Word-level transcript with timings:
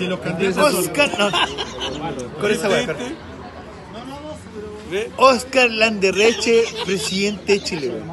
Si 0.00 0.06
los 0.06 0.20
candidatos 0.20 0.72
son- 0.72 0.80
Oscar, 0.80 1.10
no. 1.18 1.30
Con 2.40 2.50
esa 2.50 2.68
weá, 2.70 2.96
Oscar. 5.18 5.70
Landerreche, 5.70 6.64
presidente 6.86 7.52
de 7.52 7.62
Chile, 7.62 7.88
weón. 7.90 8.10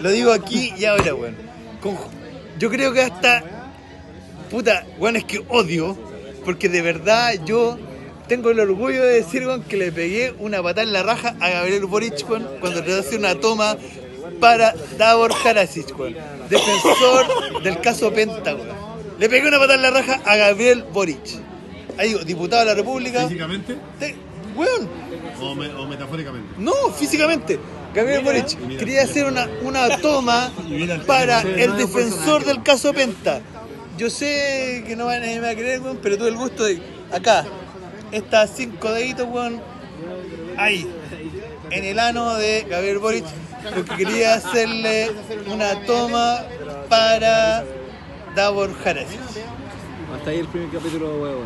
Lo 0.00 0.10
digo 0.10 0.32
aquí 0.32 0.72
y 0.78 0.86
ahora, 0.86 1.14
weón. 1.14 1.36
Con- 1.82 1.98
Yo 2.58 2.70
creo 2.70 2.92
que 2.94 3.02
hasta. 3.02 3.44
Puta, 4.50 4.86
weón, 4.98 5.16
es 5.16 5.24
que 5.24 5.44
odio. 5.48 5.96
Porque 6.42 6.70
de 6.70 6.80
verdad 6.80 7.34
yo 7.44 7.78
tengo 8.26 8.48
el 8.50 8.60
orgullo 8.60 9.04
de 9.04 9.16
decir, 9.16 9.46
weón, 9.46 9.62
que 9.64 9.76
le 9.76 9.92
pegué 9.92 10.32
una 10.38 10.62
patada 10.62 10.84
en 10.84 10.94
la 10.94 11.02
raja 11.02 11.36
a 11.38 11.50
Gabriel 11.50 11.84
Boric, 11.84 12.24
weón, 12.30 12.48
cuando 12.60 12.80
de 12.80 12.98
hacer 12.98 13.18
una 13.18 13.34
toma 13.34 13.76
para 14.40 14.74
Davor 14.96 15.34
Karasic, 15.42 15.98
weón. 15.98 16.16
Defensor 16.48 17.62
del 17.62 17.78
caso 17.82 18.10
Penta, 18.10 18.54
weón. 18.54 18.79
Le 19.20 19.28
pegué 19.28 19.46
una 19.46 19.58
patada 19.58 19.74
en 19.76 19.82
la 19.82 19.90
raja 19.90 20.20
a 20.24 20.36
Gabriel 20.36 20.84
Boric. 20.92 21.20
Ahí, 21.98 22.14
diputado 22.24 22.60
de 22.62 22.66
la 22.66 22.74
República. 22.74 23.22
físicamente 23.28 23.76
Te- 23.98 24.16
weón, 24.56 24.88
o, 25.40 25.54
me- 25.54 25.68
o 25.68 25.86
metafóricamente. 25.86 26.54
no, 26.58 26.72
físicamente. 26.96 27.58
Gabriel 27.94 28.22
Boric 28.24 28.78
quería 28.78 29.02
hacer 29.02 29.26
una, 29.26 29.48
una 29.62 29.98
toma 29.98 30.50
para 31.06 31.42
el 31.42 31.76
defensor 31.76 32.44
del 32.44 32.62
caso 32.62 32.92
Penta. 32.94 33.40
Yo 33.98 34.08
sé 34.10 34.82
que 34.86 34.96
no 34.96 35.04
van- 35.06 35.20
nadie 35.20 35.34
me 35.36 35.40
va 35.46 35.50
a 35.50 35.54
creer, 35.54 35.80
weón, 35.80 35.98
pero 36.02 36.16
tuve 36.16 36.28
el 36.28 36.36
gusto 36.36 36.64
de 36.64 36.80
acá, 37.12 37.44
estas 38.12 38.50
cinco 38.56 38.90
deditos, 38.92 39.26
weón, 39.28 39.60
ahí, 40.56 40.86
en 41.70 41.84
el 41.84 41.98
ano 41.98 42.34
de 42.36 42.64
Gabriel 42.68 42.98
Boric, 42.98 43.24
porque 43.74 43.96
quería 44.04 44.34
hacerle 44.34 45.10
una 45.46 45.84
toma 45.84 46.42
para 46.88 47.62
Davor 48.34 48.70
Harasic. 48.84 49.20
Hasta 50.14 50.30
ahí 50.30 50.38
el 50.40 50.48
primer 50.48 50.70
capítulo, 50.70 51.20
huevo. 51.20 51.42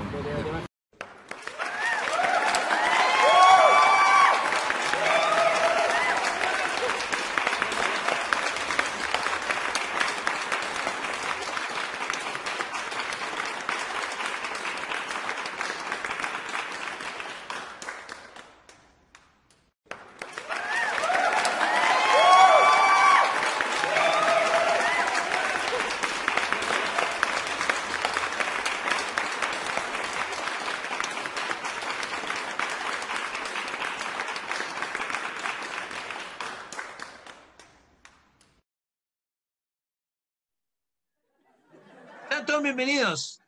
Sean 42.44 42.46
todos 42.46 42.62
bienvenidos. 42.62 43.40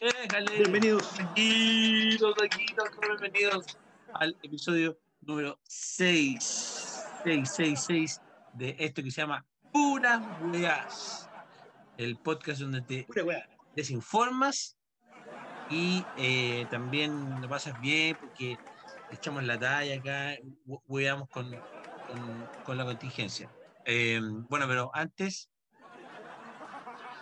Déjale. 0.00 0.56
Bienvenidos. 0.58 1.10
Tranquilos, 1.10 2.18
todos 2.18 2.48
bienvenidos 3.20 3.78
al 4.14 4.34
episodio 4.42 4.98
número 5.20 5.58
6. 5.64 7.04
6, 7.24 7.50
6, 7.54 7.80
6 7.86 8.20
de 8.54 8.76
esto 8.78 9.02
que 9.02 9.10
se 9.10 9.20
llama 9.20 9.44
Puras 9.70 10.22
Weas. 10.50 11.28
El 11.98 12.16
podcast 12.16 12.60
donde 12.62 12.80
te 12.80 13.06
desinformas 13.74 14.78
y 15.68 16.02
eh, 16.16 16.66
también 16.70 17.42
lo 17.42 17.48
pasas 17.50 17.78
bien 17.82 18.16
porque 18.18 18.56
echamos 19.10 19.42
la 19.44 19.58
talla 19.58 19.96
acá, 19.96 20.38
we- 20.64 20.78
weamos 20.86 21.28
con, 21.28 21.50
con, 21.50 22.48
con 22.64 22.78
la 22.78 22.84
contingencia. 22.86 23.50
Eh, 23.84 24.20
bueno, 24.48 24.66
pero 24.66 24.90
antes 24.94 25.50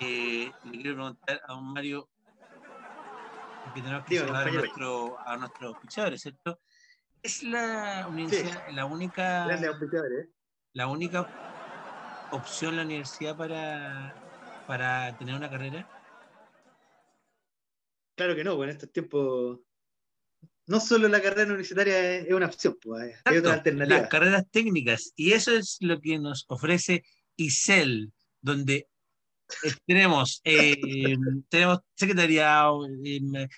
eh, 0.01 0.51
le 0.65 0.71
quiero 0.71 0.95
preguntar 0.95 1.41
a 1.47 1.53
don 1.53 1.73
Mario 1.73 2.09
que 3.75 3.81
tenemos 3.81 4.05
que 4.05 4.19
saludar 4.19 4.43
a 4.43 4.45
compañero. 4.45 4.63
nuestro 4.63 5.19
a 5.21 5.37
nuestros 5.37 5.75
auspiciadores, 5.75 6.23
¿cierto? 6.23 6.61
Es 7.23 7.43
la 7.43 8.07
universidad, 8.09 8.69
la 8.71 8.85
única 8.85 9.45
auspiciador, 9.45 10.13
¿eh? 10.13 10.31
la 10.75 10.87
única 10.87 12.29
opción 12.31 12.77
la 12.77 12.83
universidad 12.83 13.37
para 13.37 14.15
para 14.67 15.17
tener 15.19 15.35
una 15.35 15.51
carrera. 15.51 15.89
Claro 18.17 18.37
que 18.37 18.45
no, 18.45 18.57
pues 18.57 18.69
en 18.69 18.77
estos 18.77 18.93
tiempos 18.93 19.61
no 20.67 20.81
solo 20.81 21.09
la 21.09 21.21
carrera 21.21 21.47
universitaria 21.47 22.17
es 22.17 22.27
es 22.27 22.33
una 22.33 22.47
opción, 22.47 22.79
pues 22.81 23.03
hay 23.03 23.11
Exacto, 23.11 23.39
otra 23.41 23.53
alternativa. 23.55 24.01
Las 24.01 24.09
carreras 24.09 24.51
técnicas. 24.51 25.13
Y 25.17 25.33
eso 25.33 25.53
es 25.53 25.77
lo 25.81 26.01
que 26.01 26.19
nos 26.19 26.45
ofrece 26.49 27.05
ICEL, 27.37 28.13
donde 28.41 28.89
eh, 29.65 29.71
tenemos, 29.87 30.41
eh, 30.45 30.77
tenemos 31.49 31.79
secretariado, 31.95 32.87
em, 32.87 33.49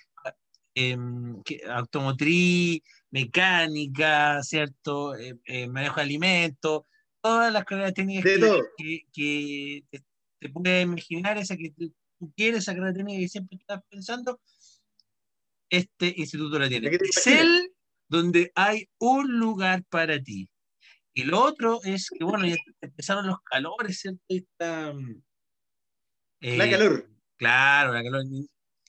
em, 0.75 1.41
automotriz, 1.69 2.81
mecánica, 3.11 4.41
¿cierto? 4.43 5.15
Eh, 5.15 5.35
eh, 5.45 5.67
manejo 5.67 5.95
de 5.95 6.01
alimentos, 6.03 6.81
todas 7.21 7.51
las 7.51 7.65
carreras 7.65 7.93
técnicas 7.93 8.23
que, 8.23 8.39
que- 8.77 9.01
que 9.13 9.83
te, 9.89 10.03
te 10.39 10.49
puedes 10.49 10.83
imaginar, 10.83 11.37
esa 11.37 11.57
que 11.57 11.71
tú 11.71 11.93
tú 12.19 12.33
quieres, 12.35 12.59
esa 12.63 12.73
carrera 12.73 12.93
técnica 12.93 13.19
que 13.19 13.29
siempre 13.29 13.57
estás 13.59 13.81
pensando, 13.89 14.39
este 15.69 16.13
instituto 16.17 16.57
la 16.59 16.67
tiene. 16.67 16.89
¿De 16.89 16.97
qué 16.97 17.03
te 17.03 17.09
ICEL, 17.09 17.71
donde 18.09 18.51
hay 18.55 18.89
un 18.99 19.37
lugar 19.39 19.83
para 19.89 20.19
ti. 20.21 20.49
Y 21.13 21.23
lo 21.23 21.43
otro 21.43 21.79
es 21.83 22.09
que, 22.09 22.23
bueno, 22.23 22.45
ya 22.47 22.55
empezaron 22.81 23.27
los 23.27 23.37
calores, 23.43 23.99
¿cierto? 23.99 24.21
Y 24.29 24.47
La 26.39 26.65
eh, 26.65 26.69
calor. 26.71 27.09
Claro, 27.37 27.93
la 27.93 28.03
calor. 28.03 28.23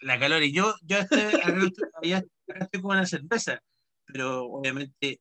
La 0.00 0.18
calor. 0.18 0.42
Y 0.42 0.52
yo, 0.52 0.74
yo 0.82 0.98
estoy, 0.98 1.20
acá, 1.34 2.24
estoy- 2.46 2.80
con 2.82 2.92
una 2.92 3.06
cerveza, 3.06 3.60
pero 4.04 4.44
obviamente 4.46 5.20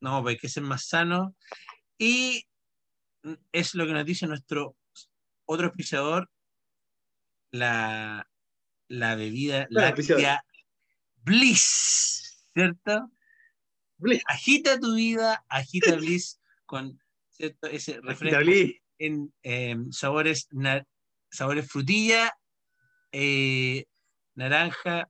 no, 0.00 0.22
pues 0.22 0.34
hay 0.34 0.38
que 0.38 0.48
ser 0.48 0.62
más 0.62 0.86
sano. 0.86 1.34
Y 1.98 2.44
es 3.52 3.74
lo 3.74 3.86
que 3.86 3.92
nos 3.92 4.04
dice 4.04 4.26
nuestro 4.26 4.76
otro 5.44 5.66
auspiciador, 5.66 6.30
la, 7.50 8.28
la 8.88 9.14
bebida 9.16 9.62
auspiciador. 9.62 10.22
láctea 10.22 10.44
Bliss, 11.22 12.44
¿cierto? 12.54 13.10
Bliss. 13.96 14.22
Agita 14.26 14.78
tu 14.78 14.94
vida, 14.94 15.44
agita 15.48 15.96
Bliss 15.96 16.40
con 16.66 17.00
¿cierto? 17.30 17.66
ese 17.68 18.00
refresco 18.00 18.38
en 18.98 19.32
eh, 19.42 19.76
sabores, 19.90 20.48
na- 20.52 20.86
sabores 21.30 21.68
frutilla, 21.70 22.32
eh, 23.12 23.84
naranja 24.34 25.08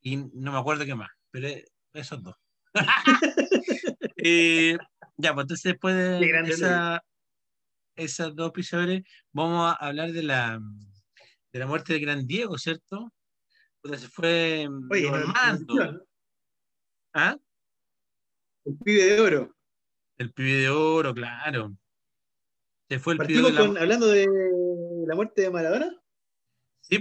y 0.00 0.16
no 0.16 0.52
me 0.52 0.58
acuerdo 0.58 0.84
qué 0.84 0.94
más, 0.94 1.10
pero 1.30 1.48
esos 1.92 2.22
dos. 2.22 2.36
Eh, 4.22 4.76
ya, 5.16 5.32
pues 5.32 5.44
entonces 5.44 5.62
después 5.72 5.94
de 5.96 6.42
esa, 6.46 7.02
esas 7.96 8.34
dos 8.36 8.50
episodios 8.50 9.00
vamos 9.32 9.72
a 9.72 9.86
hablar 9.86 10.12
de 10.12 10.22
la, 10.22 10.60
de 11.50 11.58
la 11.58 11.66
muerte 11.66 11.94
del 11.94 12.02
gran 12.02 12.26
Diego, 12.26 12.58
¿cierto? 12.58 13.10
Puta, 13.80 13.96
se 13.96 14.08
fue 14.08 14.68
Oye, 14.90 15.08
Armando. 15.08 15.74
no- 15.74 16.00
¿Ah? 17.14 17.34
un 18.64 18.78
pibe 18.80 19.04
de 19.04 19.20
oro. 19.22 19.56
El 20.18 20.32
pibe 20.34 20.52
de 20.52 20.68
oro, 20.68 21.14
claro. 21.14 21.74
Se 22.90 22.98
fue 22.98 23.14
el 23.14 23.20
pibe 23.20 23.40
Partimos 23.42 23.52
de 23.52 23.58
la... 23.58 23.66
con, 23.66 23.78
hablando 23.78 24.06
de 24.08 24.26
la 25.10 25.16
muerte 25.16 25.42
de 25.42 25.50
Maradona. 25.50 25.90
Sí. 26.80 26.98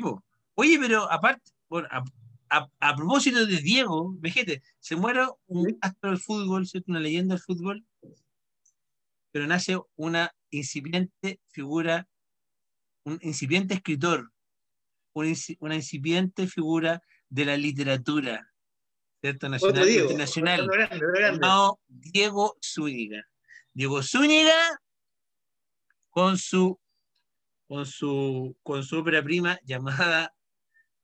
Oye, 0.56 0.78
pero 0.80 1.10
aparte, 1.12 1.52
bueno, 1.70 1.88
a, 1.92 2.04
a- 2.50 2.70
a 2.80 2.96
propósito 2.96 3.46
de 3.46 3.58
Diego, 3.58 4.14
vejete, 4.18 4.62
se 4.80 4.96
muere 4.96 5.28
un 5.48 5.78
astro 5.82 6.10
del 6.10 6.20
fútbol, 6.20 6.68
¿cierto? 6.68 6.92
una 6.92 7.00
leyenda 7.00 7.36
del 7.36 7.44
fútbol, 7.44 7.86
pero 9.32 9.46
nace 9.48 9.80
una 9.96 10.32
incipiente 10.50 11.40
figura, 11.50 12.08
un 13.06 13.20
incipiente 13.22 13.76
escritor, 13.76 14.32
un 15.14 15.28
inci- 15.28 15.58
una 15.60 15.76
incipiente 15.76 16.48
figura 16.48 17.02
de 17.30 17.46
la 17.46 17.56
literatura, 17.58 18.52
¿cierto? 19.22 19.48
Nacional 19.50 19.86
Diego. 19.86 20.06
internacional, 20.06 20.62
Otro 20.62 20.74
grande, 20.74 20.96
otro 20.96 21.12
grande. 21.14 21.40
llamado 21.40 21.80
Diego 21.88 22.58
Zúñiga. 22.64 23.24
Diego 23.74 24.02
Zúñiga 24.02 24.82
con 26.10 26.38
su 26.40 26.79
con 27.70 27.86
su 27.86 28.58
con 28.64 28.84
su 28.84 28.98
ópera 28.98 29.24
prima 29.24 29.60
llamada 29.64 30.34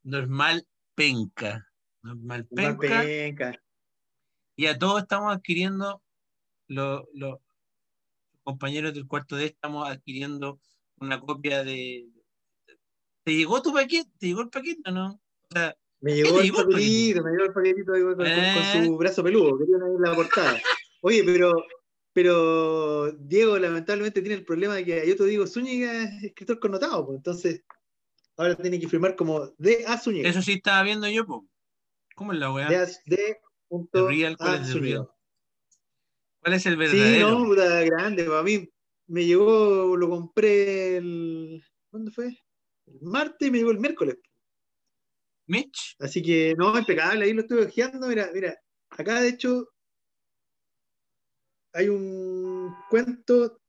Normal 0.04 0.68
Penca. 0.96 1.64
Normal 2.02 2.48
Penca. 2.48 3.02
Penca. 3.04 3.64
Y 4.58 4.66
a 4.66 4.78
todos 4.78 5.04
estamos 5.04 5.36
adquiriendo 5.36 6.02
los 6.68 7.04
los 7.14 7.38
compañeros 8.44 8.94
del 8.96 9.08
cuarto 9.08 9.36
D 9.36 9.46
estamos 9.46 9.88
adquiriendo 9.88 10.60
una 10.98 11.20
copia 11.20 11.64
de 11.64 12.08
¿Te 13.24 13.36
llegó 13.36 13.62
tu 13.62 13.72
paquete? 13.72 14.10
¿Te 14.18 14.28
llegó 14.28 14.42
el 14.42 14.50
paquete 14.50 14.82
o 14.90 14.92
no? 14.92 15.14
O 15.14 15.48
sea, 15.52 15.76
Me 16.00 16.14
¿Qué 16.14 16.24
llegó 16.24 16.40
el 16.42 16.52
paquetito, 16.52 17.24
me 17.24 17.32
llegó 17.32 17.44
el 17.46 17.54
paquetito 17.54 17.94
ahí 17.94 18.02
con, 18.02 18.26
Eh. 18.26 18.74
con 18.74 18.86
su 18.86 18.98
brazo 18.98 19.24
peludo, 19.24 19.58
querían 19.60 19.84
ahí 19.84 19.96
en 19.96 20.02
la 20.02 20.16
portada. 20.16 20.60
Oye, 21.02 21.24
pero, 21.24 21.64
pero 22.16 23.12
Diego 23.12 23.60
lamentablemente 23.60 24.22
tiene 24.22 24.36
el 24.36 24.46
problema 24.46 24.76
de 24.76 24.86
que 24.86 25.02
hay 25.02 25.12
otro 25.12 25.26
Diego 25.26 25.46
Zúñiga 25.46 26.04
es 26.04 26.24
escritor 26.24 26.62
connotado, 26.62 27.06
pues, 27.06 27.18
entonces 27.18 27.66
ahora 28.38 28.56
tiene 28.56 28.80
que 28.80 28.88
firmar 28.88 29.18
como 29.18 29.48
de 29.58 29.84
A 29.86 29.98
Zúñiga. 29.98 30.30
eso 30.30 30.42
sí 30.42 30.54
estaba 30.54 30.82
viendo 30.84 31.10
yo, 31.10 31.26
po. 31.26 31.46
¿Cómo 32.16 32.32
es 32.32 32.40
la 32.40 32.54
weá? 32.54 32.70
De, 32.70 32.78
A- 32.78 32.86
de 33.06 33.38
punto 33.68 34.08
¿El 34.08 34.16
real? 34.16 34.38
¿Cuál 34.38 34.62
es 34.62 34.70
el 34.70 34.82
real? 34.82 35.10
¿Cuál 36.40 36.54
es 36.54 36.66
el 36.66 36.78
Sí, 36.78 36.88
verdadero? 36.88 37.30
no, 37.32 37.46
puta 37.48 37.82
grande, 37.82 38.24
para 38.24 38.44
mí 38.44 38.70
me 39.08 39.26
llegó, 39.26 39.98
lo 39.98 40.10
compré 40.10 40.96
el. 40.96 41.66
¿Cuándo 41.92 42.12
fue? 42.12 42.28
El 42.88 43.02
martes 43.02 43.46
y 43.46 43.52
me 43.52 43.58
llegó 43.58 43.72
el 43.72 43.80
miércoles. 43.80 44.16
Mitch, 45.48 45.98
Así 46.00 46.24
que 46.24 46.56
no, 46.58 46.78
impecable, 46.80 47.26
ahí 47.26 47.34
lo 47.34 47.42
estuve 47.42 47.66
ojeando. 47.66 48.08
Mira, 48.08 48.30
mira, 48.34 48.58
acá 48.90 49.20
de 49.20 49.28
hecho 49.28 49.68
hay 51.76 51.90
un 51.90 52.74
cuento. 52.90 53.60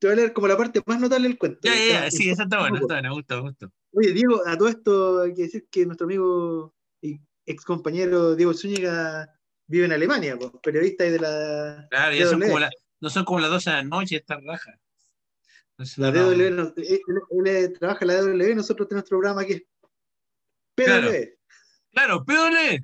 Te 0.00 0.08
voy 0.08 0.12
a 0.14 0.16
leer 0.16 0.32
como 0.32 0.48
la 0.48 0.56
parte 0.56 0.82
más 0.86 1.00
notable 1.00 1.28
del 1.28 1.38
cuento. 1.38 1.60
ya, 1.62 1.74
ya, 1.74 2.04
ya, 2.04 2.10
sí, 2.10 2.28
esa 2.28 2.42
está 2.44 2.58
buena, 2.58 2.78
está 2.78 3.40
buena. 3.40 3.56
Oye, 3.92 4.12
Diego, 4.12 4.42
a 4.46 4.56
todo 4.58 4.68
esto 4.68 5.20
hay 5.22 5.34
que 5.34 5.42
decir 5.42 5.68
que 5.70 5.86
nuestro 5.86 6.04
amigo 6.06 6.74
y 7.00 7.20
ex 7.46 7.64
compañero 7.64 8.34
Diego 8.34 8.52
Zúñiga 8.52 9.32
vive 9.66 9.84
en 9.86 9.92
Alemania, 9.92 10.36
pues, 10.36 10.50
periodista 10.62 11.04
ahí 11.04 11.10
de 11.10 11.20
la, 11.20 11.86
Claro, 11.90 12.14
ya 12.14 12.26
son 12.26 12.40
como 12.40 12.58
la, 12.58 12.70
no 13.00 13.08
son 13.10 13.24
como 13.24 13.40
las 13.40 13.50
12 13.50 13.70
de 13.70 13.76
la 13.76 13.82
noche, 13.84 14.16
esta 14.16 14.38
raja. 14.40 14.78
Entonces, 15.70 15.98
la 15.98 16.10
no, 16.10 16.30
DW. 16.30 16.50
no- 16.50 16.72
él, 16.76 17.00
él- 17.30 17.46
él 17.48 17.72
trabaja 17.78 18.00
en 18.04 18.08
la 18.08 18.20
DW 18.20 18.50
y 18.50 18.54
nosotros 18.54 18.88
tenemos 18.88 19.02
nuestro 19.04 19.18
programa 19.20 19.44
que 19.44 19.52
es 19.54 19.62
PW. 20.74 20.84
Claro. 21.92 22.24
Claro. 22.24 22.24
PW. 22.24 22.80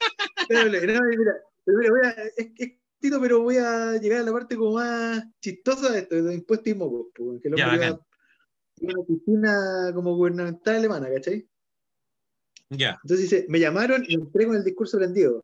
No, 0.50 0.66
mira, 0.66 0.82
mira, 0.82 1.42
voy 1.66 2.00
a, 2.04 2.10
es, 2.38 2.52
es 2.58 2.72
cortito, 3.10 3.22
pero 3.22 3.42
voy 3.42 3.58
a 3.58 3.98
llegar 3.98 4.22
a 4.22 4.24
la 4.24 4.32
parte 4.32 4.56
como 4.56 4.74
más 4.74 5.24
chistosa 5.42 5.92
de 5.92 6.00
esto, 6.00 6.24
de 6.24 6.34
impuestos 6.36 6.68
y 6.68 6.74
mocos, 6.76 7.08
que 7.14 7.48
el 7.50 7.56
Ya, 7.56 7.66
hombre 7.70 7.80
bacán. 7.80 8.00
iba 8.78 8.92
a 8.92 8.94
una 8.94 9.02
oficina 9.02 9.92
como 9.94 10.16
gubernamental 10.16 10.76
alemana, 10.76 11.10
¿cachai? 11.10 11.48
Ya. 12.70 13.00
Entonces 13.04 13.30
dice, 13.30 13.46
me 13.50 13.60
llamaron 13.60 14.04
y 14.08 14.16
entré 14.16 14.46
con 14.48 14.56
el 14.56 14.64
discurso 14.64 14.98
prendido. 14.98 15.44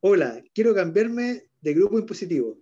Hola, 0.00 0.42
quiero 0.54 0.74
cambiarme 0.74 1.50
de 1.60 1.74
grupo 1.74 1.98
impositivo. 1.98 2.58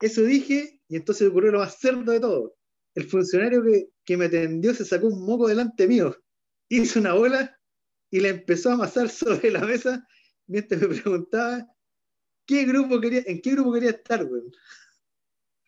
Eso 0.00 0.22
dije 0.22 0.80
y 0.88 0.96
entonces 0.96 1.28
ocurrió 1.28 1.52
lo 1.52 1.58
más 1.60 1.78
cerdo 1.78 2.12
de 2.12 2.20
todo. 2.20 2.54
El 2.94 3.04
funcionario 3.04 3.62
que, 3.62 3.88
que 4.04 4.16
me 4.16 4.26
atendió 4.26 4.74
se 4.74 4.84
sacó 4.84 5.08
un 5.08 5.24
moco 5.24 5.48
delante 5.48 5.86
mío, 5.86 6.14
hizo 6.68 7.00
una 7.00 7.14
bola 7.14 7.58
y 8.10 8.20
la 8.20 8.28
empezó 8.28 8.70
a 8.70 8.74
amasar 8.74 9.08
sobre 9.08 9.50
la 9.50 9.64
mesa 9.64 10.06
mientras 10.46 10.80
me 10.80 10.88
preguntaba 10.88 11.66
¿qué 12.46 12.64
grupo 12.64 13.00
quería, 13.00 13.22
en 13.26 13.40
qué 13.40 13.52
grupo 13.52 13.72
quería 13.72 13.90
estar, 13.90 14.24
weón. 14.24 14.50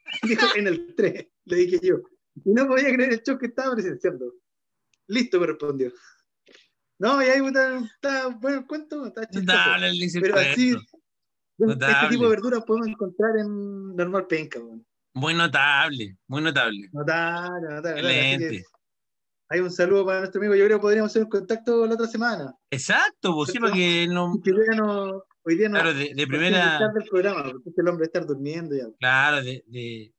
Dijo, 0.22 0.46
en 0.56 0.66
el 0.66 0.94
3, 0.94 1.26
le 1.44 1.56
dije 1.56 1.80
yo. 1.82 1.96
Y 2.44 2.52
no 2.52 2.66
podía 2.66 2.92
creer 2.92 3.12
el 3.12 3.22
shock 3.22 3.40
que 3.40 3.46
estaba 3.46 3.74
presenciando. 3.74 4.32
Listo, 5.08 5.40
me 5.40 5.48
respondió. 5.48 5.92
No, 6.98 7.22
y 7.22 7.26
ahí 7.26 7.40
está 7.84 8.28
bueno 8.28 8.58
el 8.58 8.66
cuento, 8.66 9.06
está 9.06 9.28
chistoso. 9.28 9.58
Pero 10.20 10.36
así, 10.36 10.70
este 10.70 10.86
Notable. 11.58 12.08
tipo 12.08 12.24
de 12.24 12.30
verduras 12.30 12.64
podemos 12.64 12.88
encontrar 12.88 13.36
en 13.38 13.96
normal 13.96 14.26
penca, 14.26 14.60
weón. 14.60 14.86
Muy 15.14 15.34
notable, 15.34 16.16
muy 16.28 16.42
notable. 16.42 16.88
Notable, 16.92 17.68
notable. 17.68 18.00
Excelente. 18.00 18.64
Hay 19.50 19.60
un 19.60 19.70
saludo 19.70 20.04
para 20.04 20.20
nuestro 20.20 20.40
amigo. 20.40 20.54
Yo 20.54 20.66
creo 20.66 20.78
que 20.78 20.82
podríamos 20.82 21.10
hacer 21.10 21.24
un 21.24 21.30
contacto 21.30 21.86
la 21.86 21.94
otra 21.94 22.06
semana. 22.06 22.54
Exacto, 22.70 23.34
pues 23.34 23.50
sí, 23.50 23.58
no. 23.58 24.40
Que 24.40 24.52
no. 24.76 25.24
Hoy 25.48 25.56
día 25.56 25.68
no 25.70 25.76
Claro, 25.76 25.94
de, 25.94 26.12
de 26.14 26.26
no 26.26 26.28
primera. 26.28 26.72
estar 26.74 26.92
del 26.92 27.08
programa, 27.08 27.42
porque 27.44 27.80
el 27.80 27.88
hombre 27.88 28.04
está 28.04 28.20
durmiendo 28.20 28.76
ya. 28.76 28.84
Claro, 28.98 29.42
de, 29.42 29.64
de, 29.66 30.12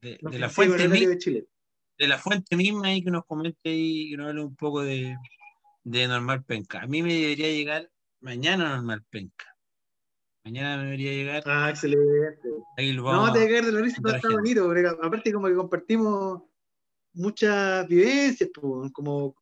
de, 0.00 0.18
No 0.22 0.30
de 0.30 0.38
la 0.38 0.48
fuente 0.48 0.84
el 0.84 0.90
horario 0.92 1.08
mi- 1.08 1.44
de 1.98 2.06
la 2.06 2.18
fuente 2.18 2.54
misma 2.56 2.86
ahí 2.86 3.02
que 3.02 3.10
nos 3.10 3.24
comente 3.26 3.58
ahí, 3.68 4.10
que 4.10 4.16
nos 4.16 4.28
hable 4.28 4.44
un 4.44 4.54
poco 4.54 4.82
de, 4.82 5.16
de 5.82 6.06
Normal 6.06 6.44
Penca. 6.44 6.82
A 6.82 6.86
mí 6.86 7.02
me 7.02 7.12
debería 7.14 7.48
llegar 7.48 7.90
mañana 8.20 8.76
Normal 8.76 9.04
Penca. 9.10 9.46
Mañana 10.44 10.76
me 10.76 10.84
debería 10.84 11.10
llegar. 11.14 11.42
Ah, 11.46 11.68
excelente. 11.70 12.48
Ahí 12.76 12.92
lo 12.92 13.02
No, 13.02 13.08
vamos 13.08 13.32
te 13.32 13.40
a 13.40 13.48
caer 13.48 13.64
de 13.64 13.72
la 13.72 13.80
risa, 13.80 14.00
está 14.04 14.28
bonito, 14.28 14.66
porque 14.66 14.86
aparte 14.86 15.32
como 15.32 15.48
que 15.48 15.54
compartimos 15.56 16.42
muchas 17.14 17.88
vivencias, 17.88 18.50
pues, 18.54 18.92
como 18.92 19.34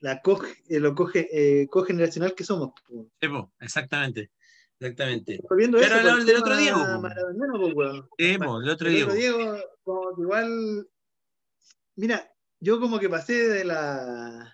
la 0.00 0.20
co, 0.22 0.38
eh, 0.68 0.80
lo 0.80 0.94
coge, 0.94 1.28
eh, 1.32 1.68
cogeneracional 1.68 2.34
que 2.34 2.44
somos. 2.44 2.72
pues. 2.88 3.06
Sí, 3.20 3.28
po, 3.28 3.52
exactamente. 3.60 4.30
Exactamente. 4.78 5.40
Pero 5.48 5.78
eso 5.80 5.96
el- 5.96 6.02
por 6.02 6.20
el 6.20 6.26
del 6.26 6.26
tema 6.26 6.40
otro 6.40 6.56
Diego, 6.56 6.78
po. 6.78 7.74
pues. 7.74 7.92
Sí, 8.18 8.38
po, 8.38 8.60
el 8.60 8.68
otro 8.68 8.88
El 8.88 8.94
Diego. 8.94 9.08
otro 9.10 9.18
Diego, 9.20 9.56
como 9.84 10.14
que 10.16 10.22
igual. 10.22 10.88
Mira, 11.96 12.30
yo 12.60 12.80
como 12.80 12.98
que 12.98 13.08
pasé 13.08 13.48
de 13.48 13.64
la 13.64 14.52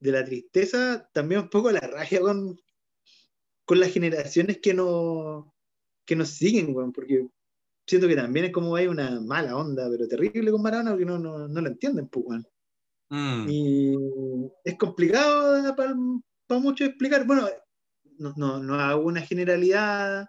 de 0.00 0.12
la 0.12 0.24
tristeza 0.24 1.08
también 1.12 1.42
un 1.42 1.50
poco 1.50 1.68
a 1.68 1.72
la 1.72 1.80
rabia 1.80 2.20
con, 2.20 2.58
con 3.66 3.78
las 3.80 3.92
generaciones 3.92 4.58
que 4.58 4.72
nos 4.74 5.44
que 6.06 6.16
nos 6.16 6.30
siguen, 6.30 6.72
porque 6.92 7.28
siento 7.86 8.08
que 8.08 8.16
también 8.16 8.46
es 8.46 8.52
como 8.52 8.74
hay 8.74 8.86
una 8.88 9.20
mala 9.20 9.56
onda, 9.56 9.88
pero 9.90 10.08
terrible 10.08 10.50
con 10.50 10.62
Maradona, 10.62 10.90
porque 10.90 11.04
no, 11.04 11.18
no, 11.18 11.46
no 11.46 11.60
lo 11.60 11.68
entienden, 11.68 12.08
pues. 12.08 12.42
Mm, 13.10 13.46
Y 13.48 13.94
es 14.64 14.78
complicado 14.78 15.76
para 15.76 15.94
muchos 16.60 16.88
explicar. 16.88 17.26
Bueno, 17.26 17.48
no, 18.18 18.32
no, 18.36 18.58
no 18.60 18.74
hago 18.74 19.02
una 19.02 19.20
generalidad 19.20 20.28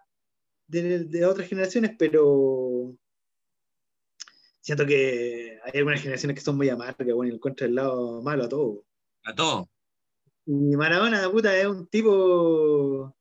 de, 0.67 1.05
de 1.05 1.25
otras 1.25 1.47
generaciones, 1.47 1.91
pero 1.97 2.95
siento 4.61 4.85
que 4.85 5.59
hay 5.63 5.71
algunas 5.79 6.01
generaciones 6.01 6.35
que 6.35 6.43
son 6.43 6.57
muy 6.57 6.69
amargas, 6.69 7.07
bueno, 7.13 7.31
y 7.31 7.35
encuentran 7.35 7.69
el 7.69 7.75
lado 7.75 8.21
malo 8.21 8.43
a 8.45 8.49
todo. 8.49 8.85
a 9.23 9.35
todo. 9.35 9.69
Y 10.45 10.75
Maradona, 10.75 11.29
puta, 11.29 11.55
es 11.57 11.67
un 11.67 11.87
tipo 11.87 13.15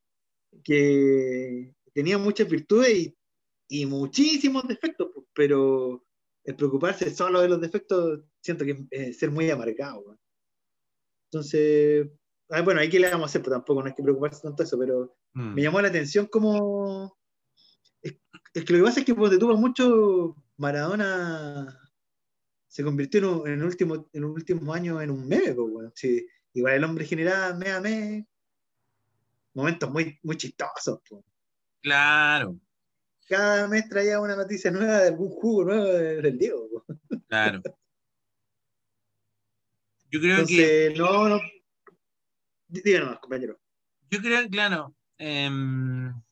que 0.65 1.75
tenía 1.93 2.19
muchas 2.19 2.49
virtudes 2.49 2.97
y, 2.97 3.17
y 3.69 3.87
muchísimos 3.87 4.67
defectos, 4.67 5.09
pero 5.35 6.05
el 6.45 6.57
preocuparse 6.57 7.11
solo 7.15 7.41
de 7.41 7.49
los 7.49 7.61
defectos, 7.61 8.21
siento 8.41 8.65
que 8.65 8.87
es 8.91 9.19
ser 9.19 9.31
muy 9.31 9.51
amargado. 9.51 10.19
Entonces, 11.31 12.09
ah, 12.49 12.63
bueno, 12.63 12.81
ahí 12.81 12.89
que 12.89 12.99
le 12.99 13.11
vamos 13.11 13.25
a 13.25 13.27
hacer, 13.27 13.43
pues 13.43 13.53
tampoco 13.53 13.81
no 13.83 13.89
hay 13.89 13.95
que 13.95 14.03
preocuparse 14.03 14.43
tanto 14.43 14.63
de 14.63 14.67
eso, 14.67 14.79
pero 14.79 15.17
Mm. 15.33 15.55
me 15.55 15.63
llamó 15.63 15.81
la 15.81 15.89
atención 15.89 16.27
como... 16.27 17.17
Es, 18.03 18.17
es 18.55 18.65
que 18.65 18.73
lo 18.73 18.79
que 18.81 18.85
pasa 18.85 19.01
es 19.01 19.07
que 19.07 19.15
cuando 19.15 19.39
tuvo 19.39 19.57
mucho 19.57 20.37
Maradona 20.57 21.79
se 22.67 22.85
convirtió 22.85 23.47
en 23.47 23.53
en 23.55 23.63
último, 23.63 24.09
en 24.13 24.25
un 24.25 24.33
último 24.33 24.73
año 24.73 25.01
en 25.01 25.11
un 25.11 25.27
meme, 25.27 25.55
pues, 25.55 25.69
weón. 25.71 25.93
Sí, 25.95 26.27
igual 26.55 26.75
el 26.75 26.85
hombre 26.85 27.05
generaba 27.05 27.55
mes 27.55 27.71
a 27.71 27.81
mes 27.81 28.25
momentos 29.55 29.91
muy, 29.91 30.19
muy 30.23 30.37
chistosos. 30.37 31.01
pues. 31.09 31.25
Claro, 31.83 32.59
Cada 33.31 33.69
mes 33.69 33.89
traía 33.89 34.19
una 34.19 34.35
noticia 34.35 34.73
nueva 34.73 35.03
de 35.03 35.09
algún 35.11 35.29
jugo 35.31 35.63
nuevo 35.67 35.85
del 35.85 36.37
Diego. 36.37 36.85
claro. 37.29 37.63
Yo 40.11 40.21
creo 40.21 40.45
que, 40.45 40.93
no, 40.97 41.29
no. 41.29 41.41
Dí- 42.67 42.83
Díganos, 42.83 43.21
compañero. 43.21 43.61
yo 44.11 44.19
creo, 44.19 44.49
claro, 44.49 44.97
em, 45.17 46.09
o 46.09 46.23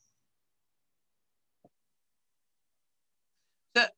sea, 3.72 3.92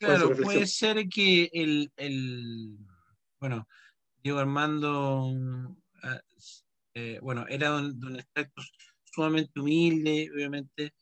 ¿Cuál 0.00 0.12
es 0.12 0.20
su 0.20 0.26
claro, 0.28 0.42
puede 0.42 0.66
ser 0.66 1.08
que 1.08 1.48
el, 1.52 1.92
el 1.96 2.78
bueno, 3.38 3.68
Diego 4.24 4.40
Armando, 4.40 5.76
ah, 6.02 6.20
eh, 6.94 7.20
bueno, 7.22 7.46
era 7.48 7.70
de 7.70 7.76
un, 7.76 8.24
sumamente 9.16 9.58
humilde, 9.58 10.30
obviamente, 10.34 10.92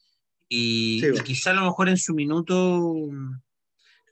y, 0.49 1.01
Sí, 1.01 1.07
y 1.15 1.21
quizá 1.25 1.51
a 1.51 1.55
lo 1.55 1.63
mejor 1.63 1.89
en 1.89 1.97
su 1.99 2.15
minuto, 2.15 3.09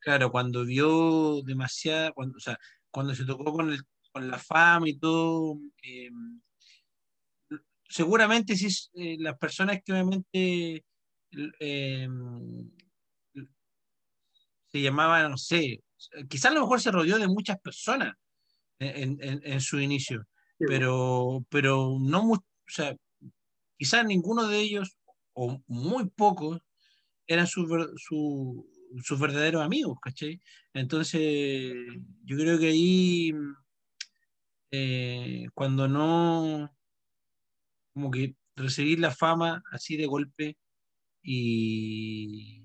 claro, 0.01 0.31
cuando 0.33 0.65
vio 0.65 1.41
demasiada, 1.43 2.11
cuando, 2.13 2.37
o 2.37 2.41
sea, 2.41 2.59
cuando 2.91 3.15
se 3.15 3.25
tocó 3.25 3.53
con, 3.53 3.71
el, 3.73 3.81
con 4.13 4.29
la 4.29 4.39
fama 4.39 4.89
y 4.89 4.99
todo, 4.99 5.59
eh, 5.85 6.11
seguramente 7.89 8.57
sí, 8.57 8.69
eh, 8.95 9.17
las 9.21 9.39
personas 9.39 9.81
que 9.85 9.93
obviamente 9.93 10.85
eh, 11.61 12.09
se 14.67 14.81
llamaban, 14.81 15.31
no 15.31 15.37
sé, 15.37 15.83
quizás 16.29 16.51
a 16.51 16.55
lo 16.55 16.63
mejor 16.63 16.81
se 16.81 16.91
rodeó 16.91 17.19
de 17.19 17.29
muchas 17.29 17.61
personas 17.61 18.15
en, 18.79 19.23
en- 19.23 19.41
en 19.45 19.61
su 19.61 19.79
inicio, 19.81 20.27
Sí, 20.59 20.65
pero, 20.67 21.45
pero 21.49 21.97
no, 22.01 22.31
o 22.33 22.45
sea, 22.67 22.95
quizás 23.83 24.05
ninguno 24.07 24.47
de 24.47 24.61
ellos, 24.61 24.97
o 25.33 25.61
muy 25.67 26.09
pocos, 26.09 26.61
eran 27.27 27.49
sus 27.49 27.69
ver- 27.69 27.91
su- 27.97 28.65
sus 29.03 29.19
verdaderos 29.19 29.61
amigos, 29.61 29.99
¿cachai? 30.01 30.41
Entonces, 30.73 31.75
yo 32.23 32.37
creo 32.37 32.61
que 32.61 32.69
ahí, 32.69 33.33
eh, 34.71 35.49
cuando 35.53 35.89
no, 35.89 36.73
como 37.93 38.09
que 38.13 38.37
recibir 38.55 39.01
la 39.01 39.11
fama 39.11 39.65
así 39.73 39.97
de 39.97 40.07
golpe 40.07 40.57
y, 41.25 42.63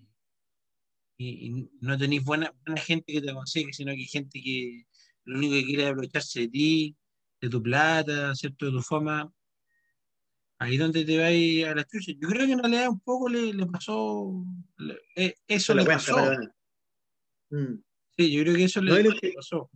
no 1.82 1.98
tenéis 1.98 2.24
buena, 2.24 2.54
gente 2.76 3.12
que 3.12 3.22
te 3.22 3.32
aconseje, 3.32 3.74
sino 3.74 3.92
que 3.94 4.02
hay 4.02 4.06
gente 4.06 4.40
que 4.40 4.84
lo 5.24 5.40
único 5.40 5.56
que 5.56 5.66
quiere 5.66 5.84
es 5.86 5.90
aprovecharse 5.90 6.42
de 6.42 6.48
ti, 6.50 6.96
de 7.42 7.50
tu 7.50 7.64
plata. 7.64 8.34
De 8.34 8.50
tu 8.56 8.82
fama. 8.84 9.34
Ahí 10.60 10.78
donde 10.78 11.06
te 11.06 11.18
vas 11.18 11.72
a 11.72 11.76
la 11.76 11.84
chucha. 11.86 12.14
Yo 12.20 12.28
creo 12.30 12.46
que 12.48 12.54
en 12.54 12.60
realidad 12.60 12.90
un 12.90 13.00
poco 13.00 13.30
le, 13.30 13.54
le 13.54 13.66
pasó. 13.68 14.44
le- 14.78 15.00
eh, 15.16 15.36
eso 15.48 15.74
le 15.76 15.86
cuenta, 15.86 16.04
pasó. 16.04 16.32
Mm. 17.52 17.76
Sí, 18.18 18.32
yo 18.32 18.42
creo 18.44 18.56
que 18.56 18.64
eso 18.64 18.82
le, 18.82 18.90
No, 18.92 18.98
le 19.10 19.20
que- 19.20 19.34
pasó. 19.34 19.70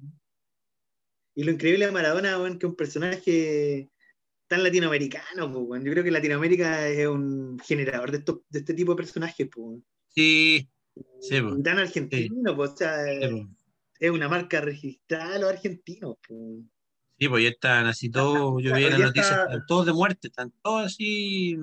Y 1.36 1.44
lo 1.44 1.52
increíble 1.52 1.86
de 1.86 1.92
Maradona, 1.92 2.38
weón, 2.40 2.58
que 2.60 2.66
es 2.66 2.70
un 2.72 2.76
personaje 2.76 3.90
tan 4.48 4.64
latinoamericano, 4.64 5.52
pues, 5.52 5.66
weón. 5.68 5.86
Yo 5.86 5.92
creo 5.92 6.04
que 6.04 6.12
Latinoamérica 6.12 6.88
es 6.90 7.08
un 7.08 7.58
generador 7.60 8.12
de, 8.12 8.18
estos, 8.18 8.40
de 8.50 8.60
este 8.60 8.74
tipo 8.74 8.94
de 8.94 8.98
personajes, 8.98 9.48
pues. 9.54 9.80
Sí, 10.10 10.68
sí. 11.22 11.36
Y 11.36 11.64
tan 11.64 11.78
argentino, 11.78 12.56
pues, 12.56 12.72
o 12.72 12.76
sea, 12.78 13.06
sí, 13.06 13.28
po. 13.30 13.48
es 14.00 14.12
una 14.12 14.28
marca 14.28 14.60
registrada 14.60 15.34
de 15.36 15.40
los 15.40 15.50
argentinos, 15.52 16.18
pues. 16.28 16.40
Sí, 17.22 17.30
pues 17.30 17.44
ya 17.44 17.50
están 17.52 17.86
así 17.86 18.10
todos, 18.10 18.64
yo 18.64 18.74
vi 18.74 18.90
las 18.90 19.00
noticias, 19.00 19.30
está- 19.30 19.44
están 19.44 19.66
todos 19.68 19.86
de 19.86 19.94
muerte, 19.94 20.28
están 20.30 20.52
todos 20.64 20.88
así. 20.88 21.56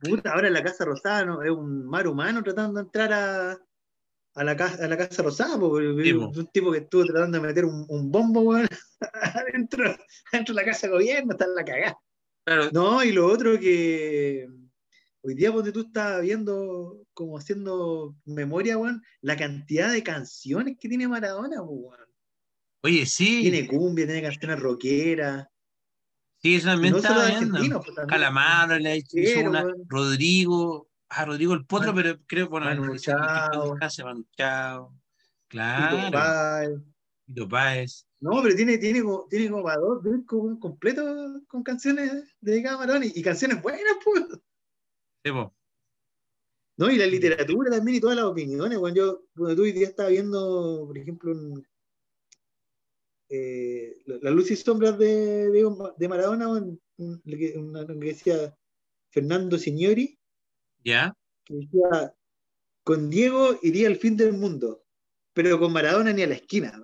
Puta, 0.00 0.32
ahora 0.32 0.48
en 0.48 0.54
la 0.54 0.64
Casa 0.64 0.84
Rosada 0.84 1.24
¿no? 1.24 1.40
es 1.40 1.52
un 1.52 1.86
mar 1.86 2.08
humano 2.08 2.42
tratando 2.42 2.80
de 2.80 2.86
entrar 2.86 3.12
a, 3.12 3.52
a, 4.34 4.42
la, 4.44 4.56
casa, 4.56 4.84
a 4.84 4.88
la 4.88 4.96
Casa 4.96 5.22
Rosada, 5.22 5.56
po, 5.56 5.78
Sí, 5.78 6.12
po. 6.14 6.26
un 6.30 6.46
tipo 6.48 6.72
que 6.72 6.78
estuvo 6.78 7.04
tratando 7.04 7.40
de 7.40 7.46
meter 7.46 7.64
un, 7.64 7.86
un 7.88 8.10
bombo 8.10 8.40
weón, 8.40 8.66
adentro, 9.12 9.84
adentro 10.32 10.52
de 10.56 10.60
la 10.62 10.66
Casa 10.68 10.88
de 10.88 10.92
Gobierno, 10.94 11.30
está 11.30 11.44
en 11.44 11.54
la 11.54 11.64
cagada. 11.64 11.98
Claro, 12.44 12.70
No, 12.72 13.04
y 13.04 13.12
lo 13.12 13.28
otro 13.28 13.56
que 13.60 14.48
hoy 15.20 15.34
día 15.36 15.52
donde 15.52 15.70
tú 15.70 15.82
estás 15.82 16.20
viendo, 16.22 17.06
como 17.14 17.38
haciendo 17.38 18.16
memoria, 18.24 18.76
weón, 18.76 19.00
la 19.20 19.36
cantidad 19.36 19.92
de 19.92 20.02
canciones 20.02 20.76
que 20.80 20.88
tiene 20.88 21.06
Maradona, 21.06 21.62
weón. 21.62 22.07
Oye, 22.82 23.06
sí, 23.06 23.42
Tiene 23.42 23.66
cumbia, 23.66 24.06
tiene 24.06 24.22
canciones 24.22 24.60
rockeras. 24.60 25.48
sí, 26.40 26.56
eso 26.56 26.68
Y 26.68 26.70
también 26.70 26.92
no 26.92 26.98
estaba 26.98 27.26
viendo. 27.26 27.80
pues, 27.82 27.96
Calamaro 28.06 28.78
le 28.78 28.88
ha 28.90 28.94
hecho 28.94 29.40
una. 29.48 29.64
Rodrigo, 29.86 30.90
a 31.08 31.24
Rodrigo 31.24 31.54
el 31.54 31.66
Potro, 31.66 31.94
pero 31.94 32.18
creo, 32.26 32.48
bueno, 32.48 32.66
Manu 32.66 32.92
en 32.92 32.98
Chao. 32.98 33.76
Manu 33.78 34.28
Claro. 35.48 36.84
Tito 37.26 37.48
Páez. 37.48 38.06
No, 38.20 38.42
pero 38.42 38.56
tiene, 38.56 38.78
tiene, 38.78 39.02
como, 39.02 39.26
tiene 39.28 39.50
como 39.50 39.62
para 39.62 39.80
dos 39.80 40.02
completos 40.58 41.42
con 41.46 41.62
canciones 41.62 42.34
dedicadas 42.40 42.88
a 42.88 43.04
y, 43.04 43.12
y 43.14 43.22
canciones 43.22 43.62
buenas, 43.62 43.82
pues. 44.04 44.24
Sí, 45.24 45.30
po. 45.30 45.54
No, 46.76 46.90
y 46.90 46.96
la 46.96 47.06
literatura 47.06 47.70
también 47.70 47.96
y 47.96 48.00
todas 48.00 48.16
las 48.16 48.24
opiniones. 48.24 48.78
Cuando 48.78 49.00
yo, 49.00 49.22
cuando 49.36 49.56
tú 49.56 49.62
hoy 49.62 49.72
día 49.72 49.88
estaba 49.88 50.08
viendo, 50.10 50.84
por 50.86 50.96
ejemplo, 50.96 51.32
un- 51.32 51.66
eh, 53.28 53.96
la, 54.06 54.30
luz 54.30 54.50
y 54.50 54.56
sombras 54.56 54.98
de, 54.98 55.50
de, 55.50 55.66
de 55.98 56.08
Maradona, 56.08 56.48
un- 56.48 56.80
que, 57.24 57.54
una- 57.58 57.82
lo 57.82 57.98
que 57.98 58.06
decía 58.06 58.56
Fernando 59.10 59.58
Signori, 59.58 60.18
¿Ya? 60.84 61.14
que 61.44 61.54
decía, 61.54 62.14
con 62.84 63.10
Diego 63.10 63.58
iría 63.62 63.88
al 63.88 63.96
fin 63.96 64.16
del 64.16 64.32
mundo, 64.32 64.84
pero 65.34 65.58
con 65.58 65.72
Maradona 65.72 66.12
ni 66.12 66.22
a 66.22 66.26
la 66.26 66.34
esquina. 66.34 66.82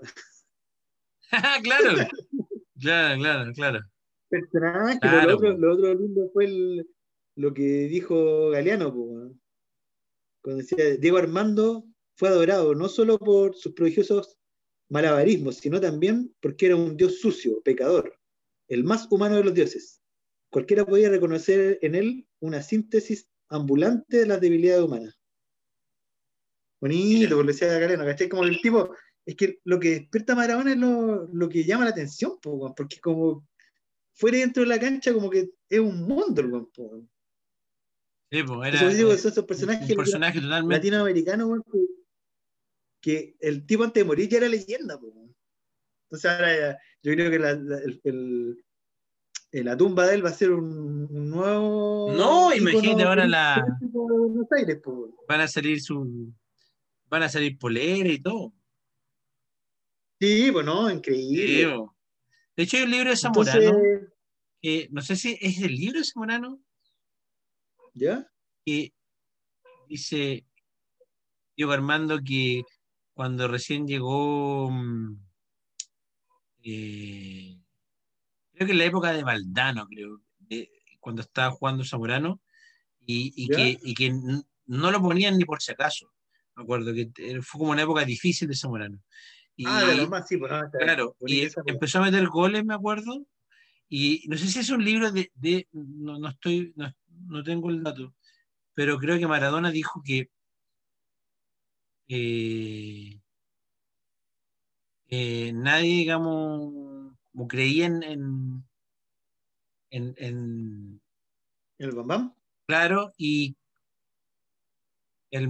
claro, 1.62 1.90
claro, 2.80 3.20
claro, 3.20 3.52
claro. 3.52 3.80
personaje, 4.28 4.98
Claro, 5.00 5.18
pero 5.20 5.26
lo 5.26 5.34
otro, 5.36 5.58
lo 5.58 5.72
otro 5.74 5.94
lindo 5.94 6.30
fue 6.32 6.44
el- 6.46 6.88
lo 7.36 7.52
que 7.52 7.62
dijo 7.88 8.50
Galeano, 8.50 8.92
cuando 10.40 10.62
decía, 10.62 10.96
Diego 10.98 11.16
Armando 11.16 11.84
fue 12.16 12.28
adorado 12.28 12.74
no 12.76 12.88
solo 12.88 13.18
por 13.18 13.56
sus 13.56 13.72
prodigiosos 13.72 14.36
malabarismos, 14.88 15.56
sino 15.56 15.80
también 15.80 16.34
porque 16.40 16.66
era 16.66 16.76
un 16.76 16.96
dios 16.96 17.20
sucio, 17.20 17.62
pecador, 17.62 18.18
el 18.68 18.84
más 18.84 19.10
humano 19.10 19.36
de 19.36 19.44
los 19.44 19.54
dioses. 19.54 20.02
Cualquiera 20.50 20.84
podía 20.84 21.08
reconocer 21.08 21.78
en 21.82 21.94
él 21.94 22.28
una 22.40 22.62
síntesis 22.62 23.28
ambulante 23.48 24.18
de 24.18 24.26
las 24.26 24.40
debilidades 24.40 24.84
humanas. 24.84 25.18
Bonito, 26.80 27.36
por 27.36 27.44
lo 27.44 27.52
decía 27.52 27.78
Galeano, 27.78 28.04
¿cachai? 28.04 28.28
Como 28.28 28.44
el 28.44 28.60
tipo, 28.60 28.94
es 29.24 29.36
que 29.36 29.58
lo 29.64 29.80
que 29.80 29.90
despierta 29.90 30.34
a 30.34 30.36
Maradona 30.36 30.72
es 30.72 30.78
lo, 30.78 31.28
lo 31.32 31.48
que 31.48 31.64
llama 31.64 31.84
la 31.84 31.90
atención, 31.90 32.38
po, 32.40 32.74
porque 32.74 33.00
como 33.00 33.48
fuera 34.12 34.38
dentro 34.38 34.62
de 34.62 34.68
la 34.68 34.78
cancha 34.78 35.12
como 35.12 35.30
que 35.30 35.50
es 35.68 35.80
un 35.80 36.02
mundo 36.02 36.40
el 36.40 36.50
po. 36.50 37.02
Sí, 38.30 38.42
po, 38.42 38.64
era 38.64 38.76
Eso 38.76 38.88
digo, 38.88 39.16
son 39.16 39.32
esos 39.32 39.44
personajes 39.44 39.88
un 39.88 39.96
personaje 39.96 40.40
totalmente. 40.40 40.76
latinoamericanos 40.76 41.60
que, 43.04 43.36
el 43.40 43.66
tipo 43.66 43.84
antes 43.84 44.02
de 44.02 44.06
morir 44.06 44.28
ya 44.28 44.38
era 44.38 44.48
leyenda. 44.48 44.98
po. 44.98 45.12
Entonces 46.06 46.30
ahora 46.30 46.56
ya- 46.56 46.78
yo 47.02 47.12
creo 47.12 47.30
que 47.30 47.38
la, 47.38 47.54
la- 47.54 47.78
el- 47.78 48.00
el- 48.04 48.64
eh, 49.52 49.62
la 49.62 49.76
tumba 49.76 50.06
de 50.06 50.14
él 50.14 50.24
va 50.24 50.30
a 50.30 50.34
ser 50.34 50.50
un, 50.52 51.06
un 51.10 51.30
nuevo... 51.30 52.10
No, 52.16 52.54
imagínate 52.54 53.02
ahora 53.02 53.26
la- 53.26 53.56
Aires. 54.50 54.80
Van 55.28 55.40
a 55.40 55.48
salir 55.48 55.80
su. 55.80 56.32
Van 57.08 57.22
a 57.22 57.28
salir 57.28 57.58
polera 57.58 58.08
y 58.08 58.20
todo. 58.20 58.52
Sí, 60.20 60.50
no, 60.50 60.88
Sí, 60.88 60.94
increíble. 60.96 61.86
De 62.56 62.62
hecho, 62.62 62.76
hay 62.78 62.84
un 62.84 62.90
libro 62.90 63.10
de 63.10 63.16
Zamorano. 63.16 63.60
Entonces, 64.62 64.90
no 64.92 65.02
sé 65.02 65.16
si 65.16 65.38
es 65.40 65.60
el 65.60 65.74
libro 65.74 65.98
de 65.98 66.04
Zamorano 66.04 66.60
¿ya? 67.92 68.26
que 68.64 68.94
dice 69.88 70.46
Diego 71.56 71.72
Armando 71.72 72.18
que 72.24 72.64
cuando 73.14 73.48
recién 73.48 73.86
llegó, 73.86 74.70
mm, 74.70 75.16
eh, 76.64 77.58
creo 78.52 78.66
que 78.66 78.72
en 78.72 78.78
la 78.78 78.84
época 78.84 79.12
de 79.12 79.22
Valdano, 79.22 79.86
creo, 79.86 80.20
de- 80.38 80.70
cuando 81.00 81.22
estaba 81.22 81.50
jugando 81.50 81.84
Zamorano, 81.84 82.40
y, 83.06 83.32
y 83.36 83.48
que, 83.48 83.78
y 83.82 83.94
que 83.94 84.10
no 84.66 84.90
lo 84.90 85.00
ponían 85.02 85.36
ni 85.36 85.44
por 85.44 85.60
si 85.62 85.72
acaso. 85.72 86.10
Me 86.56 86.62
acuerdo 86.62 86.94
que 86.94 87.10
fue 87.42 87.58
como 87.58 87.72
una 87.72 87.82
época 87.82 88.04
difícil 88.04 88.48
de 88.48 88.56
Zamorano. 88.56 89.02
Y, 89.56 89.66
Ah, 89.66 89.84
de 89.84 90.06
más, 90.08 90.26
sí, 90.26 90.36
pues 90.38 90.50
está 90.52 90.78
Claro, 90.78 91.16
y 91.20 91.40
weá. 91.42 91.50
empezó 91.66 91.98
a 91.98 92.02
meter 92.02 92.26
goles, 92.28 92.64
me 92.64 92.74
acuerdo, 92.74 93.26
y 93.88 94.24
no 94.28 94.36
sé 94.38 94.48
si 94.48 94.58
es 94.60 94.70
un 94.70 94.84
libro 94.84 95.12
de, 95.12 95.30
de- 95.34 95.68
no, 95.72 96.18
no 96.18 96.28
estoy, 96.30 96.72
no, 96.76 96.92
no 97.26 97.42
tengo 97.44 97.70
el 97.70 97.82
dato, 97.82 98.14
pero 98.72 98.98
creo 98.98 99.18
que 99.18 99.26
Maradona 99.26 99.70
dijo 99.70 100.02
que 100.04 100.30
eh, 102.08 103.20
eh, 105.08 105.52
nadie, 105.54 105.90
digamos, 105.98 107.14
como 107.32 107.48
creía 107.48 107.86
en, 107.86 108.02
en, 108.02 108.64
en- 109.90 110.14
en- 110.18 111.00
¿El 111.78 111.90
Bambam? 111.92 112.34
claro, 112.66 113.12
y 113.16 113.56
el, 115.30 115.48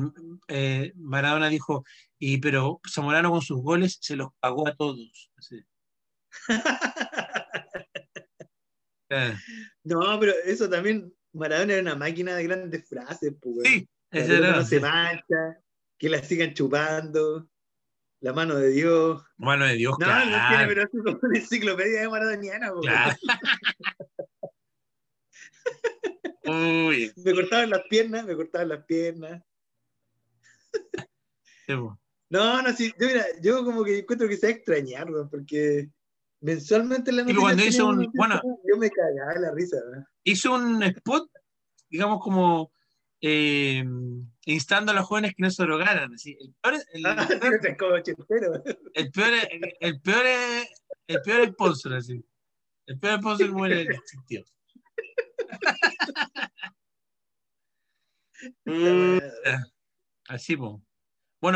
eh, 0.49 0.93
Maradona 0.97 1.49
dijo, 1.49 1.85
y 2.19 2.39
pero 2.39 2.81
Zamorano 2.91 3.31
con 3.31 3.43
sus 3.43 3.61
goles 3.63 3.99
se 4.01 4.17
los 4.17 4.29
pagó 4.41 4.67
a 4.69 4.75
todos. 4.75 5.31
No, 9.85 10.19
pero 10.19 10.33
eso 10.45 10.69
también, 10.69 11.15
Maradona 11.33 11.75
era 11.75 11.83
una 11.83 11.95
máquina 11.95 12.35
de 12.35 12.45
grandes 12.45 12.89
frases, 12.89 13.33
pues. 13.41 13.57
Sí, 13.63 13.89
ese 14.11 14.39
era, 14.39 14.57
no 14.57 14.65
se 14.65 14.81
mancha, 14.81 15.63
que 15.99 16.09
la 16.09 16.23
sigan 16.23 16.55
chupando, 16.55 17.49
la 18.21 18.33
mano 18.33 18.57
de 18.57 18.69
Dios. 18.71 19.23
Mano 19.37 19.65
de 19.67 19.75
Dios, 19.75 19.97
No, 19.99 20.07
claro. 20.07 20.31
no 20.31 20.49
tiene, 20.49 20.67
pero 20.67 20.89
como 20.91 21.19
una 21.23 21.39
enciclopedia 21.39 22.01
de 22.03 22.09
maradoniana, 22.09 22.73
claro. 22.83 23.17
Uy, 26.47 27.11
Me 27.17 27.35
cortaban 27.35 27.71
las 27.71 27.83
piernas, 27.89 28.27
me 28.27 28.37
cortaban 28.37 28.69
las 28.69 28.85
piernas. 28.85 29.43
No, 31.67 32.63
no, 32.63 32.73
sí, 32.77 32.93
yo, 33.01 33.07
mira, 33.07 33.25
yo 33.41 33.65
como 33.65 33.85
que 33.85 34.01
encuentro 34.01 34.29
que 34.29 34.37
se 34.37 34.47
va 34.49 34.53
a 34.53 34.57
extrañar, 34.57 35.11
weón, 35.11 35.31
porque 35.31 35.89
mensualmente 36.41 37.11
en 37.11 37.17
la 37.19 37.25
pero 37.25 37.41
cuando 37.41 37.65
hizo 37.65 37.87
un- 37.89 38.11
bueno. 38.15 38.41
yo 38.69 38.77
me 38.77 38.91
cagaba 38.91 39.35
de 39.35 39.41
la 39.41 39.53
risa, 39.53 39.77
weón. 39.91 40.05
hizo 40.25 40.53
un 40.55 40.83
spot, 40.83 41.31
digamos, 41.89 42.21
como 42.23 42.71
eh, 43.27 43.83
instando 44.45 44.93
a 44.93 44.95
los 44.95 45.07
jóvenes 45.07 45.35
que 45.35 45.43
no 45.43 45.51
se 45.51 45.63
drogaran. 45.63 46.13
así. 46.13 46.37
El 46.39 46.55
peor, 46.61 46.75
el, 46.93 47.07
Ah, 47.07 47.77
como 47.79 47.95
ochentero. 47.95 48.63
el 48.93 49.11
peor, 49.11 49.33
el 49.81 50.01
peor, 50.03 50.27
el 51.07 51.23
peor 51.23 51.49
sponsor, 51.53 51.95
así. 51.95 52.23
El 52.87 52.99
peor 52.99 53.21
sponsor 53.21 53.51
muere 53.53 53.87
que 53.87 53.95
existió. 53.95 54.45
Así. 60.29 60.57
Bueno, 60.57 60.83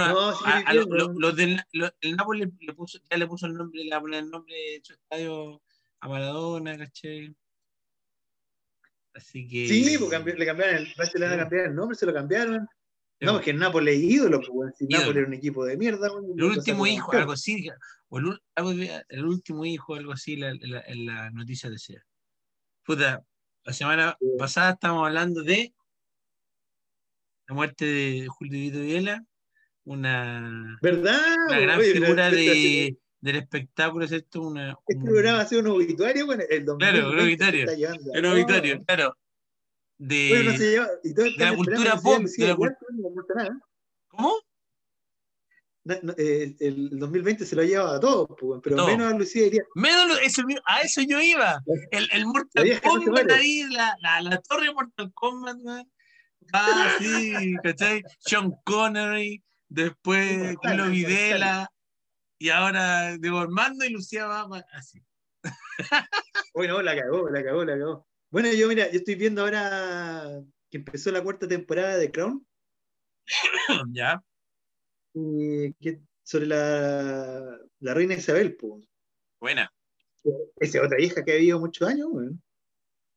No, 0.07 0.33
sí, 0.33 0.45
a- 0.47 0.59
a 0.59 0.73
bien, 0.73 0.85
lo- 0.89 0.97
lo- 0.97 1.09
¿no? 1.13 1.19
los 1.21 1.37
del 1.37 1.61
lo- 1.73 1.91
el 2.01 2.17
Napoli 2.17 2.45
le 2.61 2.73
puso, 2.75 2.99
ya 3.11 3.17
le 3.17 3.27
puso 3.27 3.47
el 3.47 3.55
nombre, 3.55 3.83
le 3.85 3.95
el 4.19 4.31
nombre 4.31 4.55
de 4.55 4.81
su 4.83 4.93
estadio 4.95 5.63
a 6.01 6.09
Maradona, 6.09 6.77
¿caché? 6.77 7.35
Así 9.19 9.47
que. 9.49 9.69
Sí, 9.69 9.97
pues 9.99 10.11
cambi- 10.11 10.37
le 10.37 10.47
cambiaron 10.47 10.77
el, 10.77 10.95
parece 10.97 11.13
que 11.15 11.19
le 11.19 11.27
van 11.27 11.33
a 11.35 11.37
Sí. 11.37 11.41
cambiar 11.43 11.67
el 11.67 11.75
nombre, 11.75 11.97
se 11.99 12.07
lo 12.07 12.15
cambiaron. 12.15 12.69
No, 13.21 13.33
porque 13.33 13.53
Nápoles 13.53 13.97
es 13.97 14.03
ídolo, 14.05 14.41
pues. 14.41 14.77
Si. 14.79 14.87
Nápoles 14.87 15.17
era 15.17 15.27
un 15.27 15.35
equipo 15.35 15.65
de 15.65 15.77
mierda, 15.77 16.07
El 16.37 16.45
último 16.45 16.87
hijo, 16.87 17.13
algo 17.13 17.33
así, 17.33 17.69
o 18.09 18.19
el, 18.21 18.41
algo 18.55 18.75
de- 18.75 19.05
el 19.09 19.25
último 19.25 19.65
hijo, 19.65 19.95
algo 19.97 20.13
así, 20.13 20.37
la- 20.37 20.55
la- 20.61 20.83
en 20.87 21.07
la 21.07 21.31
noticia 21.31 21.69
decía. 21.69 22.01
Puta, 22.85 23.23
la 23.65 23.73
semana 23.73 24.17
Sí. 24.21 24.27
pasada 24.39 24.71
estábamos 24.73 25.07
hablando 25.09 25.43
de 25.43 25.75
la 27.49 27.55
muerte 27.55 27.85
de 27.85 28.27
Julio 28.29 28.53
Vito 28.61 28.81
Viela, 28.81 29.25
una, 29.85 30.79
¿Verdad? 30.81 31.21
una 31.49 31.59
gran 31.59 31.79
Oye, 31.81 31.93
figura 31.93 32.31
de, 32.31 32.97
del 33.21 33.37
espectáculo, 33.37 34.07
¿cierto? 34.07 34.43
Una, 34.43 34.77
Este 34.87 34.97
un- 34.99 35.05
programa 35.05 35.41
ha 35.41 35.47
sido 35.47 35.61
un 35.63 35.67
obituario, 35.69 36.27
bueno, 36.27 36.45
el 36.49 36.65
2020 36.65 37.01
Claro, 37.01 37.13
un 37.13 37.21
obituario. 37.21 37.61
un 37.63 38.23
todo. 38.23 38.33
obituario, 38.33 38.85
claro. 38.85 39.17
De, 40.01 40.29
Bueno, 40.31 40.53
no 40.53 40.57
se 40.59 40.71
lleva, 40.71 40.89
y 41.03 41.15
todos 41.15 41.37
de 41.37 41.45
la 41.45 41.57
cultura 41.57 41.97
pop, 42.01 42.23
de 42.23 42.47
la 42.47 42.53
Igual, 42.53 42.77
no. 42.93 43.61
¿Cómo? 44.09 44.33
No, 45.85 45.95
no, 46.03 46.15
eh, 46.19 46.55
el 46.61 46.99
2020 46.99 47.47
se 47.47 47.57
lo 47.57 47.63
ha 47.63 47.65
llevado 47.65 47.95
a 47.97 48.01
todos, 48.01 48.29
pues, 48.39 48.61
pero 48.63 48.77
Todo. 48.77 48.87
menos 48.89 49.13
a 49.13 49.17
Lucía 49.17 49.45
diría, 49.45 49.63
Menos 49.75 50.19
eso, 50.23 50.43
a 50.67 50.81
eso 50.83 51.01
yo 51.03 51.21
iba. 51.21 51.61
El, 51.91 52.09
el 52.13 52.21
La 52.21 52.27
Mortal 52.27 52.81
Kombat 52.83 53.31
ahí, 53.31 53.65
la, 53.71 53.97
la, 54.01 54.21
la 54.21 54.39
torre 54.43 54.73
Mortal 54.73 55.11
Kombat. 55.15 55.57
Ah, 56.53 56.95
sí, 56.99 57.55
¿cachai? 57.63 58.03
Sean 58.19 58.53
Connery, 58.65 59.43
después 59.69 60.31
inmortal. 60.33 60.91
Videla, 60.91 61.71
y 62.39 62.49
ahora 62.51 63.17
Diego 63.19 63.39
Armando 63.39 63.85
y 63.85 63.91
Lucía 63.91 64.27
Bama, 64.27 64.65
así. 64.73 65.03
Oye, 66.55 66.69
no, 66.69 66.83
la 66.83 66.97
cagó, 66.97 67.29
la 67.31 67.43
cagó, 67.43 67.65
la 67.65 67.79
cagó. 67.79 68.07
Bueno, 68.31 68.53
yo 68.53 68.69
mira, 68.69 68.91
yo 68.91 68.99
estoy 68.99 69.15
viendo 69.15 69.43
ahora 69.43 70.43
que 70.71 70.79
empezó 70.79 71.11
la 71.11 71.23
cuarta 71.23 71.49
temporada 71.49 71.97
de 71.97 72.11
Crown, 72.11 72.47
¿Ya? 73.93 74.23
que 75.15 76.01
sobre 76.23 76.47
la, 76.47 77.59
la 77.81 77.95
reina 77.95 78.15
Isabel, 78.15 78.57
pues. 78.57 78.85
Buena, 79.41 79.73
Esa 80.57 80.83
otra 80.83 81.01
hija 81.01 81.25
que 81.25 81.33
ha 81.33 81.37
vivido 81.37 81.59
muchos 81.59 81.89
años, 81.89 82.09
weón. 82.11 82.43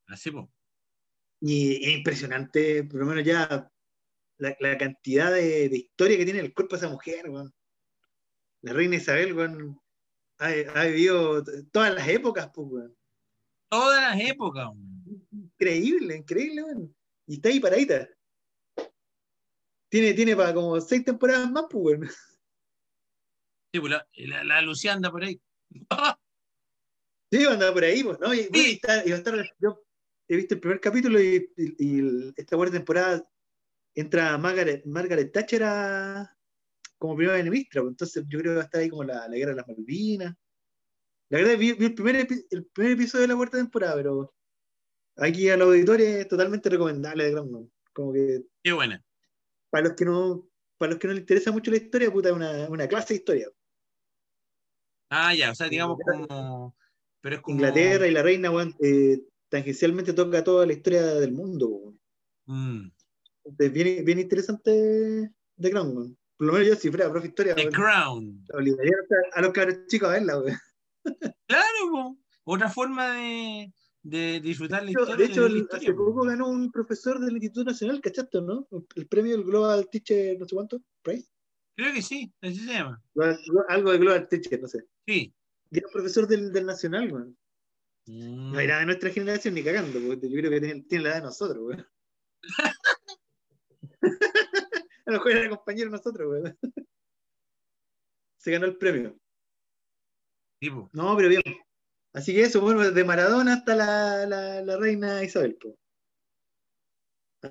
así, 0.08 0.32
pues. 0.32 0.46
Y 1.42 1.84
es 1.86 1.98
impresionante, 1.98 2.84
por 2.84 3.02
lo 3.02 3.06
menos 3.08 3.26
ya, 3.26 3.70
la, 4.38 4.56
la 4.60 4.78
cantidad 4.78 5.32
de, 5.32 5.70
de 5.70 5.78
historia 5.78 6.18
que 6.18 6.26
tiene 6.26 6.40
el 6.40 6.54
cuerpo 6.54 6.76
de 6.76 6.86
esa 6.86 6.90
mujer, 6.90 7.30
weón. 7.30 7.54
La 8.64 8.74
reina 8.74 8.96
Isabel, 8.98 9.34
weón, 9.34 9.82
ha, 10.40 10.48
ha 10.76 10.86
vivido 10.86 11.44
todas 11.72 11.94
las 11.94 12.08
épocas, 12.08 12.50
pues, 12.54 12.68
weón. 12.70 12.98
Todas 13.70 14.02
las 14.02 14.30
épocas, 14.30 14.68
weón. 14.68 15.28
Increíble, 15.32 16.18
increíble, 16.18 16.64
weón. 16.64 16.96
Y 17.28 17.36
está 17.36 17.50
ahí 17.50 17.60
paradita. 17.60 18.10
Tiene, 19.90 20.14
tiene 20.14 20.36
para 20.36 20.54
como 20.54 20.80
seis 20.80 21.04
temporadas 21.04 21.50
más, 21.52 21.66
pues, 21.70 21.84
weón. 22.00 22.10
Sí, 23.74 23.80
pues 23.80 23.92
la, 23.92 24.08
la, 24.16 24.44
la 24.44 24.62
Lucía 24.62 24.94
anda 24.94 25.10
por 25.12 25.24
ahí. 25.24 25.42
Sí, 27.32 27.46
anda 27.46 27.72
por 27.74 27.84
ahí, 27.84 28.04
pues, 28.04 28.20
¿no? 28.20 28.34
Y, 28.34 28.48
bueno, 28.48 28.58
y 28.58 28.62
Sí. 28.64 28.72
está- 28.74 29.06
y 29.06 29.10
va 29.12 29.16
a 29.16 29.20
estar- 29.20 29.56
yo 29.60 29.84
he 30.28 30.36
visto 30.36 30.56
el 30.56 30.60
primer 30.60 30.80
capítulo 30.82 31.22
y, 31.22 31.50
y- 31.58 31.76
y 32.00 32.34
esta 32.36 32.58
cuarta 32.58 32.74
temporada 32.76 33.26
entra 33.96 34.38
Margaret, 34.38 34.86
Margaret 34.86 35.32
Thatcher 35.32 35.64
a- 35.64 36.38
como 37.02 37.16
primera 37.16 37.42
ministra, 37.44 37.82
pues, 37.82 37.94
entonces 37.94 38.24
yo 38.28 38.38
creo 38.38 38.52
que 38.52 38.56
va 38.58 38.62
a 38.62 38.66
estar 38.66 38.80
ahí 38.80 38.90
como 38.90 39.04
la, 39.04 39.28
la 39.28 39.36
guerra 39.36 39.52
de 39.54 39.58
las 39.58 39.68
Malvinas. 39.68 40.36
La 41.30 41.40
verdad, 41.40 41.58
vi, 41.58 41.74
vi 41.74 41.86
el, 41.86 41.96
primer 41.96 42.16
epi- 42.28 42.46
el 42.52 42.66
primer 42.68 42.92
episodio 42.92 43.24
de 43.24 43.28
la 43.30 43.36
cuarta 43.36 43.58
temporada, 43.58 43.96
pero 43.96 44.36
aquí 45.18 45.50
a 45.50 45.58
los 45.58 45.70
auditores 45.70 46.08
es 46.08 46.28
totalmente 46.28 46.70
recomendable 46.70 47.24
de 47.24 47.32
Groundhog. 47.32 47.70
Como 47.92 48.14
que 48.14 48.44
Qué 48.64 48.72
buena. 48.72 49.04
para 49.72 49.88
los 49.88 49.96
que 49.98 50.06
no, 50.06 50.48
para 50.78 50.92
los 50.92 51.00
que 51.00 51.08
no 51.08 51.14
les 51.14 51.22
interesa 51.22 51.52
mucho 51.52 51.72
la 51.72 51.78
historia, 51.78 52.12
puta, 52.12 52.30
es 52.30 52.36
una, 52.36 52.70
una 52.70 52.88
clase 52.88 53.16
de 53.16 53.18
historia. 53.18 53.50
Ah, 55.10 55.34
ya, 55.34 55.52
o 55.52 55.56
sea, 55.56 55.68
digamos 55.68 55.98
como. 56.06 56.76
Pero 57.22 57.36
es 57.36 57.42
como. 57.42 57.56
Inglaterra 57.56 58.08
y 58.08 58.12
la 58.12 58.22
reina, 58.22 58.52
eh, 58.80 59.24
tangencialmente 59.50 60.14
toca 60.14 60.44
toda 60.44 60.68
la 60.68 60.74
historia 60.74 61.02
del 61.16 61.32
mundo. 61.32 61.96
Mm. 62.46 62.92
Entonces, 63.44 63.74
bien, 63.74 64.06
bien 64.06 64.20
interesante 64.20 64.72
de 64.72 65.74
weón. 65.74 66.16
Por 66.42 66.48
lo 66.48 66.54
menos 66.54 66.70
yo, 66.70 66.76
si 66.76 66.90
fuera 66.90 67.06
profe 67.08 67.28
de 67.28 67.30
historia, 67.30 67.54
The 67.54 67.70
Crown. 67.70 68.44
obligaría 68.52 68.94
a- 69.34 69.42
los 69.44 69.54
cabros 69.54 69.86
chicos 69.86 70.10
a 70.10 70.14
verla, 70.14 70.40
weón. 70.40 70.58
Claro, 71.46 71.68
po. 71.92 72.18
otra 72.46 72.68
forma 72.68 73.14
de, 73.14 73.72
de 74.02 74.40
disfrutar 74.40 74.82
la 74.82 74.86
De 74.88 74.92
hecho, 74.92 75.02
historia. 75.04 75.18
de 75.18 75.32
hecho, 75.32 75.42
la 75.42 75.48
el- 75.50 75.58
historia, 75.58 75.90
hace 75.90 75.94
po. 75.96 76.06
poco 76.06 76.22
ganó 76.24 76.48
un 76.50 76.72
profesor 76.72 77.20
del 77.20 77.34
Instituto 77.36 77.66
Nacional, 77.66 78.02
¿cachaste, 78.02 78.42
no? 78.42 78.68
El 78.96 79.08
premio 79.08 79.34
del 79.34 79.44
Global 79.44 79.88
Teacher, 79.92 80.40
no 80.40 80.48
sé 80.48 80.56
cuánto, 80.56 80.82
Prize. 81.04 81.30
Creo 81.78 81.94
que 81.94 82.02
sí, 82.02 82.34
así 82.42 82.56
se 82.56 82.74
llama. 82.74 83.00
Algo 83.70 83.92
de 83.92 83.98
Global 84.00 84.28
Teacher, 84.28 84.60
no 84.60 84.68
sé. 84.68 84.84
Sí. 85.06 85.32
Y 85.70 85.78
era 85.78 85.90
profesor 85.90 86.28
del, 86.28 86.52
del 86.52 86.66
Nacional, 86.66 87.14
weón. 87.14 87.38
Mm. 88.08 88.52
No 88.54 88.60
era 88.60 88.80
de 88.80 88.88
nuestra 88.88 89.12
generación 89.12 89.54
ni 89.54 89.64
cagando, 89.64 90.00
porque 90.08 90.28
yo 90.28 90.38
creo 90.40 90.50
que 90.50 90.60
tiene, 90.60 90.82
tiene 90.90 91.04
la 91.04 91.10
edad 91.12 91.18
de 91.18 91.24
nosotros, 91.26 91.60
weón. 91.64 91.88
A 95.06 95.12
lo 95.12 95.18
mejor 95.18 95.32
era 95.32 95.50
compañero 95.50 95.90
nosotros, 95.90 96.30
weón. 96.30 96.58
Se 98.38 98.52
ganó 98.52 98.66
el 98.66 98.78
premio. 98.78 99.18
Sí, 100.62 100.70
po. 100.70 100.90
No, 100.94 101.16
pero 101.16 101.30
bien. 101.30 101.42
Así 102.14 102.34
que 102.34 102.42
eso, 102.44 102.62
bueno, 102.62 102.82
desde 102.82 103.04
Maradona 103.04 103.54
hasta 103.54 103.76
la, 103.76 104.26
la, 104.26 104.62
la 104.62 104.78
reina 104.78 105.24
Isabel, 105.24 105.58
po. 105.58 105.78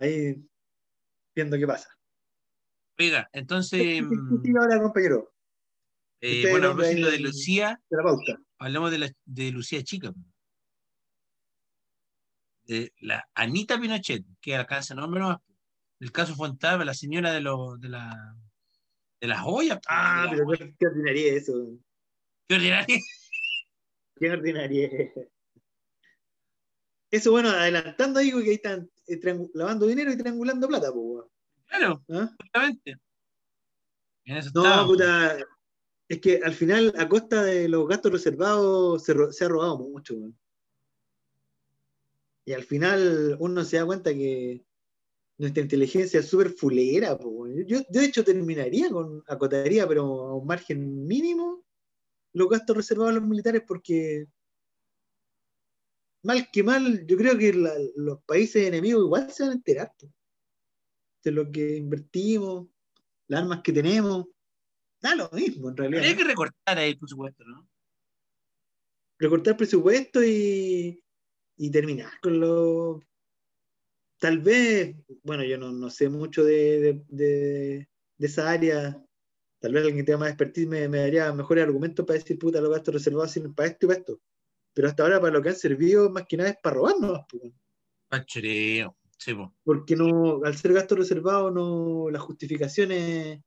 Ahí 0.01 0.37
viendo 1.35 1.57
qué 1.59 1.67
pasa. 1.67 1.89
Oiga, 2.99 3.29
entonces, 3.33 3.81
¿Qué 3.81 4.03
mm, 4.03 4.43
sigue 4.43 4.59
ahora, 4.59 4.81
compañero? 4.83 5.33
eh, 6.21 6.51
bueno, 6.51 6.69
a 6.69 6.75
propósito 6.75 7.11
de 7.11 7.19
Lucía, 7.21 7.81
De 7.89 7.97
la 7.97 8.03
pauta. 8.03 8.39
hablamos 8.59 8.91
de, 8.91 8.99
la, 8.99 9.11
de 9.25 9.51
Lucía 9.53 9.83
Chica. 9.83 10.13
De 12.65 12.93
la 13.01 13.29
Anita 13.35 13.81
Pinochet, 13.81 14.25
que 14.41 14.55
alcanza 14.55 14.95
nombre 14.95 15.21
nomás. 15.21 15.39
El 16.01 16.13
caso 16.13 16.35
Fontana, 16.35 16.85
la 16.85 16.95
señora 16.95 17.33
de, 17.33 17.41
los 17.41 17.79
de, 17.81 17.89
la, 17.91 18.35
de 19.21 19.27
las 19.29 19.41
joyas. 19.43 19.77
po, 19.79 19.85
Ah, 19.89 20.25
de 20.25 20.31
pero 20.31 20.45
joyas. 20.47 20.71
qué, 20.79 20.87
ordinaria 20.87 21.33
es 21.35 21.43
eso. 21.43 21.79
Qué 22.49 22.55
ordinario. 22.57 22.97
Qué 24.17 24.31
ordinaria 24.31 24.87
es. 24.89 25.13
Eso, 27.11 27.31
bueno, 27.33 27.49
adelantando 27.51 28.21
ahí, 28.21 28.31
que 28.31 28.37
ahí 28.51 28.55
están 28.55 28.91
eh, 29.09 29.49
lavando 29.55 29.87
dinero 29.87 30.13
y 30.13 30.17
triangulando 30.17 30.69
plata, 30.69 30.91
weón. 30.93 31.27
Claro, 31.67 32.05
¿Ah? 32.11 32.31
justamente. 32.41 32.97
En 34.25 34.37
eso 34.37 34.51
No, 34.55 34.87
puta. 34.87 35.39
Es 36.09 36.21
que 36.21 36.41
al 36.43 36.55
final, 36.55 36.93
a 36.99 37.09
costa 37.09 37.43
de 37.45 37.69
los 37.69 37.87
gastos 37.89 38.13
reservados, 38.13 39.05
se, 39.05 39.15
ro- 39.15 39.33
se 39.33 39.45
ha 39.45 39.49
robado 39.49 39.79
mucho, 39.79 40.15
weón. 40.15 40.39
Y 42.45 42.53
al 42.53 42.65
final 42.65 43.37
uno 43.39 43.65
se 43.65 43.77
da 43.79 43.87
cuenta 43.87 44.13
que 44.13 44.65
nuestra 45.41 45.63
inteligencia 45.63 46.21
es 46.21 46.29
súper 46.29 46.51
fulera. 46.51 47.19
Yo, 47.67 47.81
de 47.89 48.05
hecho, 48.05 48.23
terminaría 48.23 48.91
con, 48.91 49.23
acotaría, 49.27 49.89
pero 49.89 50.03
a 50.03 50.37
un 50.37 50.47
margen 50.47 51.07
mínimo, 51.07 51.65
los 52.35 52.49
gastos 52.49 52.77
reservados 52.77 53.13
a 53.13 53.19
los 53.21 53.29
militares, 53.29 53.63
porque 53.67 54.27
mal 56.23 56.47
que 56.53 56.63
mal, 56.63 57.07
yo 57.07 57.17
creo 57.17 57.39
que 57.39 57.55
la- 57.55 57.73
los 57.97 58.23
países 58.25 58.67
enemigos 58.67 59.05
igual 59.05 59.33
se 59.33 59.43
van 59.43 59.53
a 59.53 59.55
enterar 59.55 59.91
de 61.25 61.31
lo 61.31 61.51
que 61.51 61.77
invertimos, 61.77 62.69
las 63.27 63.41
armas 63.41 63.63
que 63.63 63.73
tenemos. 63.73 64.27
Da 65.01 65.15
lo 65.15 65.31
mismo, 65.31 65.71
en 65.71 65.77
realidad. 65.79 66.03
Habría 66.03 66.13
¿no? 66.15 66.19
que 66.19 66.29
recortar 66.29 66.79
ahí, 66.79 66.95
por 66.95 67.09
supuesto, 67.09 67.45
¿no? 67.45 67.67
recortar 69.19 69.57
presupuesto 69.57 70.23
y, 70.25 71.03
y 71.57 71.71
terminar 71.71 72.13
con 72.21 72.41
lo. 72.41 73.03
Tal 74.21 74.39
vez, 74.39 74.95
bueno, 75.23 75.43
yo 75.45 75.57
no, 75.57 75.73
no 75.73 75.89
sé 75.89 76.11
mucho 76.11 76.45
de, 76.45 77.03
de, 77.09 77.89
esa 78.19 78.51
área. 78.51 79.03
Tal 79.61 79.73
vez 79.73 79.81
alguien 79.81 79.97
que 79.97 80.05
tenga 80.05 80.19
más 80.19 80.29
expertise 80.29 80.69
me, 80.69 80.89
me 80.89 80.99
daría 80.99 81.33
mejores 81.33 81.65
argumentos 81.65 82.05
para 82.05 82.19
decir, 82.19 82.39
puta, 82.39 82.61
los 82.61 82.71
gastos 82.71 82.95
reservados 82.95 83.33
sirven 83.33 83.55
para 83.55 83.71
esto 83.71 83.87
y 83.87 83.89
para 83.89 83.99
esto. 83.99 84.21
Pero 84.75 84.89
hasta 84.89 85.03
ahora, 85.03 85.21
para 85.21 85.33
lo 85.33 85.43
que 85.43 85.49
han 85.49 85.57
servido, 85.57 86.11
más 86.11 86.27
que 86.29 86.37
nada 86.37 86.51
es 86.51 86.59
para 86.63 86.77
robarnos. 86.77 87.21
Pachoreo. 88.09 88.95
Sí, 89.17 89.33
po. 89.33 89.55
Porque 89.65 89.97
no, 89.97 90.43
al 90.45 90.55
ser 90.55 90.75
gasto 90.75 90.97
reservado, 90.97 91.51
no, 91.51 92.11
las 92.11 92.21
justificaciones 92.21 93.41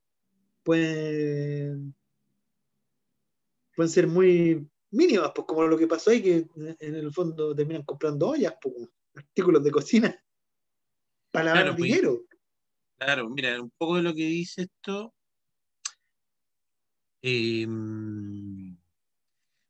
pueden, 0.63 1.95
pueden 3.75 3.91
ser 3.91 4.07
muy 4.07 4.67
mínimas, 4.89 5.31
pues 5.35 5.45
como 5.45 5.67
lo 5.67 5.77
que 5.77 5.87
pasó 5.87 6.09
ahí, 6.09 6.21
que 6.23 6.47
en 6.55 6.95
el 6.95 7.13
fondo 7.13 7.53
terminan 7.55 7.83
comprando 7.83 8.29
ollas, 8.29 8.55
pues, 8.59 8.73
artículos 9.15 9.63
de 9.63 9.71
cocina, 9.71 10.23
para 11.33 11.45
lavar 11.45 11.63
Claro, 11.63 11.77
pues, 11.77 11.91
dinero. 11.91 12.21
Claro, 12.97 13.29
mira, 13.29 13.61
un 13.61 13.71
poco 13.77 13.97
de 13.97 14.03
lo 14.03 14.13
que 14.13 14.25
dice 14.25 14.61
esto 14.63 15.13
Eh, 17.25 17.65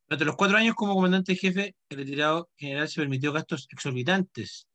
durante 0.07 0.25
los 0.25 0.35
cuatro 0.35 0.57
años 0.57 0.73
como 0.73 0.95
comandante 0.95 1.35
jefe, 1.35 1.75
el 1.89 1.97
retirado 1.97 2.49
general 2.57 2.89
se 2.89 2.99
permitió 2.99 3.31
gastos 3.31 3.67
exorbitantes 3.71 4.67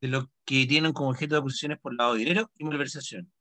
de 0.00 0.08
lo 0.08 0.30
que 0.44 0.66
tienen 0.66 0.92
como 0.92 1.10
objeto 1.10 1.36
de 1.36 1.38
acusaciones 1.38 1.78
por 1.78 1.94
lavado 1.94 2.14
de 2.14 2.20
dinero 2.20 2.50
y 2.58 2.64
malversación. 2.64 3.32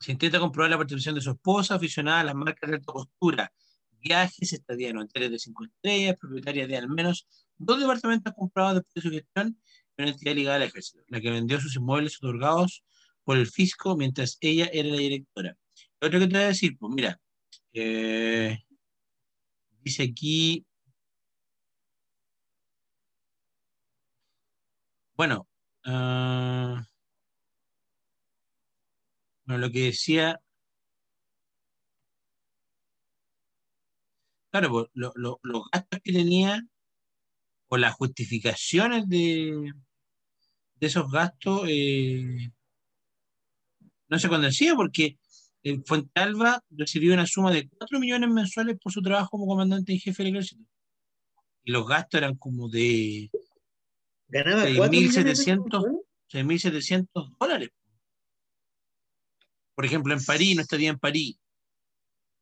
Se 0.00 0.12
intenta 0.12 0.40
comprobar 0.40 0.70
la 0.70 0.78
participación 0.78 1.14
de 1.14 1.20
su 1.20 1.30
esposa, 1.30 1.74
aficionada 1.74 2.20
a 2.20 2.24
las 2.24 2.34
marcas 2.34 2.70
de 2.70 2.76
alta 2.76 2.92
costura, 2.92 3.52
viajes, 4.00 4.52
estadía 4.54 4.90
en 4.90 4.98
hoteles 4.98 5.30
de 5.30 5.38
cinco 5.38 5.64
estrellas, 5.64 6.16
propietaria 6.18 6.66
de 6.66 6.76
al 6.76 6.88
menos 6.88 7.26
dos 7.58 7.80
departamentos 7.80 8.32
comprados 8.34 8.76
después 8.76 8.94
de 8.94 9.00
su 9.02 9.10
gestión 9.10 9.60
una 9.98 10.10
entidad 10.10 10.34
ligada 10.34 10.56
al 10.56 10.62
ejército, 10.64 11.02
la 11.08 11.20
que 11.20 11.30
vendió 11.30 11.60
sus 11.60 11.76
inmuebles 11.76 12.16
otorgados 12.18 12.84
por 13.24 13.36
el 13.38 13.46
fisco 13.46 13.96
mientras 13.96 14.38
ella 14.40 14.68
era 14.72 14.88
la 14.90 14.96
directora. 14.98 15.56
Lo 16.00 16.08
otro 16.08 16.20
que 16.20 16.26
te 16.28 16.34
voy 16.34 16.44
a 16.44 16.48
decir, 16.48 16.76
pues 16.78 16.92
mira, 16.94 17.20
eh, 17.74 18.58
dice 19.82 20.02
aquí, 20.02 20.66
bueno, 25.16 25.48
ah, 25.84 26.82
bueno, 29.44 29.66
lo 29.66 29.72
que 29.72 29.80
decía, 29.86 30.40
claro, 34.50 34.70
pues, 34.70 34.86
lo- 34.94 35.12
lo- 35.16 35.38
los 35.42 35.62
gastos 35.72 36.00
que 36.02 36.12
tenía 36.12 36.60
o 37.68 37.76
las 37.76 37.94
justificaciones 37.94 39.08
de, 39.08 39.72
de 40.80 40.86
esos 40.86 41.10
gastos 41.10 41.62
eh, 41.68 42.50
no 44.08 44.18
se 44.18 44.28
condecía 44.28 44.74
porque 44.74 45.18
el 45.62 45.82
Fuentealba 45.84 46.62
recibió 46.70 47.12
una 47.14 47.26
suma 47.26 47.50
de 47.50 47.68
4 47.68 47.98
millones 47.98 48.30
mensuales 48.30 48.78
por 48.78 48.92
su 48.92 49.02
trabajo 49.02 49.30
como 49.30 49.46
comandante 49.46 49.92
en 49.92 49.98
jefe 49.98 50.22
del 50.22 50.34
ejército. 50.34 50.62
Y 51.64 51.72
los 51.72 51.86
gastos 51.86 52.18
eran 52.18 52.36
como 52.36 52.68
de 52.68 53.30
Ganaba 54.28 54.62
Seis 54.62 54.76
4 54.76 54.90
mil 54.90 55.00
millones 55.00 55.24
de 55.24 55.34
setecientos. 55.34 55.84
pesos, 55.84 56.72
6.700 56.72 57.36
dólares. 57.38 57.70
Por 59.74 59.84
ejemplo, 59.84 60.14
en 60.14 60.24
París, 60.24 60.56
no 60.56 60.62
estaría 60.62 60.90
en 60.90 60.98
París. 60.98 61.38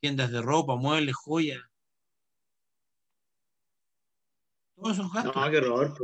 Tiendas 0.00 0.30
de 0.30 0.40
ropa, 0.40 0.76
muebles, 0.76 1.16
joyas. 1.16 1.60
Todos 4.76 4.98
esos 4.98 5.12
gastos. 5.12 5.34
No, 5.34 5.50
qué 5.50 5.58
horror. 5.58 5.94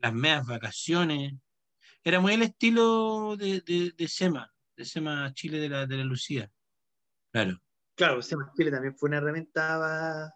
Las 0.00 0.14
medias 0.14 0.46
vacaciones. 0.46 1.34
Era 2.04 2.20
muy 2.20 2.34
el 2.34 2.42
estilo 2.42 3.36
de, 3.36 3.60
de, 3.60 3.92
de 3.96 4.08
SEMA, 4.08 4.52
de 4.76 4.84
SEMA 4.84 5.32
Chile 5.34 5.58
de 5.58 5.68
la, 5.68 5.86
de 5.86 5.96
la 5.96 6.04
Lucía. 6.04 6.50
Claro. 7.32 7.60
Claro, 7.96 8.22
Sema 8.22 8.52
Chile 8.56 8.70
también 8.70 8.96
fue 8.96 9.08
una 9.08 9.18
herramienta 9.18 10.32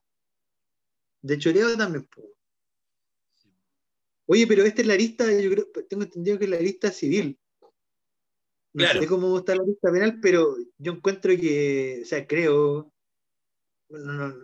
de 1.22 1.38
choreo 1.38 1.76
también. 1.76 2.08
Oye, 4.26 4.46
pero 4.46 4.64
esta 4.64 4.82
es 4.82 4.88
la 4.88 4.96
lista, 4.96 5.30
yo 5.40 5.50
creo, 5.50 5.66
tengo 5.88 6.02
entendido 6.02 6.38
que 6.38 6.44
es 6.44 6.50
la 6.50 6.58
lista 6.58 6.90
civil. 6.90 7.38
No 8.74 8.84
Claro. 8.84 9.00
sé 9.00 9.06
cómo 9.06 9.38
está 9.38 9.54
la 9.54 9.64
lista 9.64 9.92
penal, 9.92 10.18
pero 10.20 10.56
yo 10.78 10.92
encuentro 10.92 11.30
que, 11.36 12.00
o 12.02 12.06
sea, 12.06 12.26
creo, 12.26 12.92
no, 13.90 14.34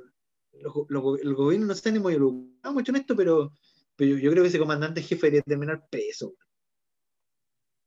los 0.53 1.03
go- 1.03 1.17
el 1.17 1.35
gobierno 1.35 1.67
no 1.67 1.73
está 1.73 1.91
ni 1.91 1.99
muy 1.99 2.17
mucho 2.19 2.93
en 2.93 2.97
esto, 2.97 3.17
pero, 3.17 3.53
pero 3.99 4.13
yo, 4.13 4.19
yo 4.19 4.31
creo 4.31 4.43
que 4.45 4.49
ese 4.49 4.59
comandante 4.59 5.03
jefe 5.03 5.27
debería 5.27 5.43
terminar 5.43 5.87
preso. 5.91 6.35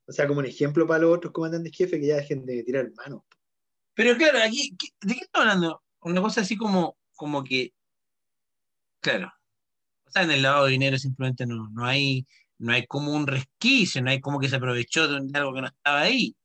O 0.08 0.12
sea, 0.12 0.28
como 0.28 0.40
un 0.42 0.46
ejemplo 0.46 0.86
para 0.86 1.00
los 1.04 1.16
otros 1.18 1.34
comandantes 1.34 1.76
jefes 1.76 2.00
que 2.00 2.08
ya 2.08 2.18
dejen 2.18 2.46
de 2.46 2.64
tirar 2.64 2.92
manos. 2.98 3.22
Pero 3.96 4.18
claro, 4.18 4.40
aquí, 4.44 4.76
¿qué- 4.78 4.90
¿de 5.08 5.16
qué 5.16 5.22
estamos 5.22 5.48
hablando? 5.48 5.84
Una 6.02 6.22
cosa 6.22 6.42
así 6.42 6.58
como, 6.58 6.98
como 7.16 7.44
que, 7.44 7.74
claro, 9.00 9.32
o 10.08 10.12
sea, 10.12 10.24
en 10.24 10.32
el 10.32 10.42
lavado 10.44 10.66
de 10.68 10.74
dinero 10.74 10.98
simplemente 11.00 11.46
no, 11.48 11.70
no 11.72 11.86
hay, 11.86 12.28
no 12.60 12.74
hay 12.74 12.88
como 12.88 13.14
un 13.14 13.28
resquicio, 13.28 14.02
no 14.04 14.12
hay 14.12 14.22
como 14.22 14.40
que 14.40 14.50
se 14.50 14.58
aprovechó 14.58 15.08
de 15.08 15.18
algo 15.40 15.54
que 15.54 15.62
no 15.62 15.68
estaba 15.68 16.02
ahí, 16.02 16.36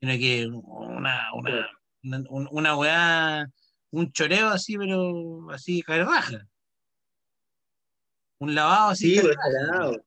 sino 0.00 0.14
que 0.14 0.46
una, 0.48 1.34
una, 1.34 1.68
una, 2.04 2.24
un- 2.30 2.48
una 2.52 2.76
weá, 2.76 3.46
un 3.92 4.12
choreo 4.12 4.48
así, 4.48 4.76
pero 4.78 5.50
así, 5.52 5.82
caer 5.82 6.06
raja. 6.06 6.46
Un 8.40 8.54
lavado 8.54 8.90
así. 8.90 9.14
Sí, 9.16 9.20
pues, 9.20 9.36
raja. 9.36 10.00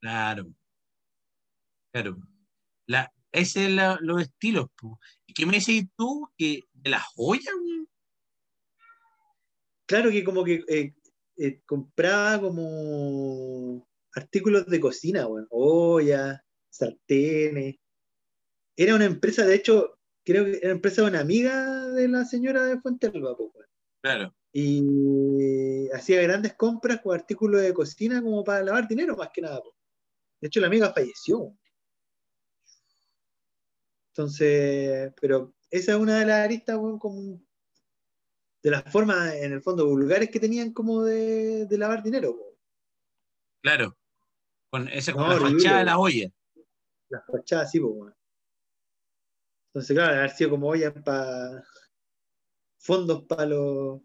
claro. 0.00 0.54
Claro. 1.92 2.16
La, 2.86 3.12
ese 3.32 3.64
es 3.66 3.70
la- 3.70 3.98
los 4.00 4.22
estilos, 4.22 4.66
po. 4.80 4.98
¿Y 5.26 5.32
qué 5.34 5.46
me 5.46 5.58
decís 5.58 5.86
tú? 5.96 6.28
Que 6.36 6.60
de 6.72 6.90
las 6.90 7.04
joyas? 7.14 7.54
Claro 9.86 10.10
que 10.10 10.24
como 10.24 10.44
que 10.44 10.64
eh, 10.68 10.94
eh, 11.36 11.60
compraba 11.66 12.40
como 12.40 13.86
artículos 14.14 14.66
de 14.66 14.80
cocina, 14.80 15.26
bueno, 15.26 15.46
ollas, 15.50 16.40
sartenes. 16.70 17.76
Era 18.76 18.94
una 18.94 19.04
empresa, 19.04 19.44
de 19.44 19.54
hecho, 19.54 19.98
creo 20.24 20.44
que 20.46 20.58
era 20.62 20.70
empresa 20.70 21.02
de 21.02 21.08
una 21.08 21.20
amiga 21.20 21.86
de 21.88 22.08
la 22.08 22.24
señora 22.24 22.64
de 22.64 22.80
Fuentealba, 22.80 23.36
po, 23.36 23.50
weón. 23.54 23.68
Claro, 24.02 24.34
Y 24.56 25.90
hacía 25.92 26.22
grandes 26.22 26.54
compras 26.54 27.00
con 27.00 27.12
artículos 27.12 27.60
de 27.60 27.74
cocina 27.74 28.22
como 28.22 28.44
para 28.44 28.62
lavar 28.62 28.86
dinero, 28.86 29.16
más 29.16 29.30
que 29.34 29.40
nada. 29.42 29.60
po. 29.60 29.74
De 30.40 30.46
hecho, 30.46 30.60
la 30.60 30.68
amiga 30.68 30.92
falleció. 30.92 31.58
Entonces, 34.12 35.12
pero 35.20 35.56
esa 35.70 35.92
es 35.92 35.98
una 35.98 36.20
de 36.20 36.26
las 36.26 36.44
aristas, 36.44 36.76
weón, 36.76 37.00
como 37.00 37.42
de 38.62 38.70
las 38.70 38.84
formas, 38.92 39.34
en 39.34 39.54
el 39.54 39.60
fondo, 39.60 39.86
vulgares 39.88 40.30
que 40.30 40.38
tenían 40.38 40.72
como 40.72 41.02
de, 41.02 41.66
de 41.66 41.78
lavar 41.78 42.02
dinero. 42.02 42.36
po. 42.36 42.56
claro. 43.60 43.98
Con 44.70 44.88
esa 44.88 45.12
No, 45.12 45.18
con 45.18 45.28
la 45.30 45.36
fachada 45.50 45.50
de 45.50 45.74
weón. 45.74 45.86
las 45.86 45.96
ollas. 45.96 46.32
Las 47.08 47.26
fachadas 47.26 47.68
así, 47.68 47.80
pues, 47.80 47.92
weón. 47.92 48.14
Entonces, 49.70 49.96
claro, 49.96 50.16
haber 50.16 50.30
sido 50.30 50.50
como 50.50 50.68
ollas 50.68 50.92
para 51.04 51.64
fondos 52.78 53.24
para 53.24 53.46
los 53.46 54.00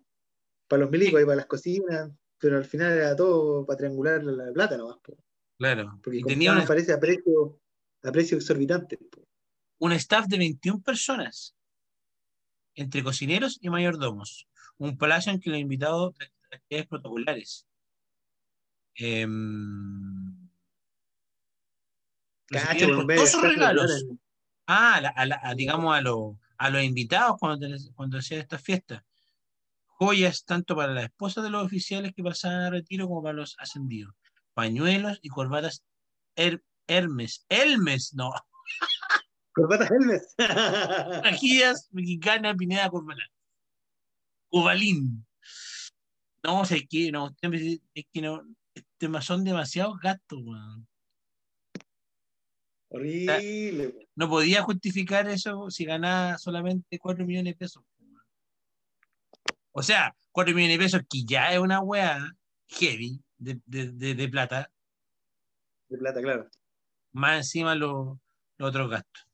para 0.70 0.84
los 0.84 0.92
milicos 0.92 1.22
y 1.22 1.26
para 1.26 1.36
las 1.38 1.46
cocinas, 1.48 2.12
pero 2.38 2.56
al 2.58 2.64
final 2.66 2.94
era 2.94 3.16
todo 3.16 3.66
para 3.66 3.78
triangular 3.78 4.24
la 4.24 4.54
plata 4.54 4.78
nomás, 4.78 4.98
po. 5.04 5.18
Claro. 5.58 6.00
porque 6.02 6.20
Y 6.20 6.24
tenía 6.24 6.64
parece 6.66 6.94
a 6.94 7.00
precio, 7.00 7.60
a 8.04 8.12
precio 8.12 8.38
exorbitante. 8.38 8.98
po. 8.98 9.26
un 9.82 9.92
staff 9.94 10.28
de 10.28 10.38
21 10.38 10.82
personas, 10.82 11.56
entre 12.76 13.04
cocineros 13.04 13.58
y 13.62 13.70
mayordomos. 13.70 14.48
Un 14.78 14.98
palacio 14.98 15.32
en 15.34 15.40
que 15.42 15.50
los 15.50 15.60
invitados 15.60 16.14
de 16.18 16.26
actividades 16.52 16.88
protocolares. 16.88 17.66
Cacho, 22.48 22.88
la 23.04 23.42
regalos. 23.42 24.06
Ah, 24.68 24.96
a 24.96 25.02
la- 25.02 25.10
a 25.10 25.26
la- 25.26 25.40
a, 25.44 25.56
digamos 25.56 25.96
a, 25.96 26.02
los 26.02 26.36
a 26.58 26.70
los 26.70 26.84
invitados 26.84 27.38
cuando, 27.40 27.68
cuando 27.96 28.18
hacían 28.18 28.42
estas 28.42 28.62
fiestas. 28.62 29.04
Joyas 30.00 30.46
tanto 30.46 30.76
para 30.76 30.94
las 30.94 31.06
esposas 31.06 31.44
de 31.44 31.50
los 31.50 31.66
oficiales 31.66 32.14
que 32.16 32.24
pasaban 32.24 32.62
a 32.62 32.70
retiro 32.70 33.08
como 33.08 33.22
para 33.22 33.34
los 33.34 33.56
ascendidos. 33.60 34.14
Pañuelos 34.54 35.20
y 35.22 35.30
corbatas 35.30 35.84
Her- 36.36 36.64
Hermes. 36.88 37.46
Hermes, 37.50 38.14
no. 38.14 38.32
Corbatas 39.54 39.92
Helmes. 39.92 40.36
Trajías 40.38 41.90
mexicana 41.92 42.56
Pineda 42.56 42.90
Corbalán. 42.90 43.28
Cobalín. 44.50 45.26
No, 46.44 46.64
sé 46.64 46.88
qué, 46.88 47.12
no, 47.12 47.36
es 47.42 48.06
que 48.14 48.22
no, 48.22 48.44
este, 48.74 49.22
son 49.22 49.44
demasiados 49.44 50.00
gastos, 50.00 50.40
weón. 50.42 50.88
Horrible. 52.92 54.08
No 54.16 54.30
podía 54.30 54.64
justificar 54.64 55.28
eso 55.28 55.70
si 55.70 55.86
ganaba 55.86 56.38
solamente 56.38 56.98
4 56.98 57.26
millones 57.26 57.54
de 57.54 57.58
pesos. 57.58 57.84
O 59.72 59.84
sea, 59.84 60.16
4 60.32 60.54
millones 60.54 60.78
de 60.78 60.84
pesos 60.84 61.02
que 61.10 61.24
ya 61.26 61.54
es 61.54 61.60
una 61.60 61.82
weá 61.82 62.20
heavy 62.68 63.22
de, 63.38 63.60
de, 63.66 63.92
de, 63.92 64.16
de 64.16 64.30
plata, 64.30 64.72
De 65.90 65.98
plata, 65.98 66.22
claro. 66.22 66.50
más 67.14 67.38
encima 67.38 67.76
los, 67.76 68.18
otros 68.60 68.90
gastos. 68.90 69.28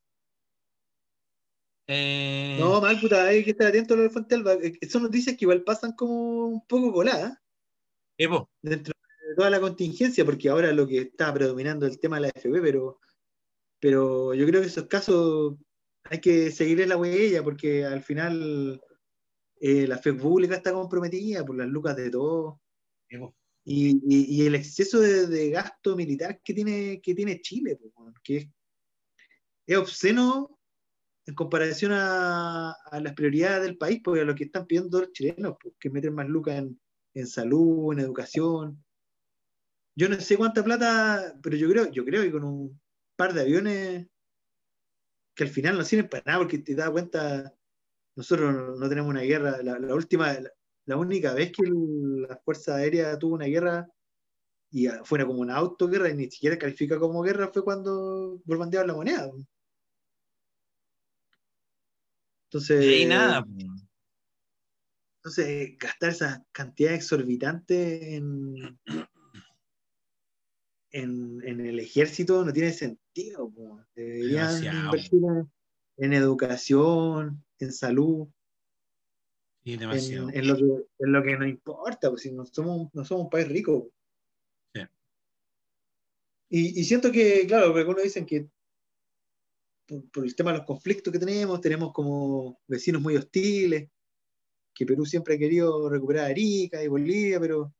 Eh, 1.87 2.57
No, 2.59 2.81
mal, 2.81 2.99
puta, 2.99 3.25
hay 3.25 3.43
que 3.43 3.51
estar 3.51 3.67
atento 3.67 3.93
a 3.93 3.97
lo 3.97 4.03
de 4.03 4.09
Fuentealba. 4.09 4.53
Eh, 4.53 4.77
Son 4.89 5.03
noticias 5.03 5.35
que 5.37 5.45
igual 5.45 5.63
pasan 5.63 5.93
como 5.93 6.47
un 6.47 6.65
poco 6.65 6.91
coladas 6.91 7.37
eh, 8.17 8.27
po, 8.27 8.49
dentro 8.61 8.93
de 9.27 9.35
toda 9.35 9.49
la 9.49 9.59
contingencia, 9.59 10.25
porque 10.25 10.49
ahora 10.49 10.71
lo 10.71 10.87
que 10.87 10.97
está 10.99 11.33
predominando 11.33 11.85
es 11.85 11.93
el 11.93 11.99
tema 11.99 12.17
de 12.17 12.21
la 12.23 12.29
FB, 12.29 12.61
pero, 12.61 12.99
pero 13.79 14.33
yo 14.33 14.45
creo 14.47 14.61
que 14.61 14.67
esos 14.67 14.87
casos 14.87 15.55
hay 16.05 16.21
que 16.21 16.51
seguirle 16.51 16.87
la 16.87 16.97
huella, 16.97 17.43
porque 17.43 17.83
al 17.85 18.01
final 18.03 18.81
eh, 19.67 19.87
la 19.87 19.97
fe 19.97 20.13
pública 20.13 20.55
está 20.55 20.71
comprometida 20.73 21.43
por 21.43 21.57
las 21.57 21.67
lucas 21.67 21.95
de 21.95 22.11
todos. 22.11 22.59
Y, 23.67 23.89
y- 24.07 24.35
y 24.43 24.45
el 24.45 24.53
exceso 24.53 24.99
de, 24.99 25.25
de 25.25 25.49
gasto 25.49 25.95
militar 25.95 26.39
que 26.43 26.53
tiene, 26.53 27.01
que 27.01 27.15
tiene 27.15 27.41
Chile, 27.41 27.79
que 28.23 28.37
es, 28.37 28.47
es 29.65 29.77
obsceno 29.77 30.59
en 31.25 31.33
comparación 31.33 31.91
a, 31.93 32.71
a 32.91 32.99
las 32.99 33.13
prioridades 33.13 33.63
del 33.63 33.77
país, 33.77 34.01
porque 34.03 34.21
a 34.21 34.25
lo 34.25 34.35
que 34.35 34.43
están 34.43 34.67
pidiendo 34.67 34.99
los 35.01 35.11
chilenos, 35.11 35.55
que 35.79 35.89
meten 35.89 36.13
más 36.13 36.27
lucas 36.27 36.59
en, 36.59 36.79
en 37.15 37.25
salud, 37.25 37.93
en 37.93 37.99
educación. 38.01 38.83
Yo 39.97 40.09
no 40.09 40.19
sé 40.19 40.37
cuánta 40.37 40.63
plata, 40.63 41.39
pero 41.41 41.55
yo 41.57 41.67
creo, 41.69 41.91
yo 41.91 42.05
creo 42.05 42.21
que 42.21 42.31
con 42.31 42.43
un 42.43 42.79
par 43.15 43.33
de 43.33 43.41
aviones 43.41 44.07
que 45.33 45.43
al 45.43 45.49
final 45.49 45.75
no 45.77 45.83
sirven 45.83 46.07
para 46.09 46.23
nada, 46.25 46.37
porque 46.39 46.59
te 46.59 46.75
das 46.75 46.91
cuenta, 46.91 47.55
nosotros 48.15 48.53
no, 48.53 48.75
no 48.75 48.89
tenemos 48.89 49.09
una 49.09 49.21
guerra. 49.21 49.61
La, 49.61 49.77
la 49.79 49.93
última, 49.95 50.33
la, 50.33 50.51
la 50.85 50.97
única 50.97 51.33
vez 51.33 51.51
que 51.51 51.63
el- 51.63 52.21
la 52.23 52.37
Fuerza 52.37 52.75
Aérea 52.75 53.17
tuvo 53.19 53.35
una 53.35 53.45
guerra 53.45 53.87
y 54.71 54.87
ah, 54.87 55.01
fue 55.03 55.25
como 55.25 55.39
una 55.39 55.55
autoguerra 55.55 56.09
y 56.09 56.15
ni 56.15 56.29
siquiera 56.29 56.57
califica 56.57 56.99
como 56.99 57.21
guerra 57.21 57.49
fue 57.53 57.63
cuando 57.63 58.41
bombardearon 58.45 58.87
la 58.87 58.93
moneda. 58.95 59.31
Entonces, 62.49 62.83
Y 62.85 63.05
nada. 63.05 63.45
entonces 65.19 65.77
gastar 65.77 66.09
esa 66.11 66.45
cantidad 66.51 66.93
exorbitante 66.93 68.15
en, 68.15 68.79
en, 70.91 71.41
en 71.43 71.59
el 71.61 71.79
ejército 71.79 72.45
no 72.45 72.53
tiene 72.53 72.71
sentido. 72.71 73.51
Deberían 73.95 74.63
invertir 74.85 75.21
en, 75.23 75.51
en 75.97 76.13
educación, 76.13 77.44
en 77.59 77.71
salud, 77.71 78.27
Sí, 79.63 79.77
demasiado. 79.77 80.29
en, 80.29 80.35
en 80.35 80.47
lo 80.47 80.55
que, 80.55 80.63
en 80.99 81.11
lo 81.11 81.23
que 81.23 81.37
nos 81.37 81.47
importa, 81.47 82.09
pues 82.09 82.21
si 82.21 82.31
no 82.31 82.45
somos, 82.45 82.93
no 82.93 83.03
somos 83.03 83.23
un 83.23 83.29
país 83.31 83.47
rico. 83.47 83.91
Sí. 84.73 84.81
Y, 86.49 86.79
y 86.79 86.83
siento 86.83 87.11
que, 87.11 87.47
claro, 87.47 87.75
algunos 87.75 88.03
dicen 88.03 88.25
que 88.27 88.47
por, 89.87 90.09
por 90.11 90.23
el 90.25 90.35
tema 90.35 90.51
de 90.51 90.59
los 90.59 90.67
conflictos 90.67 91.11
que 91.11 91.19
tenemos, 91.19 91.61
tenemos 91.61 91.91
como 91.93 92.59
vecinos 92.67 93.01
muy 93.01 93.15
hostiles, 93.15 93.89
que 94.73 94.85
Perú 94.85 95.05
siempre 95.05 95.35
ha 95.35 95.39
querido 95.39 95.89
recuperar 95.89 96.25
Arica 96.25 96.83
y 96.83 96.87
Bolivia, 96.87 97.39
pero 97.39 97.73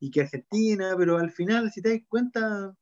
y 0.00 0.10
que 0.10 0.20
Argentina, 0.20 0.94
pero 0.96 1.16
al 1.16 1.30
final, 1.30 1.72
si 1.72 1.82
te 1.82 1.90
das 1.90 2.06
cuenta, 2.08 2.76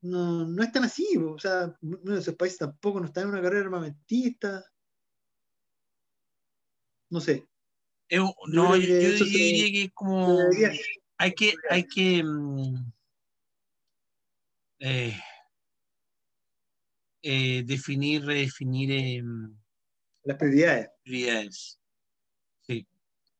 no, 0.00 0.46
no 0.46 0.62
es 0.62 0.72
tan 0.72 0.84
así, 0.84 1.16
o 1.16 1.38
sea, 1.38 1.76
uno 1.80 2.14
de 2.14 2.20
esos 2.20 2.34
países 2.34 2.58
tampoco 2.58 3.00
no 3.00 3.06
está 3.06 3.22
en 3.22 3.28
una 3.28 3.42
carrera 3.42 3.64
armamentista, 3.64 4.64
no 7.10 7.20
sé, 7.20 7.46
no, 8.48 8.76
yo, 8.76 9.00
yo 9.00 9.24
diría 9.24 9.70
que 9.70 9.82
es 9.84 9.92
como. 9.92 10.38
Hay 11.18 11.32
que. 11.34 11.54
Hay 11.70 11.84
que 11.84 12.22
mm, 12.22 12.92
eh, 14.80 15.16
eh, 17.22 17.62
definir, 17.64 18.24
redefinir 18.24 18.90
eh, 18.92 19.22
las 20.24 20.36
prioridades, 20.36 20.88
prioridades. 21.04 21.80
Sí, 22.62 22.86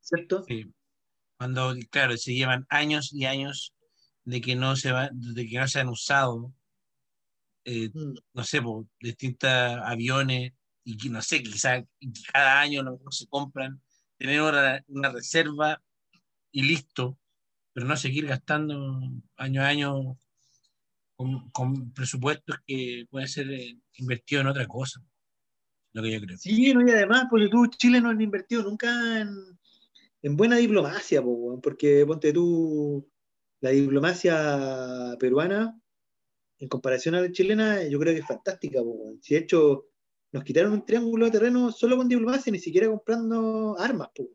¿cierto? 0.00 0.44
sí. 0.44 0.72
Cuando, 1.36 1.74
claro, 1.90 2.16
se 2.16 2.32
llevan 2.32 2.64
años 2.68 3.12
y 3.12 3.24
años 3.24 3.74
de 4.24 4.40
que 4.40 4.54
no 4.56 4.76
se 4.76 4.92
va, 4.92 5.10
de 5.12 5.46
que 5.48 5.58
no 5.58 5.68
se 5.68 5.80
han 5.80 5.88
usado, 5.88 6.54
eh, 7.64 7.90
Mm. 7.94 8.14
no 8.34 8.44
sé, 8.44 8.60
por 8.62 8.86
distintos 9.00 9.50
aviones, 9.50 10.52
y 10.84 10.96
que 10.96 11.08
no 11.08 11.22
sé, 11.22 11.42
quizás 11.42 11.84
cada 12.32 12.60
año 12.60 12.82
lo 12.82 12.92
mejor 12.92 13.14
se 13.14 13.26
compran, 13.28 13.80
tener 14.18 14.42
una, 14.42 14.84
una 14.88 15.10
reserva 15.10 15.80
y 16.50 16.62
listo, 16.62 17.18
pero 17.72 17.86
no 17.86 17.96
seguir 17.96 18.26
gastando 18.26 19.00
año 19.36 19.62
a 19.62 19.68
año 19.68 20.18
con, 21.16 21.50
con 21.50 21.92
presupuestos 21.92 22.56
que 22.66 23.06
pueden 23.10 23.28
ser 23.28 23.50
eh, 23.50 23.78
invertidos 23.94 24.42
en 24.42 24.48
otra 24.48 24.66
cosa, 24.66 25.00
lo 25.92 26.02
que 26.02 26.12
yo 26.12 26.20
creo. 26.20 26.36
Sí, 26.38 26.74
no, 26.74 26.86
y 26.86 26.90
además, 26.90 27.26
porque 27.30 27.48
tú, 27.48 27.66
Chile 27.66 28.00
no 28.00 28.10
han 28.10 28.20
invertido 28.20 28.62
nunca 28.62 29.20
en, 29.20 29.30
en 30.22 30.36
buena 30.36 30.56
diplomacia, 30.56 31.22
porque 31.62 32.04
ponte 32.06 32.32
tú, 32.32 33.08
la 33.62 33.70
diplomacia 33.70 35.16
peruana, 35.18 35.80
en 36.58 36.68
comparación 36.68 37.14
a 37.14 37.20
la 37.22 37.32
chilena, 37.32 37.82
yo 37.88 37.98
creo 37.98 38.12
que 38.12 38.20
es 38.20 38.26
fantástica, 38.26 38.82
po. 38.82 39.16
Si 39.22 39.34
de 39.34 39.40
hecho 39.40 39.86
nos 40.32 40.44
quitaron 40.44 40.72
un 40.72 40.84
triángulo 40.84 41.26
de 41.26 41.30
terreno 41.32 41.72
solo 41.72 41.96
con 41.96 42.08
diplomacia, 42.08 42.52
ni 42.52 42.58
siquiera 42.58 42.88
comprando 42.88 43.76
armas, 43.78 44.08
po. 44.14 44.28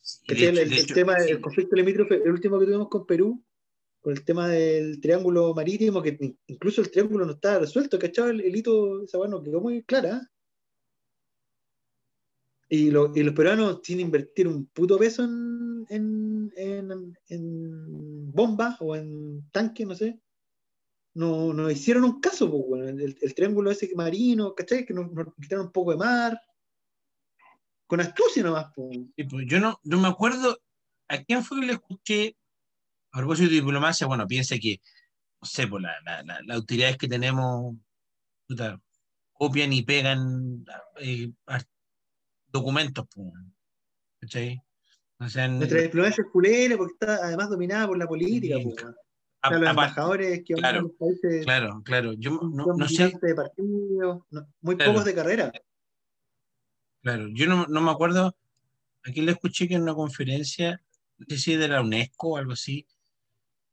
Sí, 0.00 0.26
¿Cachai? 0.26 0.46
de 0.46 0.48
el, 0.48 0.58
hecho- 0.58 0.62
el- 0.62 0.68
de 0.70 0.76
el 0.76 0.82
hecho, 0.84 0.94
tema 0.94 1.18
sí, 1.20 1.26
del 1.26 1.40
conflicto 1.40 1.76
limítrofe, 1.76 2.14
el 2.16 2.30
último 2.30 2.58
que 2.58 2.66
tuvimos 2.66 2.88
con 2.88 3.06
Perú, 3.06 3.44
con 4.00 4.12
el 4.12 4.24
tema 4.24 4.48
del 4.48 5.00
triángulo 5.00 5.54
marítimo, 5.54 6.02
que 6.02 6.16
in- 6.20 6.38
incluso 6.46 6.80
el 6.80 6.90
triángulo 6.90 7.26
no 7.26 7.32
estaba 7.32 7.58
resuelto, 7.60 7.98
¿cachai? 7.98 8.30
El, 8.30 8.40
el 8.42 8.56
hito, 8.56 9.02
esa 9.04 9.18
weá 9.18 9.28
no 9.28 9.42
quedó 9.42 9.60
muy 9.60 9.82
clara. 9.84 10.20
Y, 12.70 12.90
lo- 12.90 13.12
y 13.16 13.22
los 13.22 13.34
peruanos, 13.34 13.80
sin 13.82 14.00
invertir 14.00 14.46
un 14.46 14.66
puto 14.66 14.98
peso 14.98 15.24
en, 15.24 15.86
en, 15.88 16.52
en, 16.56 17.16
en 17.28 18.32
bombas 18.32 18.76
o 18.80 18.94
en 18.94 19.48
tanques, 19.50 19.86
no 19.86 19.94
sé, 19.94 20.20
no, 21.14 21.52
no 21.54 21.70
hicieron 21.70 22.04
un 22.04 22.20
caso, 22.20 22.50
pues, 22.50 22.88
el, 22.90 23.16
el 23.20 23.34
triángulo 23.34 23.70
ese 23.70 23.90
marino, 23.96 24.54
¿cachai? 24.54 24.84
Que 24.84 24.92
nos, 24.94 25.06
quitaron 25.40 25.66
un 25.66 25.72
poco 25.72 25.92
de 25.92 25.96
mar. 25.96 26.40
Con 27.86 28.00
astucia 28.00 28.42
nomás, 28.42 28.66
pues. 28.76 28.98
Yo 29.46 29.58
no, 29.60 29.80
no 29.82 29.98
me 29.98 30.08
acuerdo 30.08 30.58
a 31.08 31.22
quién 31.24 31.42
fue 31.42 31.60
que 31.60 31.66
le 31.66 31.72
escuché 31.72 32.36
a 33.12 33.18
propósito 33.18 33.48
de 33.48 33.56
diplomacia. 33.56 34.06
Bueno, 34.06 34.26
piensa 34.26 34.58
que, 34.58 34.78
no 35.40 35.48
sé, 35.48 35.66
pues 35.66 35.82
la, 35.82 35.92
la, 36.04 36.22
la- 36.22 36.40
las 36.42 36.56
autoridades 36.58 36.98
que 36.98 37.08
tenemos 37.08 37.74
copian 39.32 39.72
y 39.72 39.82
pegan 39.82 40.64
eh, 41.00 41.32
documentos, 42.50 43.06
pues, 43.14 43.32
¿cachai? 44.20 44.60
O 45.20 45.28
sea, 45.28 45.46
en- 45.46 45.58
Nuestra 45.58 45.82
diplomacia 45.82 46.22
es 46.24 46.30
culera 46.30 46.76
porque 46.76 46.92
está 46.94 47.14
además 47.26 47.48
dominada 47.50 47.86
por 47.86 47.98
la 47.98 48.06
política, 48.06 48.56
Sí, 48.56 48.64
pues, 48.64 48.82
weón. 48.82 48.94
a- 49.42 49.48
O 49.48 49.50
sea, 49.50 49.58
los 49.58 49.70
embajadores 49.70 50.42
que 50.44 50.54
claro, 50.54 50.80
los 50.82 50.92
países 50.92 51.44
claro, 51.44 51.82
claro. 51.84 52.12
Yo 52.14 52.30
no, 52.42 52.66
no 52.76 52.88
sé, 52.88 53.12
de 53.20 53.34
no- 54.30 54.48
muy 54.60 54.76
Claro. 54.76 54.92
pocos 54.92 55.04
de 55.04 55.14
carrera. 55.14 55.52
claro, 57.02 57.28
yo 57.32 57.46
no, 57.46 57.66
no 57.66 57.80
me 57.80 57.90
acuerdo 57.90 58.26
a 59.04 59.12
quién 59.12 59.26
le 59.26 59.32
escuché 59.32 59.66
que 59.68 59.74
en 59.74 59.82
una 59.82 59.94
conferencia, 59.94 60.82
no 61.18 61.26
sé 61.28 61.38
si 61.38 61.56
de 61.56 61.68
la 61.68 61.80
UNESCO 61.80 62.28
o 62.30 62.36
algo 62.36 62.52
así, 62.52 62.86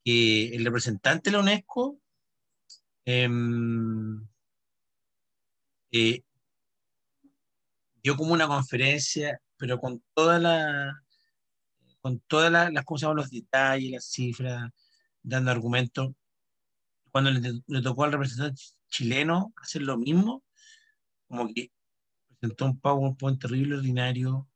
que 0.04 0.56
el 0.56 0.64
representante 0.64 1.30
de 1.30 1.36
la 1.38 1.42
UNESCO 1.42 2.00
em, 3.06 4.26
eh, 5.92 6.24
dio 8.06 8.16
como 8.16 8.34
una 8.34 8.48
conferencia, 8.48 9.42
pero 9.58 9.80
con 9.80 10.04
toda 10.14 10.38
la, 10.38 11.02
con 12.02 12.20
todas 12.28 12.52
la- 12.52 12.70
las 12.70 12.86
cosas, 12.86 13.16
los 13.16 13.32
detalles, 13.32 13.90
las 13.92 14.06
cifras, 14.06 14.70
dando 15.24 15.50
argumentos. 15.50 16.14
Cuando 17.12 17.32
le, 17.32 17.62
le 17.66 17.82
tocó 17.82 18.04
al 18.04 18.12
representante 18.12 18.62
chileno 18.90 19.52
hacer 19.60 19.82
lo 19.82 19.98
mismo, 19.98 20.44
como 21.28 21.52
que 21.52 21.72
presentó 22.40 22.66
un 22.66 22.80
PowerPoint 22.80 23.42
terrible, 23.42 23.78
ordinario, 23.78 24.48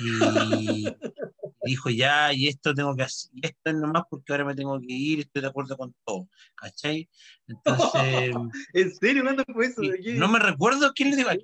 y 0.00 0.86
dijo 1.66 1.90
ya, 1.90 2.32
y 2.32 2.48
esto 2.48 2.74
tengo 2.74 2.96
que 2.96 3.02
hacer, 3.02 3.30
y 3.34 3.46
esto 3.46 3.70
es 3.70 3.74
nomás 3.74 4.04
porque 4.08 4.32
ahora 4.32 4.44
me 4.44 4.54
tengo 4.54 4.80
que 4.80 4.92
ir, 4.92 5.20
estoy 5.20 5.42
de 5.42 5.48
acuerdo 5.48 5.76
con 5.76 5.94
todo, 6.04 6.28
¿cachai? 6.54 7.08
Entonces, 7.46 8.34
¿En 8.74 8.94
serio? 8.94 9.22
¿Cuándo 9.22 9.44
fue 9.52 9.66
eso? 9.66 9.82
no 10.14 10.28
me 10.28 10.38
recuerdo 10.38 10.92
quién 10.94 11.10
le 11.10 11.16
digo, 11.16 11.30
a 11.30 11.36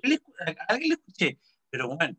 alguien 0.67 0.89
le 0.89 0.95
escuché, 0.95 1.39
pero 1.69 1.95
bueno, 1.95 2.17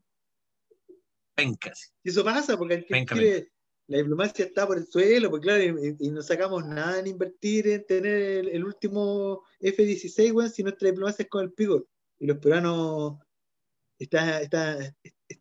pencas. 1.35 1.93
Y 2.03 2.11
eso 2.11 2.25
pasa 2.25 2.57
porque 2.57 2.75
en 2.75 2.87
Venga, 2.89 3.15
Chile 3.15 3.51
la 3.87 3.99
diplomacia 3.99 4.47
está 4.47 4.67
por 4.67 4.79
el 4.79 4.87
suelo, 4.87 5.31
pues 5.31 5.43
claro, 5.43 5.63
y, 5.63 5.97
y 5.99 6.11
no 6.11 6.23
sacamos 6.23 6.65
nada 6.67 6.99
en 6.99 7.07
invertir 7.07 7.69
en 7.69 7.85
tener 7.85 8.15
el, 8.15 8.49
el 8.49 8.65
último 8.65 9.43
F-16, 9.61 10.33
weón, 10.33 10.51
si 10.51 10.63
nuestra 10.63 10.89
diplomacia 10.89 11.25
es 11.25 11.29
con 11.29 11.45
el 11.45 11.53
pico. 11.53 11.87
Y 12.19 12.27
los 12.27 12.39
peruanos 12.39 13.19
están, 13.99 14.43
están, 14.43 14.97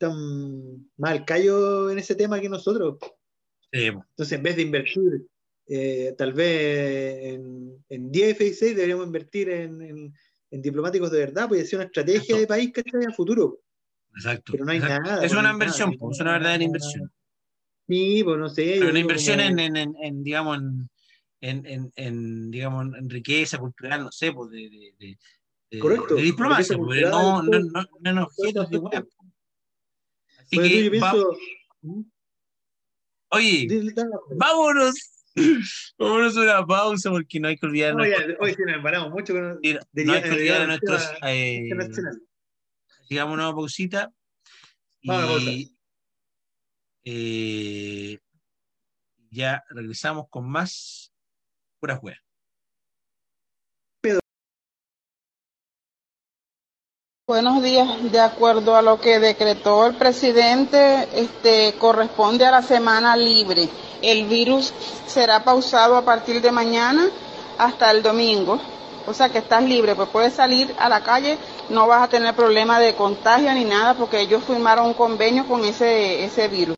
están 0.08 0.90
más 0.98 1.12
al 1.12 1.26
callo 1.26 1.90
en 1.90 2.00
ese 2.00 2.16
tema 2.16 2.40
que 2.40 2.50
nosotros. 2.50 2.98
Sí, 3.72 3.86
Entonces, 3.88 4.32
en 4.34 4.44
vez 4.44 4.56
de 4.56 4.62
invertir 4.62 5.26
eh, 5.68 6.14
tal 6.18 6.34
vez 6.34 7.34
en, 7.34 7.84
en 7.90 8.12
10 8.12 8.32
F-16, 8.32 8.76
deberíamos 8.76 9.06
invertir 9.08 9.50
en, 9.50 9.82
en- 9.82 10.14
en 10.52 10.62
diplomáticos 10.62 11.10
de 11.10 11.18
verdad, 11.20 11.48
pues 11.48 11.64
hacer 11.64 11.80
una 11.80 11.86
estrategia 11.86 12.20
Exacto. 12.22 12.42
de 12.42 12.48
país 12.48 12.72
que 12.72 12.82
esté 12.82 12.98
en 12.98 13.04
el 13.10 13.14
futuro. 13.16 13.60
exacto. 14.16 14.52
Pero 14.52 14.66
no 14.66 14.72
hay 14.72 14.78
exacto. 14.78 15.02
nada, 15.04 15.16
Es 15.16 15.20
pues, 15.22 15.34
no 15.34 15.40
una 15.40 15.52
inversión, 15.52 15.90
nada. 15.92 16.12
es 16.12 16.20
una 16.20 16.32
verdadera 16.34 16.64
inversión. 16.64 17.12
Sí, 17.88 18.24
pues 18.24 18.38
no 18.38 18.50
sé. 18.50 18.76
Pero 18.78 18.90
una 18.92 19.00
inversión 19.00 19.40
como- 19.40 19.60
en, 20.04 20.24
digamos, 20.24 20.60
en, 21.42 21.92
en, 21.96 22.52
digamos, 22.52 22.86
en 22.96 23.10
riqueza 23.10 23.58
cultural, 23.58 24.04
no 24.04 24.12
sé, 24.12 24.32
pues 24.32 24.52
de, 24.52 24.70
de, 24.70 24.94
de, 25.00 25.18
de- 25.72 25.80
Correcto, 25.80 26.16
de 26.16 26.22
diplomacia, 26.22 26.78
pues, 26.78 27.02
no, 27.02 27.10
no, 27.10 27.50
cultural, 27.50 27.72
no, 27.74 27.82
no 28.02 28.10
en 28.12 28.18
objetos 28.20 28.70
de 28.70 28.80
pues. 30.56 30.70
Que, 30.70 30.84
yo 30.86 30.92
pienso. 30.92 31.38
¿Mm? 31.82 32.02
oye, 33.30 33.66
Dile, 33.68 33.92
dale, 33.94 34.12
vámonos 34.36 35.14
Vámonos 35.98 36.38
a 36.38 36.42
una 36.42 36.66
pausa 36.66 37.10
porque 37.10 37.40
no 37.40 37.48
hay 37.48 37.58
que 37.58 37.66
olvidar, 37.66 37.96
hoy 38.40 38.54
sí 38.54 38.62
nos 38.66 38.76
embaramos 38.76 39.10
mucho 39.10 39.34
con 39.34 39.44
no 39.44 40.14
hay 40.14 40.22
que 40.22 40.30
olvidar 40.30 40.30
a 40.30 40.30
derivado 40.30 40.60
del 40.60 40.68
nuestros. 40.68 41.12
eh, 41.24 43.20
a 43.20 43.26
una 43.26 43.52
pausita. 43.52 44.12
Vamos 45.04 45.48
a. 45.48 45.52
Y 45.52 45.76
eh, 47.06 48.20
ya 49.30 49.64
regresamos 49.70 50.28
con 50.30 50.50
más 50.50 51.12
pura 51.80 51.98
juega. 51.98 52.22
Buenos 57.26 57.64
días. 57.64 57.88
De 58.12 58.20
acuerdo 58.20 58.76
a 58.76 58.82
lo 58.82 59.00
que 59.00 59.18
decretó 59.18 59.86
el 59.86 59.96
presidente, 59.96 61.08
este 61.14 61.74
corresponde 61.80 62.46
a 62.46 62.52
la 62.52 62.62
semana 62.62 63.16
libre. 63.16 63.70
El 64.02 64.26
virus 64.26 64.74
será 65.08 65.42
pausado 65.42 65.96
a 65.96 66.02
partir 66.04 66.42
de 66.42 66.52
mañana 66.52 67.08
hasta 67.58 67.92
el 67.92 68.04
domingo. 68.04 68.60
O 69.08 69.14
sea 69.14 69.30
que 69.30 69.38
estás 69.38 69.64
libre, 69.64 69.96
pues 69.96 70.10
puedes 70.10 70.34
salir 70.34 70.76
a 70.78 70.90
la 70.90 71.02
calle, 71.02 71.38
no 71.70 71.88
vas 71.88 72.04
a 72.04 72.10
tener 72.10 72.36
problema 72.36 72.78
de 72.82 72.94
contagio 72.94 73.54
ni 73.54 73.64
nada 73.64 73.94
porque 73.94 74.20
ellos 74.20 74.44
firmaron 74.44 74.88
un 74.88 74.94
convenio 74.94 75.48
con 75.48 75.64
ese 75.64 76.26
ese 76.26 76.50
virus. 76.50 76.76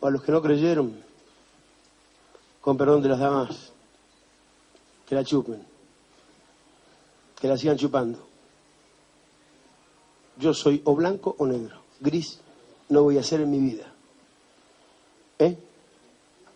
Para 0.00 0.12
los 0.12 0.22
que 0.22 0.32
no 0.32 0.40
creyeron, 0.40 0.96
con 2.60 2.76
perdón 2.76 3.02
de 3.02 3.10
las 3.10 3.18
damas, 3.18 3.72
que 5.06 5.14
la 5.14 5.24
chupen, 5.24 5.62
que 7.38 7.48
la 7.48 7.56
sigan 7.56 7.76
chupando. 7.76 8.18
Yo 10.38 10.54
soy 10.54 10.80
o 10.84 10.94
blanco 10.94 11.34
o 11.38 11.46
negro, 11.46 11.82
gris 12.00 12.40
no 12.88 13.04
voy 13.04 13.18
a 13.18 13.22
ser 13.22 13.42
en 13.42 13.50
mi 13.50 13.58
vida. 13.58 13.92
¿Eh? 15.38 15.56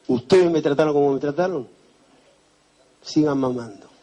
Ustedes 0.08 0.50
me 0.50 0.60
trataron 0.60 0.92
como 0.92 1.12
me 1.12 1.20
trataron, 1.20 1.68
sigan 3.02 3.38
mamando. 3.38 3.93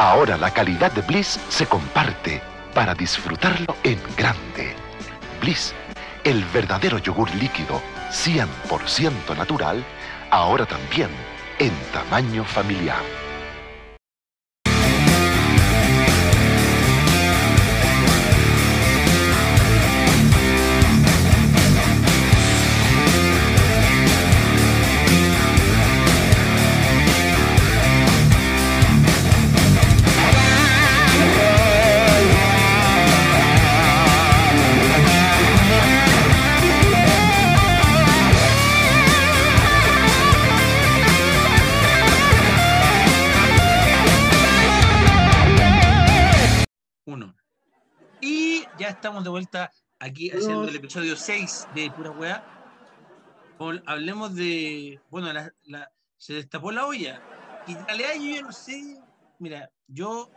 Ahora 0.00 0.38
la 0.38 0.50
calidad 0.50 0.90
de 0.92 1.02
Bliss 1.02 1.38
se 1.50 1.66
comparte 1.66 2.40
para 2.72 2.94
disfrutarlo 2.94 3.76
en 3.82 4.00
grande. 4.16 4.74
Bliss, 5.42 5.74
el 6.24 6.42
verdadero 6.54 6.96
yogur 6.96 7.30
líquido 7.34 7.82
100% 8.10 9.36
natural, 9.36 9.84
ahora 10.30 10.64
también 10.64 11.10
en 11.58 11.72
tamaño 11.92 12.44
familiar. 12.44 13.02
Estamos 49.00 49.24
de 49.24 49.30
vuelta 49.30 49.72
aquí 49.98 50.30
haciendo 50.30 50.68
el 50.68 50.76
episodio 50.76 51.16
6 51.16 51.66
de 51.74 51.90
Pura 51.90 52.10
Weá. 52.10 52.44
Hablemos 53.86 54.34
de. 54.34 55.00
Bueno, 55.08 55.32
la- 55.32 55.50
la- 55.64 55.90
se 56.18 56.34
destapó 56.34 56.70
la 56.70 56.84
olla. 56.84 57.18
Y 57.66 57.72
en 57.72 57.86
realidad 57.86 58.10
yo 58.16 58.34
ya 58.36 58.42
no 58.42 58.52
sé. 58.52 58.98
Mira, 59.38 59.70
yo 59.86 60.28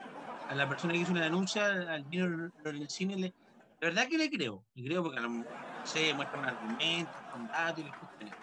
a 0.48 0.56
la 0.56 0.68
persona 0.70 0.94
que 0.94 1.00
hizo 1.00 1.12
una 1.12 1.24
denuncia, 1.26 1.66
al 1.66 2.10
Nino 2.10 2.50
Lorenzini, 2.64 3.16
le, 3.16 3.34
la 3.82 3.90
verdad 3.90 4.08
que 4.08 4.18
le 4.18 4.30
creo. 4.30 4.64
Le 4.76 4.86
creo 4.88 5.04
porque 5.04 5.20
a 5.20 5.22
lo 5.24 5.30
mejor, 5.30 5.52
no 5.52 5.86
sé, 5.86 6.14
muestran 6.14 6.46
argumentos, 6.46 7.16
con 7.34 7.46
datos 7.48 7.84
y 7.86 7.90
cuestiones. 7.90 8.36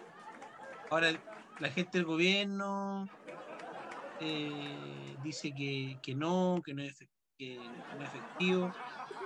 Ahora, 0.90 1.12
la 1.60 1.68
gente 1.70 1.96
del 1.96 2.04
gobierno 2.04 3.08
eh, 4.20 5.16
dice 5.22 5.54
que, 5.54 5.98
que 6.02 6.14
no, 6.14 6.60
que 6.62 6.74
no 6.74 6.82
es, 6.82 6.98
que 7.38 7.56
no 7.56 8.02
es 8.04 8.08
efectivo, 8.08 8.70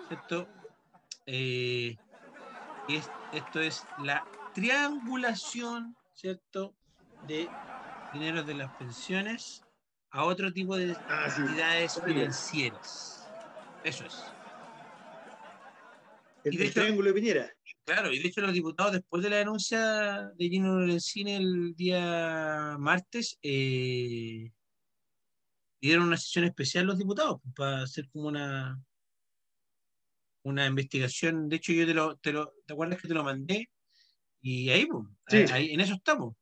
¿cierto? 0.07 0.47
Eh, 1.27 1.99
es- 2.89 3.11
esto 3.33 3.61
es 3.61 3.87
la 3.99 4.27
triangulación, 4.53 5.97
¿cierto? 6.13 6.77
De 7.27 7.49
dinero 8.13 8.45
de 8.45 8.55
las 8.55 8.73
pensiones 8.75 9.63
a 10.11 10.25
otro 10.25 10.53
tipo 10.53 10.77
de 10.77 10.97
Ah, 11.09 11.31
sí. 11.31 11.41
entidades 11.43 12.01
financieras. 12.05 13.29
Eso 13.83 14.05
es. 14.05 14.23
El, 16.45 16.55
Y 16.55 16.57
de 16.59 16.65
el 16.65 16.71
hecho- 16.71 16.81
triángulo 16.83 17.09
de 17.09 17.15
Piñera. 17.15 17.53
Claro, 17.87 18.13
y 18.13 18.19
de 18.19 18.29
hecho 18.29 18.41
los 18.41 18.53
diputados, 18.53 18.93
después 18.93 19.23
de 19.23 19.31
la 19.31 19.37
denuncia 19.37 20.31
de 20.37 20.49
Gino 20.49 20.79
Lorenzini 20.79 21.33
el 21.33 21.75
día 21.75 22.77
martes, 22.79 23.39
eh, 23.43 24.53
dieron 25.81 26.07
una 26.07 26.17
sesión 26.17 26.45
especial 26.45 26.87
los 26.87 26.99
diputados 26.99 27.41
pues, 27.43 27.55
para 27.55 27.83
hacer 27.83 28.09
como 28.11 28.29
una 28.29 28.83
una 30.45 30.67
investigación. 30.67 31.49
De 31.49 31.57
hecho, 31.57 31.73
yo 31.73 31.87
te 31.87 31.95
lo, 31.95 32.17
te 32.19 32.33
lo, 32.33 32.55
¿te 32.67 32.73
acuerdas 32.73 33.01
que 33.01 33.09
te 33.09 33.15
lo 33.15 33.25
mandé? 33.25 33.69
Y 34.41 34.71
ahí, 34.71 34.87
pues, 34.87 35.05
Sí. 35.27 35.53
ahí- 35.53 35.71
en 35.73 35.81
eso 35.81 35.95
estamos. 35.95 36.37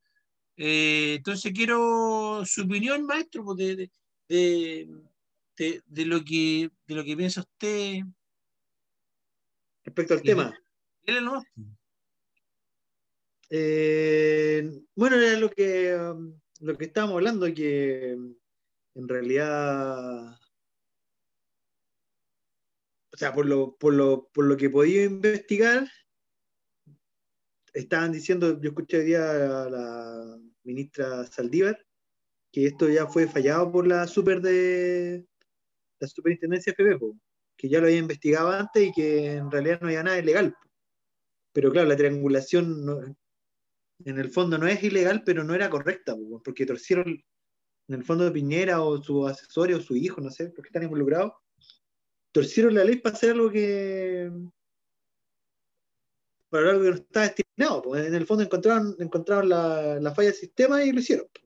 Eh, 0.55 1.15
entonces 1.17 1.51
quiero 1.53 2.43
su 2.45 2.63
opinión, 2.63 3.05
maestro, 3.05 3.43
pues, 3.43 3.57
de, 3.57 3.75
de, 4.29 4.89
de, 5.57 5.81
de- 5.85 6.05
lo 6.05 6.23
que 6.23 6.69
de 6.85 6.95
lo 6.95 7.03
que 7.03 7.17
piensa 7.17 7.41
usted. 7.41 8.01
Respecto 9.83 10.13
al 10.13 10.19
Y- 10.19 10.23
tema. 10.23 10.53
Eh, 13.49 14.69
bueno, 14.95 15.15
era 15.17 15.37
lo 15.39 15.49
que, 15.49 15.95
lo 16.59 16.77
que 16.77 16.85
estábamos 16.85 17.15
hablando, 17.15 17.51
que 17.53 18.11
en 18.95 19.07
realidad, 19.07 20.39
o 23.13 23.17
sea, 23.17 23.31
por 23.33 23.45
lo, 23.45 23.75
por 23.77 23.93
lo, 23.93 24.29
por 24.33 24.45
lo 24.45 24.57
que 24.57 24.65
he 24.65 24.69
podido 24.69 25.05
investigar, 25.05 25.87
estaban 27.73 28.11
diciendo, 28.11 28.59
yo 28.59 28.69
escuché 28.69 28.97
hoy 28.97 29.05
día 29.05 29.63
a 29.63 29.69
la 29.69 30.39
ministra 30.63 31.25
Saldívar, 31.27 31.85
que 32.51 32.65
esto 32.65 32.89
ya 32.89 33.05
fue 33.05 33.27
fallado 33.27 33.71
por 33.71 33.87
la 33.87 34.07
super 34.07 34.41
de 34.41 35.27
la 35.99 36.07
superintendencia 36.07 36.73
FB, 36.73 37.13
que 37.55 37.69
ya 37.69 37.79
lo 37.79 37.85
había 37.85 37.99
investigado 37.99 38.49
antes 38.49 38.89
y 38.89 38.91
que 38.91 39.33
en 39.33 39.51
realidad 39.51 39.79
no 39.81 39.87
había 39.87 40.03
nada 40.03 40.19
ilegal. 40.19 40.55
Pero 41.53 41.71
claro, 41.71 41.87
la 41.87 41.95
triangulación 41.95 43.15
en 44.05 44.17
el 44.17 44.29
fondo 44.31 44.57
no 44.57 44.67
es 44.67 44.83
ilegal, 44.83 45.23
pero 45.23 45.43
no 45.43 45.53
era 45.53 45.69
correcta, 45.69 46.15
po, 46.15 46.41
porque 46.43 46.65
torcieron 46.65 47.23
en 47.87 47.95
el 47.95 48.03
fondo 48.03 48.23
de 48.23 48.31
Piñera 48.31 48.81
o 48.81 49.01
su 49.03 49.27
asesor 49.27 49.71
o 49.73 49.81
su 49.81 49.95
hijo, 49.95 50.19
no 50.19 50.31
sé, 50.31 50.49
porque 50.49 50.69
están 50.69 50.83
involucrados, 50.83 51.33
torcieron 52.33 52.73
la 52.73 52.83
ley 52.83 52.97
para 52.97 53.15
hacer 53.15 53.31
algo 53.31 53.49
que 53.49 54.29
para 56.49 56.71
algo 56.71 56.83
que 56.83 56.89
no 56.89 56.95
estaba 56.95 57.27
destinado. 57.27 57.81
po. 57.81 57.95
En 57.95 58.13
el 58.13 58.27
fondo 58.27 58.43
encontraron, 58.43 58.95
encontraron 58.99 59.49
la, 59.49 59.99
la 59.99 60.13
falla 60.13 60.29
del 60.29 60.37
sistema 60.37 60.83
y 60.83 60.91
lo 60.91 60.99
hicieron. 60.99 61.27
po. 61.33 61.41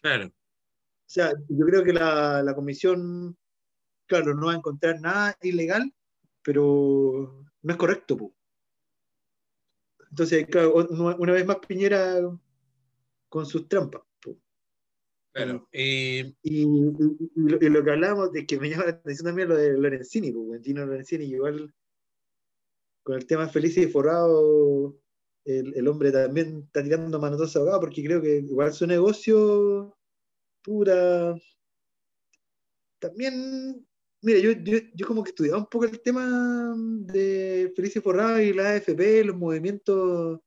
Claro. 0.00 0.26
O 0.26 1.12
sea, 1.12 1.32
yo 1.48 1.66
creo 1.66 1.84
que 1.84 1.92
la, 1.92 2.42
la 2.42 2.54
comisión, 2.54 3.36
claro, 4.06 4.34
no 4.34 4.46
va 4.46 4.52
a 4.52 4.56
encontrar 4.56 5.00
nada 5.00 5.36
ilegal, 5.42 5.92
pero 6.42 7.44
no 7.62 7.72
es 7.72 7.76
correcto. 7.76 8.16
po. 8.16 8.34
Entonces, 10.08 10.46
claro, 10.46 10.74
una 10.74 11.32
vez 11.32 11.46
más 11.46 11.58
Piñera 11.58 12.20
con 13.28 13.46
sus 13.46 13.68
trampas. 13.68 14.02
Claro. 15.32 15.68
Eh, 15.72 16.34
Y, 16.42 16.62
y- 16.64 16.66
y 17.36 17.48
lo, 17.48 17.58
y 17.60 17.68
lo 17.68 17.84
que 17.84 17.90
hablábamos 17.92 18.32
de 18.32 18.46
que 18.46 18.58
me 18.58 18.68
llama 18.68 18.84
la 18.86 18.90
atención 18.90 19.26
también 19.26 19.48
lo 19.48 19.56
de 19.56 19.78
Lorenzini, 19.78 20.32
Gino 20.62 20.84
Lorenzini, 20.86 21.24
igual 21.24 21.72
con 23.02 23.16
el 23.16 23.26
tema 23.26 23.48
feliz 23.48 23.76
y 23.78 23.86
forrado, 23.86 24.96
el, 25.44 25.74
el 25.74 25.88
hombre 25.88 26.12
también 26.12 26.64
está 26.66 26.82
tirando 26.82 27.18
manotazos 27.20 27.56
a 27.56 27.58
abogado 27.60 27.80
porque 27.80 28.04
creo 28.04 28.20
que 28.20 28.36
igual 28.38 28.72
su 28.72 28.86
negocio, 28.86 29.96
pura. 30.62 31.36
También, 32.98 33.86
mira, 34.22 34.38
yo, 34.40 34.52
yo, 34.52 34.78
yo 34.94 35.06
como 35.06 35.22
que 35.22 35.30
estudiaba 35.30 35.58
un 35.58 35.66
poco 35.66 35.86
el 35.86 36.00
tema 36.02 36.74
de 36.76 37.72
feliz 37.74 37.96
y 37.96 38.00
forrado 38.00 38.40
y 38.40 38.52
la 38.52 38.70
AFP, 38.72 39.24
los 39.24 39.36
movimientos 39.36 40.40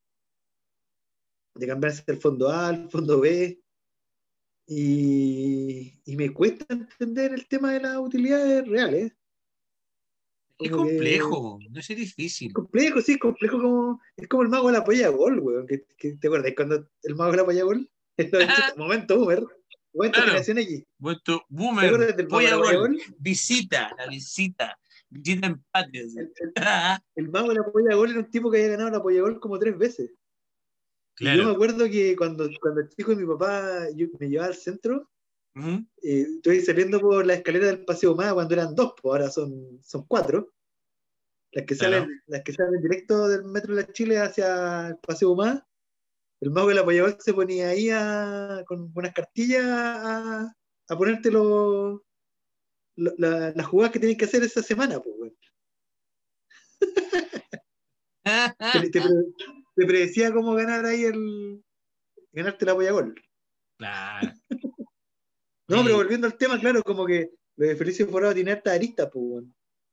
de 1.55 1.67
cambiarse 1.67 2.03
del 2.05 2.17
fondo 2.17 2.49
A 2.49 2.67
al 2.67 2.89
fondo 2.91 3.19
B. 3.19 3.62
Y, 4.67 5.99
y 6.05 6.15
me 6.15 6.31
cuesta 6.33 6.65
entender 6.69 7.33
el 7.33 7.47
tema 7.47 7.73
de 7.73 7.81
las 7.81 7.97
utilidades 7.97 8.67
reales. 8.67 9.11
es 10.59 10.69
que- 10.69 10.75
complejo, 10.75 11.59
no 11.69 11.79
es 11.79 11.87
difícil. 11.87 12.53
complejo, 12.53 13.01
sí, 13.01 13.17
complejo 13.19 13.59
como. 13.61 14.01
Es 14.15 14.27
como 14.27 14.43
el 14.43 14.49
mago 14.49 14.67
de 14.67 14.73
la 14.73 14.83
polla 14.83 15.09
gol, 15.09 15.39
weón. 15.39 15.67
Que, 15.67 15.85
que- 15.97 16.13
¿Te 16.15 16.27
acuerdas 16.27 16.53
cuando 16.55 16.87
el 17.03 17.15
mago 17.15 17.31
de 17.31 17.37
la 17.37 17.45
polla 17.45 17.63
gol? 17.63 17.89
En 18.17 18.27
80, 18.35 18.75
momento 18.77 19.17
boomer. 19.17 19.43
Momento 19.93 20.19
Claro. 20.21 20.43
generación. 20.43 20.85
Bueno, 20.99 21.19
¿Te 21.25 21.33
Boomer, 21.49 22.15
de 22.15 22.23
polla 22.25 22.55
gol, 22.55 22.77
gol? 22.77 23.01
visita, 23.17 23.93
la 23.97 24.07
visita, 24.07 24.79
visita. 25.09 25.59
El, 25.91 26.23
el- 26.35 26.99
el 27.15 27.29
mago 27.29 27.49
de 27.49 27.55
la 27.55 27.63
polla 27.71 27.95
gol 27.95 28.11
era 28.11 28.19
un 28.19 28.29
tipo 28.29 28.49
que 28.51 28.57
había 28.59 28.69
ganado 28.71 28.91
la 28.91 29.01
polla 29.03 29.21
gol 29.21 29.39
como 29.39 29.57
tres 29.59 29.77
veces. 29.77 30.11
Y 31.19 31.37
yo 31.37 31.45
me 31.45 31.51
acuerdo 31.51 31.85
que 31.85 32.15
cuando, 32.15 32.49
cuando 32.59 32.87
chico 32.89 33.15
mi 33.15 33.25
papá 33.25 33.87
yo- 33.95 34.07
me 34.19 34.29
llevaba 34.29 34.47
al 34.49 34.55
centro, 34.55 35.09
eh, 35.55 35.85
estoy 36.37 36.61
saliendo 36.61 36.99
por 36.99 37.23
la 37.25 37.35
escalera 37.35 37.67
del 37.67 37.85
Paseo 37.85 38.15
Más 38.15 38.33
cuando 38.33 38.53
eran 38.55 38.73
dos, 38.73 38.93
pues 38.99 39.11
ahora 39.11 39.29
son, 39.29 39.79
son 39.83 40.05
cuatro. 40.07 40.51
Las 41.51 41.65
que, 41.65 41.75
Claro. 41.75 41.99
salen, 41.99 42.21
las 42.25 42.41
que 42.41 42.53
salen 42.53 42.81
directo 42.81 43.27
del 43.27 43.43
metro 43.43 43.75
de 43.75 43.83
la 43.83 43.93
Chile 43.93 44.17
hacia 44.17 44.87
el 44.87 44.97
Paseo 44.97 45.35
Más. 45.35 45.61
El 46.41 46.49
mago 46.49 46.69
del 46.69 46.79
apoyador 46.79 47.15
se 47.19 47.33
ponía 47.33 47.69
ahí 47.69 47.89
a- 47.91 48.63
con 48.65 48.91
unas 48.95 49.13
cartillas 49.13 49.63
a, 49.65 50.51
a 50.89 50.97
ponerte 50.97 51.29
los- 51.31 52.01
lo- 52.95 53.13
la- 53.17 53.51
las 53.55 53.65
jugadas 53.67 53.91
que 53.93 53.99
tenías 53.99 54.17
que 54.17 54.25
hacer 54.25 54.41
esa 54.43 54.63
semana, 54.63 54.99
pues. 54.99 55.31
Te, 58.91 59.01
te 59.75 59.85
predecía 59.85 60.31
cómo 60.33 60.53
ganar 60.55 60.85
ahí 60.85 61.03
el. 61.03 61.63
ganarte 62.31 62.65
la 62.65 62.71
apoyagol. 62.73 63.15
Claro. 63.77 64.31
No, 65.69 65.77
Sí. 65.77 65.83
pero 65.85 65.95
volviendo 65.97 66.27
al 66.27 66.37
tema, 66.37 66.59
claro, 66.59 66.83
como 66.83 67.05
que 67.05 67.29
lo 67.55 67.65
de 67.67 67.75
Felicio 67.77 68.05
Forado 68.09 68.33
tiene 68.33 68.51
harta 68.51 68.73
arista, 68.73 69.09
pues. 69.09 69.45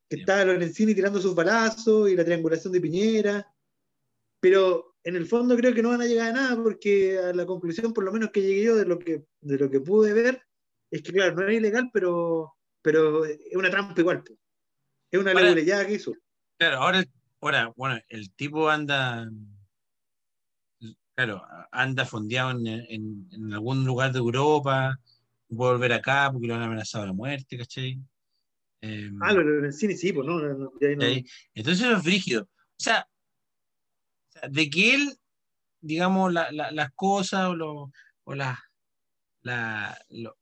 Que 0.08 0.16
Sí. 0.16 0.20
estaba 0.22 0.44
Lorenzini 0.44 0.94
tirando 0.96 1.20
sus 1.20 1.32
balazos 1.34 2.10
y 2.10 2.16
la 2.16 2.24
triangulación 2.24 2.72
de 2.72 2.80
Piñera. 2.80 3.54
Pero 4.40 4.96
en 5.04 5.14
el 5.14 5.26
fondo 5.26 5.56
creo 5.56 5.72
que 5.72 5.80
no 5.82 5.90
van 5.90 6.00
a 6.02 6.06
llegar 6.06 6.30
a 6.30 6.32
nada, 6.32 6.56
porque 6.62 7.18
a 7.18 7.32
la 7.32 7.46
conclusión, 7.46 7.92
por 7.92 8.02
lo 8.04 8.10
menos 8.12 8.30
que 8.30 8.42
llegué 8.42 8.64
yo 8.64 8.74
de 8.76 8.84
lo 8.84 8.98
que, 8.98 9.24
de 9.40 9.58
lo 9.58 9.70
que 9.70 9.80
pude 9.80 10.12
ver, 10.12 10.42
es 10.90 11.02
que, 11.02 11.12
claro, 11.12 11.36
no 11.36 11.42
era 11.42 11.54
ilegal, 11.54 11.88
pero, 11.92 12.52
pero 12.82 13.24
es 13.24 13.54
una 13.54 13.70
trampa 13.70 13.98
igual. 14.00 14.24
pues. 14.24 14.38
Es 15.12 15.20
una 15.20 15.30
Ahora- 15.30 15.54
que 15.86 15.94
hizo. 15.94 16.12
Claro, 16.58 16.78
ahora, 16.78 17.04
ahora, 17.40 17.72
bueno, 17.76 18.00
el 18.08 18.32
tipo 18.34 18.68
anda, 18.68 19.30
claro, 21.26 21.46
anda 21.70 22.06
fondeado 22.06 22.50
en, 22.52 22.66
en- 22.66 23.28
en 23.32 23.52
algún 23.52 23.84
lugar 23.84 24.12
de 24.12 24.18
Europa, 24.18 24.98
puede 25.48 25.72
volver 25.72 25.92
acá 25.92 26.30
porque 26.32 26.46
lo 26.46 26.54
han 26.54 26.62
amenazado 26.62 27.04
de 27.06 27.12
muerte, 27.12 27.58
¿cachai? 27.58 27.98
Eh, 28.80 29.10
Ah, 29.20 29.32
lo 29.32 29.40
de 29.40 29.44
Lorenzini 29.44 29.94
sí, 29.96 30.12
pues 30.12 30.26
no, 30.26 30.38
no, 30.40 30.72
ahí 30.80 30.96
no-. 30.96 31.04
Entonces 31.54 31.84
eso 31.86 31.96
es 31.96 32.02
frígido. 32.02 32.42
O 32.44 32.82
sea, 32.82 33.06
de 34.48 34.70
que 34.70 34.94
él, 34.94 35.18
digamos, 35.82 36.32
la- 36.32 36.50
la- 36.52 36.70
las 36.70 36.90
cosas 36.92 37.48
o, 37.48 37.54
lo- 37.54 37.92
o 38.24 38.34
las, 38.34 38.58
la- 39.42 39.98
lo- 40.08 40.38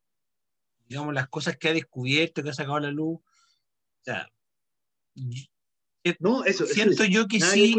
digamos, 0.87 1.13
las 1.13 1.29
cosas 1.29 1.57
que 1.57 1.69
ha 1.71 1.73
descubierto, 1.73 2.43
que 2.43 2.51
ha 2.51 2.55
sacado 2.55 2.77
a 2.77 2.81
la 2.83 2.93
luz, 2.93 3.19
o 3.19 4.05
sea, 4.05 4.31
no, 6.21 6.45
eso, 6.45 6.65
siento 6.67 7.05
yo 7.05 7.27
que 7.27 7.41
sí, 7.41 7.75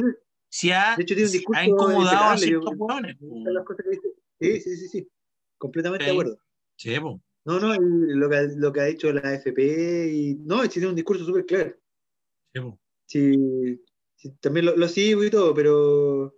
se 0.50 0.74
ha, 0.74 0.96
De 0.96 1.04
hecho, 1.04 1.16
tiene 1.16 1.28
un 1.28 1.32
discurso 1.34 1.62
ha 1.62 1.66
incomodado 1.66 2.32
a 2.32 2.38
ciertos 2.38 2.74
hueones. 2.76 3.18
Sí, 4.40 4.62
sí, 4.62 4.78
sí, 4.78 4.88
sí. 4.88 5.08
Completamente 5.58 6.06
Sí. 6.06 6.10
de 6.10 6.12
acuerdo. 6.14 6.40
Sí, 6.76 7.00
po. 7.00 7.22
No, 7.46 7.60
no, 7.60 7.74
lo 7.80 8.30
que, 8.30 8.48
lo 8.56 8.74
que 8.74 8.80
ha 8.82 8.86
dicho 8.86 9.12
la 9.12 9.22
AFP, 9.22 10.12
y 10.12 10.36
no, 10.36 10.62
sí, 10.64 10.70
tiene 10.70 10.88
un 10.88 10.96
discurso 10.96 11.26
súper 11.26 11.46
claro. 11.46 11.76
Sí, 12.54 12.62
po. 12.62 12.80
Sí, 13.06 13.82
sí, 14.16 14.32
también 14.40 14.66
lo, 14.68 14.76
lo 14.76 14.88
sigo 14.88 15.24
y 15.24 15.30
todo, 15.32 15.54
pero, 15.54 16.36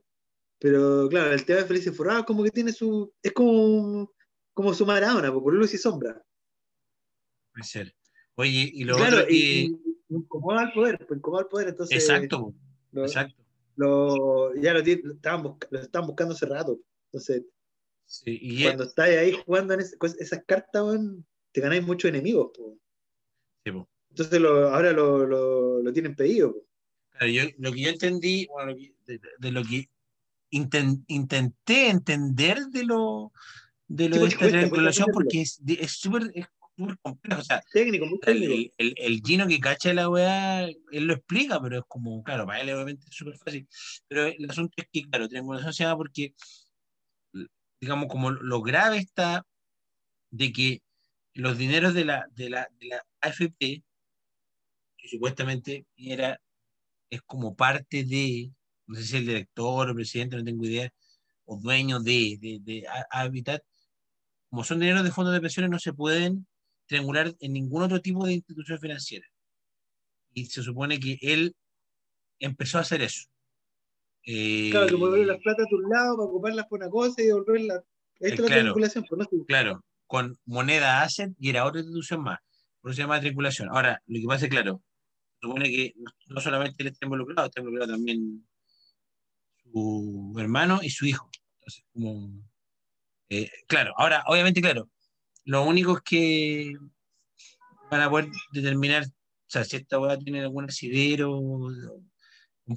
pero 0.59 1.07
claro, 1.09 1.33
el 1.33 1.45
tema 1.45 1.59
de 1.61 1.65
Felices 1.65 1.95
Forrados 1.95 2.25
como 2.25 2.43
que 2.43 2.51
tiene 2.51 2.71
su, 2.71 3.13
es 3.21 3.31
como, 3.33 4.13
como 4.53 4.73
su 4.73 4.85
Maradona, 4.85 5.31
po, 5.33 5.43
por 5.43 5.53
luz 5.53 5.73
y 5.73 5.77
sombra. 5.77 6.23
Puede 7.53 7.65
ser. 7.65 7.95
Oye, 8.35 8.69
y 8.73 8.83
lo 8.85 8.95
claro, 8.95 9.17
otro 9.17 9.27
que. 9.27 9.35
y, 9.35 9.65
y- 9.65 9.97
incomoda 10.09 10.61
al 10.61 10.73
poder, 10.73 11.05
pues 11.05 11.17
incomoda 11.17 11.43
al 11.43 11.49
poder, 11.49 11.67
entonces 11.69 11.97
exacto, 11.97 12.53
lo, 12.91 13.03
exacto. 13.05 13.40
Lo- 13.75 14.53
ya 14.55 14.73
lo, 14.73 14.79
lo 14.81 15.13
estaban 15.13 15.43
lo 15.43 15.79
estaban 15.79 16.07
buscando 16.07 16.33
hace 16.33 16.45
rato. 16.45 16.79
Entonces, 17.05 17.43
Sí, 18.05 18.37
y 18.41 18.63
cuando 18.63 18.83
estáis 18.83 19.17
ahí 19.17 19.31
jugando 19.45 19.73
en 19.73 19.79
cos- 19.97 20.17
esas 20.19 20.43
cartas, 20.45 20.83
weón, 20.83 21.25
te 21.53 21.61
ganáis 21.61 21.81
muchos 21.83 22.09
enemigos. 22.09 22.51
sí. 23.63 23.71
Entonces 24.09 24.41
lo, 24.41 24.67
ahora 24.69 24.91
lo, 24.91 25.25
lo, 25.25 25.81
lo 25.81 25.93
tienen 25.93 26.15
pedido. 26.15 26.55
Claro, 27.11 27.27
yo- 27.27 27.43
lo 27.57 27.71
que 27.71 27.81
yo 27.81 27.89
entendí, 27.89 28.47
bueno, 28.47 28.75
de, 29.05 29.51
lo 29.51 29.63
que 29.63 29.89
inten- 30.51 31.05
intenté 31.07 31.89
entender 31.89 32.65
de 32.67 32.83
lo 32.83 33.31
de 33.87 34.09
lo 34.09 34.15
Sí, 34.15 34.21
de 34.21 34.27
esta 34.27 34.39
cuesta, 34.39 34.57
triangulación, 34.57 35.05
cuesta 35.05 35.13
porque 35.13 35.41
es 35.41 35.61
es 35.65 35.91
súper 35.93 36.31
es 36.33 36.47
súper 36.77 36.97
complejo. 37.01 37.41
O 37.41 37.43
sea, 37.43 37.61
Técnico, 37.71 38.05
muy 38.05 38.19
técnico. 38.19 38.53
el, 38.53 38.73
el, 38.77 38.93
el 38.97 39.21
Gino 39.25 39.47
que 39.47 39.59
cacha 39.59 39.93
la 39.93 40.09
weá, 40.09 40.63
él 40.65 41.05
lo 41.05 41.13
explica, 41.13 41.61
pero 41.61 41.79
es 41.79 41.83
como, 41.87 42.23
claro, 42.23 42.45
para 42.45 42.61
él 42.61 42.69
obviamente 42.71 43.05
es 43.09 43.15
súper 43.15 43.37
fácil. 43.37 43.67
Pero 44.07 44.25
el 44.25 44.49
asunto 44.49 44.73
es 44.77 44.87
que, 44.91 45.03
claro, 45.03 45.27
triangulación 45.27 45.73
se 45.73 45.83
llama 45.83 45.97
porque, 45.97 46.33
digamos, 47.79 48.07
como 48.07 48.31
lo 48.31 48.61
grave 48.61 48.97
está 48.97 49.45
de 50.29 50.51
que 50.51 50.81
los 51.33 51.57
dineros 51.57 51.93
de 51.93 52.05
la, 52.05 52.27
de 52.31 52.49
la, 52.49 52.67
de 52.79 52.87
la 52.87 53.03
AFP, 53.21 53.83
que 54.97 55.07
supuestamente 55.07 55.85
era, 55.95 56.39
es 57.09 57.21
como 57.23 57.55
parte 57.55 58.03
de, 58.03 58.51
no 58.87 58.95
sé 58.95 59.03
si 59.03 59.17
el 59.17 59.25
director 59.27 59.89
o 59.89 59.95
presidente, 59.95 60.35
no 60.37 60.43
tengo 60.43 60.65
idea, 60.65 60.91
o 61.45 61.57
dueño 61.57 61.99
de, 61.99 62.37
de, 62.39 62.59
de 62.61 62.87
Ha- 62.87 63.07
Habitat, 63.21 63.63
como 64.49 64.63
son 64.63 64.79
dineros 64.79 65.03
de 65.03 65.11
fondos 65.11 65.33
de 65.33 65.41
pensiones, 65.41 65.71
no 65.71 65.79
se 65.79 65.93
pueden 65.93 66.47
triangular 66.91 67.33
en 67.39 67.53
ningún 67.53 67.83
otro 67.83 68.01
tipo 68.01 68.25
de 68.25 68.33
institución 68.33 68.77
financiera. 68.77 69.25
Y 70.33 70.45
se 70.47 70.61
supone 70.61 70.99
que 70.99 71.17
él 71.21 71.55
empezó 72.39 72.77
a 72.77 72.81
hacer 72.81 73.01
eso. 73.01 73.29
Eh, 74.25 74.69
Claro, 74.71 74.87
que 74.87 74.97
mover 74.97 75.25
las 75.25 75.39
plata 75.39 75.63
a 75.63 75.67
tu 75.67 75.79
lado 75.79 76.17
para 76.17 76.27
ocuparlas 76.27 76.67
por 76.67 76.79
una 76.79 76.89
cosa 76.89 77.21
y 77.21 77.27
devolverlas. 77.27 77.81
Esta 78.19 78.27
es 78.27 78.39
la 78.41 78.47
claro. 78.47 78.61
triangulación, 78.61 79.05
pues 79.09 79.29
no 79.31 79.45
claro, 79.45 79.85
con 80.05 80.37
moneda 80.45 81.01
asset 81.01 81.33
y 81.39 81.49
era 81.49 81.65
otra 81.65 81.79
institución 81.79 82.23
más. 82.23 82.39
Por 82.81 82.91
eso 82.91 82.97
se 82.97 83.01
llama 83.03 83.21
triangulación. 83.21 83.69
Ahora, 83.69 84.01
lo 84.05 84.19
que 84.19 84.27
pasa 84.27 84.45
es 84.45 84.51
claro, 84.51 84.83
se 85.39 85.47
supone 85.47 85.69
que 85.69 85.93
no 86.27 86.41
solamente 86.41 86.83
él 86.83 86.89
está 86.89 87.05
involucrado, 87.05 87.47
está 87.47 87.61
involucrado 87.61 87.93
también 87.93 88.45
su 89.63 90.35
hermano 90.37 90.81
y 90.83 90.89
su 90.89 91.05
hijo. 91.05 91.29
Entonces, 91.59 91.85
como, 91.93 92.43
eh, 93.29 93.49
claro, 93.67 93.93
ahora, 93.97 94.23
obviamente, 94.27 94.61
claro, 94.61 94.89
lo 95.45 95.63
único 95.65 95.97
es 95.97 96.03
que 96.03 96.73
van 97.89 98.01
a 98.01 98.09
poder 98.09 98.29
determinar 98.53 99.05
sea, 99.51 99.65
si 99.65 99.75
esta 99.75 99.99
weá 99.99 100.17
tiene 100.17 100.41
algún 100.41 100.65
asidero, 100.65 101.39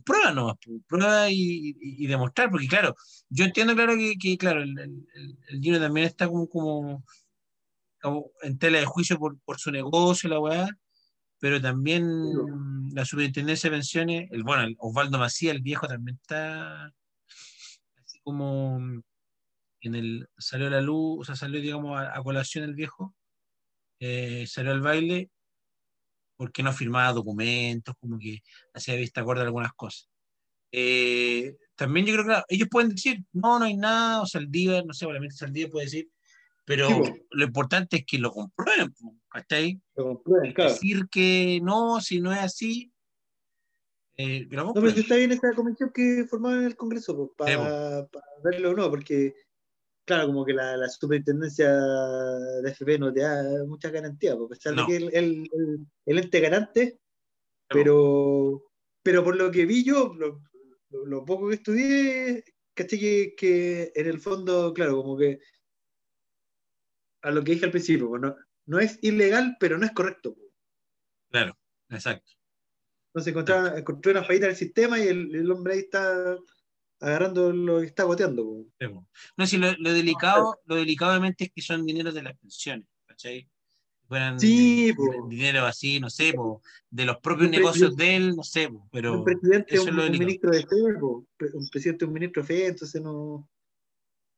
prueba 0.05 0.33
nomás, 0.33 0.57
pues, 0.65 0.81
prueba 0.89 1.31
y, 1.31 1.37
y- 1.81 2.05
y 2.05 2.07
demostrar, 2.09 2.51
porque 2.51 2.67
claro, 2.67 2.97
yo 3.29 3.45
entiendo 3.45 3.75
claro 3.75 3.95
que, 3.97 4.15
que, 4.21 4.37
claro, 4.37 4.63
el, 4.63 4.77
el, 4.79 5.07
el- 5.15 5.39
el 5.49 5.61
Gino 5.61 5.79
también 5.79 6.07
está 6.07 6.27
como, 6.27 6.49
como, 6.49 7.05
como 8.03 8.31
en 8.43 8.59
tela 8.59 8.81
de 8.81 8.87
juicio 8.87 9.19
por, 9.19 9.39
por 9.45 9.59
su 9.61 9.71
negocio, 9.71 10.29
la 10.29 10.41
weá, 10.41 10.69
pero 11.39 11.61
también 11.61 12.05
la 12.93 13.05
superintendencia 13.05 13.71
de 13.71 13.77
pensiones, 13.77 14.29
el, 14.33 14.43
bueno, 14.43 14.65
el 14.65 14.75
Osvaldo 14.79 15.19
Macía, 15.19 15.53
el 15.53 15.63
viejo, 15.63 15.87
también 15.87 16.17
está 16.21 16.87
así 18.05 18.19
como 18.25 18.81
en 19.89 19.95
el, 19.95 20.29
salió 20.39 20.69
a 20.69 20.71
la 20.71 20.81
luz, 20.81 21.21
o 21.21 21.25
sea, 21.25 21.37
salió, 21.37 21.61
digamos, 21.61 21.99
a, 21.99 22.17
a 22.17 22.23
colación 22.23 22.65
el 22.65 22.75
viejo, 22.75 23.15
eh, 24.01 24.47
salió 24.47 24.73
al 24.73 24.81
baile 24.81 25.31
porque 26.37 26.63
no 26.63 26.73
firmaba 26.73 27.13
documentos, 27.13 27.95
como 28.01 28.19
que 28.19 28.43
hacía 28.73 28.97
vista 28.97 29.23
gorda 29.23 29.43
de 29.43 29.47
algunas 29.47 29.73
cosas. 29.73 30.09
Eh, 30.73 31.57
también 31.77 32.07
yo 32.07 32.15
creo 32.15 32.25
que 32.25 32.31
claro, 32.31 32.45
ellos 32.49 32.69
pueden 32.71 32.91
decir, 32.91 33.25
no, 33.33 33.59
no 33.59 33.65
hay 33.65 33.77
nada, 33.77 34.23
o 34.23 34.27
Saldívar, 34.27 34.85
no 34.85 34.93
sé, 34.93 35.07
obviamente 35.07 35.37
Saldívar 35.37 35.71
puede 35.71 35.87
decir, 35.87 36.11
pero 36.65 36.89
Sí, 36.89 37.27
lo 37.31 37.45
importante 37.45 37.99
es 37.99 38.05
que 38.07 38.19
lo 38.19 38.33
comprueben, 38.33 38.93
¿cachai? 39.29 39.81
Lo 39.95 40.05
comprueben, 40.05 40.53
claro. 40.53 40.71
Decir 40.71 41.07
que 41.11 41.61
no, 41.63 42.01
si 42.01 42.21
no 42.21 42.33
es 42.33 42.41
así, 42.41 42.93
eh, 44.17 44.47
No, 44.51 44.73
pero 44.73 44.91
sí 44.91 45.01
está 45.01 45.17
bien 45.17 45.33
esa 45.33 45.53
comisión 45.55 45.91
que 45.93 46.25
formaron 46.29 46.61
en 46.61 46.67
el 46.67 46.77
Congreso, 46.77 47.17
pues, 47.17 47.31
para 47.37 48.07
verlo 48.45 48.71
o 48.71 48.75
no, 48.75 48.89
porque, 48.91 49.35
claro, 50.05 50.27
como 50.27 50.45
que 50.45 50.53
la, 50.53 50.77
la 50.77 50.89
superintendencia 50.89 51.71
de 51.73 52.71
FP 52.71 52.99
no 52.99 53.13
te 53.13 53.21
da 53.21 53.43
mucha 53.67 53.91
garantía, 53.91 54.37
pues, 54.37 54.47
a 54.47 54.49
pesar 54.55 54.75
No. 54.75 54.87
de 54.87 54.89
que 54.89 54.97
el, 54.97 55.15
el, 55.15 55.51
el- 55.53 55.87
el 56.07 56.19
ente 56.19 56.41
garante, 56.41 57.01
pero, 57.69 58.71
pero 59.03 59.25
por 59.25 59.37
lo 59.37 59.51
que 59.51 59.65
vi 59.67 59.85
yo, 59.85 60.13
lo, 60.15 60.43
lo- 60.91 61.07
lo 61.07 61.25
poco 61.25 61.49
que 61.49 61.55
estudié, 61.57 62.45
caché 62.75 62.99
que, 62.99 63.35
que 63.37 63.93
en 63.95 64.07
el 64.07 64.21
fondo, 64.21 64.73
claro, 64.75 64.97
como 64.97 65.17
que 65.17 65.41
a 67.23 67.31
lo 67.31 67.43
que 67.43 67.53
dije 67.53 67.65
al 67.65 67.71
principio, 67.71 68.09
pues, 68.09 68.21
no, 68.23 68.37
no 68.67 68.79
es 68.79 68.99
ilegal, 69.03 69.57
pero 69.59 69.79
no 69.79 69.87
es 69.87 69.93
correcto. 69.93 70.35
pues. 70.35 70.49
Claro, 71.31 71.59
exacto. 71.89 72.33
Entonces 73.09 73.31
encontraron, 73.33 73.79
encontró 73.79 74.11
una 74.13 74.25
fallita 74.25 74.47
del 74.47 74.57
sistema 74.57 74.99
y 74.99 75.09
el, 75.09 75.35
el 75.35 75.51
hombre 75.51 75.75
ahí 75.75 75.81
está 75.81 76.37
agarrando 77.05 77.53
lo 77.53 77.81
que 77.81 77.87
está 77.87 78.05
goteando. 78.05 78.67
No, 79.37 79.47
si 79.47 79.59
lo, 79.59 79.73
lo 79.79 79.93
delicado, 79.93 80.61
lo 80.65 80.77
delicado 80.77 81.13
obviamente 81.13 81.45
es 81.45 81.51
que 81.53 81.63
son 81.63 81.85
dineros 81.85 82.15
de 82.15 82.23
las 82.23 82.37
pensiones, 82.39 82.89
¿cachai? 83.07 83.49
Fueran 84.09 84.39
Sí, 84.39 84.93
po. 84.95 85.27
dinero 85.29 85.65
así, 85.65 85.99
no 86.01 86.11
sé, 86.11 86.33
po, 86.35 86.63
de 86.91 87.05
los 87.05 87.19
propios 87.19 87.47
Un 87.47 87.53
negocios 87.53 87.97
de 87.97 88.17
él, 88.17 88.37
no 88.37 88.43
sé, 88.43 88.69
po, 88.69 88.89
pero 88.93 89.15
un 89.19 89.25
presidente, 89.25 89.75
eso 89.75 89.85
un, 89.85 89.89
es 89.91 89.95
lo 89.95 90.05
un 90.07 90.11
ministro 90.13 90.51
de 90.51 90.67
fe, 90.67 90.77
un 91.55 91.69
presidente, 91.71 92.05
un 92.05 92.13
ministro 92.13 92.43
de 92.43 92.47
fe, 92.47 92.67
entonces 92.67 93.01
no, 93.03 93.49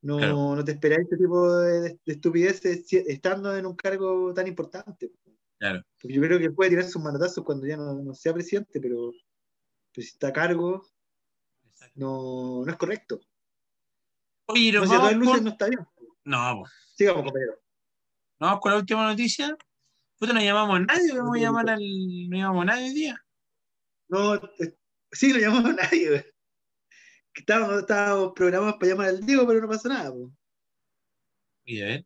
no, 0.01 0.17
Claro. 0.17 0.55
no 0.55 0.63
te 0.63 0.71
esperáis 0.73 1.03
este 1.03 1.17
tipo 1.17 1.51
de, 1.59 1.81
de 1.81 2.13
estupideces 2.13 2.85
estando 2.93 3.55
en 3.57 3.65
un 3.65 3.75
cargo 3.75 4.33
tan 4.33 4.47
importante. 4.47 5.11
Claro. 5.59 5.83
Porque 5.99 6.15
yo 6.15 6.21
creo 6.21 6.39
que 6.39 6.51
puede 6.51 6.69
tirar 6.69 6.85
sus 6.85 7.01
manotazos 7.01 7.43
cuando 7.43 7.65
ya 7.65 7.75
no, 7.77 7.93
no 8.01 8.13
sea 8.13 8.33
presidente, 8.33 8.79
pero, 8.79 9.11
pero 9.93 10.05
si 10.05 10.11
está 10.13 10.27
a 10.27 10.33
cargo, 10.33 10.85
no, 11.97 12.63
no 12.63 12.71
es 12.71 12.77
correcto. 12.77 13.19
Oye, 14.45 14.71
No, 14.71 14.79
nos 14.79 14.89
si 14.89 14.95
vamos 14.95 15.13
luces 15.15 15.41
no 15.41 15.49
está 15.49 15.67
bien. 15.67 15.85
No. 16.23 16.63
Sigamos, 16.95 17.23
compañero. 17.23 17.59
Vamos 18.39 18.59
con 18.59 18.71
la 18.71 18.77
última 18.77 19.07
noticia. 19.07 19.57
Puta, 20.17 20.33
no 20.33 20.41
llamamos 20.41 20.77
a 20.77 20.79
nadie, 20.79 21.13
no 21.13 21.23
vamos 21.23 21.37
a 21.37 21.39
llamar 21.39 21.69
al... 21.69 21.81
No 22.29 22.37
llamamos 22.37 22.61
a 22.63 22.65
nadie 22.65 22.85
hoy 22.85 22.93
día. 22.93 23.25
No, 24.09 24.39
sí, 25.11 25.33
no 25.33 25.39
llamamos 25.39 25.71
a 25.71 25.73
nadie. 25.73 26.33
Estábamos, 27.33 27.79
estábamos 27.79 28.33
programados 28.35 28.75
para 28.79 28.91
llamar 28.91 29.07
al 29.09 29.25
Diego, 29.25 29.45
pero 29.47 29.61
no 29.61 29.67
pasó 29.67 29.89
nada. 29.89 30.09
a 30.09 30.13
ver. 31.65 32.05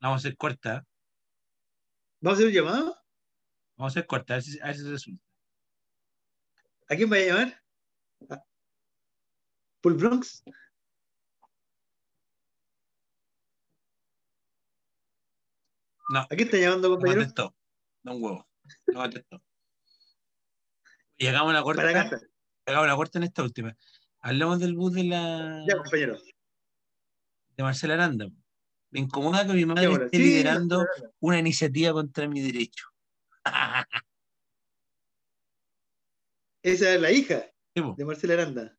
Vamos 0.00 0.16
a 0.16 0.20
hacer 0.20 0.36
corta. 0.36 0.86
¿Vamos 2.20 2.38
a 2.38 2.42
hacer 2.42 2.46
un 2.46 2.52
llamado? 2.52 2.96
Vamos 3.76 3.90
a 3.90 3.98
hacer 3.98 4.06
corta, 4.06 4.34
a 4.34 4.36
ver 4.36 4.42
si, 4.42 4.60
a 4.60 4.66
ver 4.66 4.76
si 4.76 4.88
resulta. 4.88 5.24
¿A 6.88 6.96
quién 6.96 7.10
va 7.10 7.16
a 7.16 7.20
llamar? 7.20 7.59
¿A 9.80 9.82
¿Paul 9.82 9.94
Bronx? 9.96 10.42
No. 16.12 16.20
¿A 16.20 16.26
quién 16.28 16.40
está 16.40 16.58
llamando, 16.58 16.88
No 16.88 16.94
compañero? 16.96 17.20
contestó. 17.20 17.56
Da 18.02 18.12
un 18.12 18.22
huevo. 18.22 18.48
No 18.88 19.00
contestó. 19.00 19.42
Y 21.16 21.26
hagamos 21.26 21.52
la 21.54 21.62
corta. 21.62 21.82
Para 21.82 21.92
casa. 21.92 22.20
Hagamos 22.66 22.88
la 22.88 22.96
corta 22.96 23.18
en 23.18 23.24
esta 23.24 23.42
última. 23.42 23.76
Hablamos 24.20 24.58
del 24.60 24.74
bus 24.74 24.92
de 24.94 25.04
la 25.04 25.64
Ya, 25.66 25.76
compañero. 25.78 26.18
de 27.56 27.62
Marcela 27.62 27.94
Aranda. 27.94 28.26
Me 28.90 29.00
incomoda 29.00 29.46
que 29.46 29.52
mi 29.54 29.64
madre 29.64 29.84
Ya, 29.88 30.04
esté 30.04 30.16
sí, 30.16 30.22
liderando 30.24 30.78
Marcela 30.78 31.10
una 31.20 31.38
iniciativa 31.38 31.92
contra 31.92 32.26
mi 32.28 32.40
derecho. 32.40 32.86
Esa 36.62 36.94
es 36.94 37.00
la 37.00 37.10
hija 37.10 37.46
Sí, 37.74 37.82
de 37.96 38.04
Marcela 38.04 38.34
Aranda. 38.34 38.76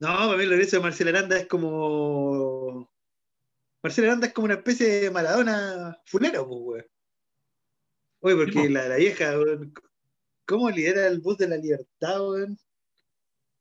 No, 0.00 0.08
para 0.08 0.36
mí 0.36 0.44
el 0.44 0.50
regreso 0.50 0.76
de 0.76 0.82
Marcela 0.82 1.10
Aranda 1.10 1.38
es 1.38 1.46
como. 1.46 2.90
Marcela 3.82 4.08
Aranda 4.08 4.28
es 4.28 4.32
como 4.32 4.46
una 4.46 4.54
especie 4.54 4.86
de 4.86 5.10
Maradona 5.10 6.00
fulero, 6.06 6.48
pues, 6.48 6.60
güey. 6.60 6.84
Oye, 8.22 8.36
porque 8.36 8.70
la, 8.70 8.88
la 8.88 8.96
vieja, 8.96 9.38
weón, 9.38 9.72
¿cómo 10.46 10.70
lidera 10.70 11.06
el 11.06 11.20
bus 11.20 11.36
de 11.38 11.48
la 11.48 11.56
libertad, 11.56 12.20
weón? 12.20 12.58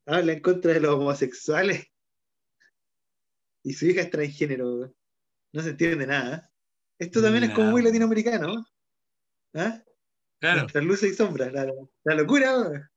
Habla 0.06 0.34
en 0.34 0.42
contra 0.42 0.74
de 0.74 0.80
los 0.80 0.96
homosexuales. 0.96 1.86
Y 3.64 3.74
su 3.74 3.88
hija 3.88 4.02
es 4.02 4.10
transgénero, 4.10 4.76
weón. 4.76 4.96
No 5.52 5.62
se 5.62 5.72
entiende 5.72 6.08
nada. 6.08 6.38
¿eh? 6.38 7.06
Esto 7.06 7.22
también 7.22 7.46
es 7.46 7.54
como 7.54 7.72
muy 7.72 7.82
latinoamericano. 7.82 8.66
¿Ah? 9.56 9.84
Claro. 10.40 10.62
Entre 10.62 10.82
luces 10.84 11.12
y 11.12 11.16
sombras, 11.16 11.52
la, 11.52 11.70
la 12.06 12.16
locura. 12.16 12.58
weón. 12.58 12.90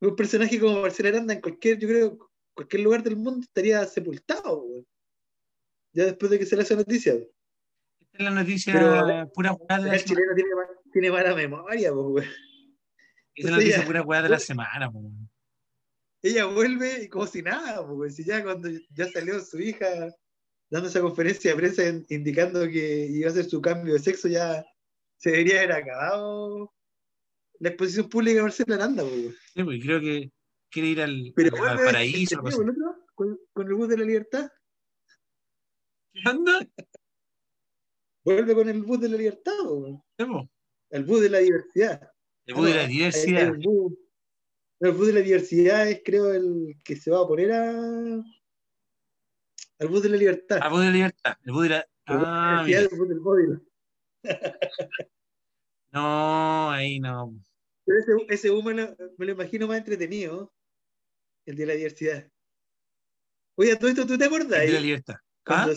Un 0.00 0.16
personaje 0.16 0.60
como 0.60 0.82
Marcela 0.82 1.08
Aranda 1.08 1.32
en 1.32 1.40
cualquier, 1.40 1.78
yo 1.78 1.88
creo, 1.88 2.30
cualquier 2.54 2.82
lugar 2.82 3.02
del 3.02 3.16
mundo 3.16 3.40
estaría 3.42 3.84
sepultado, 3.86 4.62
weón. 4.62 4.86
Ya 5.92 6.06
después 6.06 6.30
de 6.30 6.38
que 6.38 6.46
se 6.46 6.56
le 6.56 6.62
hace 6.62 6.76
noticia. 6.76 7.12
Esta 7.14 7.28
es 8.12 8.20
la 8.24 8.30
noticia 8.30 8.72
Pero- 8.72 9.30
pura 9.32 9.52
hueá 9.52 9.80
de 9.80 9.88
la 9.88 9.94
el 9.94 10.00
semana. 10.00 10.04
chileno 10.04 10.34
tiene, 10.34 10.50
tiene 10.92 11.10
mala 11.10 11.34
memoria, 11.34 11.92
weón. 11.92 12.22
Esta 12.22 12.32
es 13.34 13.44
la 13.44 13.50
noticia 13.56 13.84
pura 13.86 14.02
hueá 14.02 14.22
de 14.22 14.28
la 14.28 14.38
semana. 14.38 14.90
po. 14.90 15.02
Ella 16.22 16.46
vuelve 16.46 17.02
y 17.04 17.08
como 17.08 17.26
si 17.26 17.42
nada, 17.42 17.80
weón. 17.82 18.10
si 18.10 18.24
ya 18.24 18.42
cuando 18.42 18.68
ya 18.90 19.08
salió 19.10 19.40
su 19.40 19.60
hija 19.60 19.86
dando 20.70 20.88
esa 20.88 21.00
conferencia 21.00 21.50
de 21.50 21.56
prensa 21.56 21.88
in- 21.88 22.06
indicando 22.08 22.66
que 22.68 23.06
iba 23.06 23.28
a 23.28 23.30
hacer 23.30 23.44
su 23.44 23.60
cambio 23.60 23.92
de 23.94 24.00
sexo, 24.00 24.28
ya 24.28 24.64
se 25.18 25.30
debería 25.30 25.58
haber 25.58 25.72
acabado 25.72 26.72
la 27.60 27.68
exposición 27.68 28.08
pública 28.08 28.36
de 28.36 28.42
Marcela 28.42 28.74
Aranda, 28.76 29.04
weón. 29.04 29.34
Sí, 29.54 29.62
pues, 29.62 29.80
creo 29.82 30.00
que 30.00 30.32
quiere 30.74 30.88
ir 30.88 31.00
al, 31.00 31.32
Pero 31.36 31.64
al 31.64 31.78
paraíso. 31.78 32.40
el 32.42 32.70
otro, 32.70 33.06
con, 33.14 33.38
con 33.52 33.66
el 33.68 33.74
bus 33.74 33.88
de 33.88 33.96
la 33.98 34.04
libertad. 34.04 34.50
¿Qué 36.12 36.28
onda? 36.28 36.66
Vuelve 38.24 38.54
con 38.54 38.68
el 38.68 38.82
bus 38.82 39.00
de 39.00 39.08
la 39.08 39.16
libertad, 39.16 39.52
po. 39.64 40.50
el 40.90 41.04
bus 41.04 41.20
de 41.20 41.30
la 41.30 41.38
diversidad. 41.38 42.10
El 42.46 42.54
bus 42.54 42.66
de 42.66 42.74
la 42.74 42.82
Ah, 42.84 42.86
diversidad. 42.88 43.42
El, 43.42 43.48
el 43.54 43.58
bus, 43.58 43.92
el 44.80 44.92
bus 44.92 45.06
de 45.06 45.12
la 45.12 45.20
diversidad 45.20 45.88
es, 45.88 46.02
creo, 46.04 46.32
el 46.34 46.76
que 46.84 46.96
se 46.96 47.10
va 47.10 47.18
a 47.18 47.22
oponer 47.22 47.52
a, 47.52 47.70
al 49.78 49.88
bus 49.88 50.02
de 50.02 50.08
la 50.08 50.16
libertad. 50.16 50.58
El 50.64 50.70
bus 50.70 50.80
de 50.80 50.86
la 50.86 50.92
libertad. 50.92 51.36
El 51.44 51.52
bus 51.52 51.62
de 51.62 51.68
la. 51.68 51.88
Ah, 52.06 52.64
el 52.66 52.88
bus 52.88 53.08
del 53.08 53.20
móvil. 53.20 53.62
No, 55.92 56.70
ahí 56.72 56.98
no. 56.98 57.32
Pero 57.84 57.98
ese, 58.00 58.12
ese 58.28 58.50
bus 58.50 58.64
me 58.64 58.74
lo, 58.74 58.96
me 59.16 59.26
lo 59.26 59.32
imagino 59.32 59.68
más 59.68 59.78
entretenido, 59.78 60.52
el 61.46 61.56
de 61.56 61.66
la 61.66 61.74
diversidad. 61.74 62.30
Oye, 63.56 63.76
todo 63.76 63.88
esto, 63.88 64.06
¿tú 64.06 64.18
te 64.18 64.24
acuerdas? 64.24 64.62
El 64.62 64.66
de 64.66 64.72
la 64.72 64.80
libertad. 64.80 65.14
¿Ah? 65.46 65.68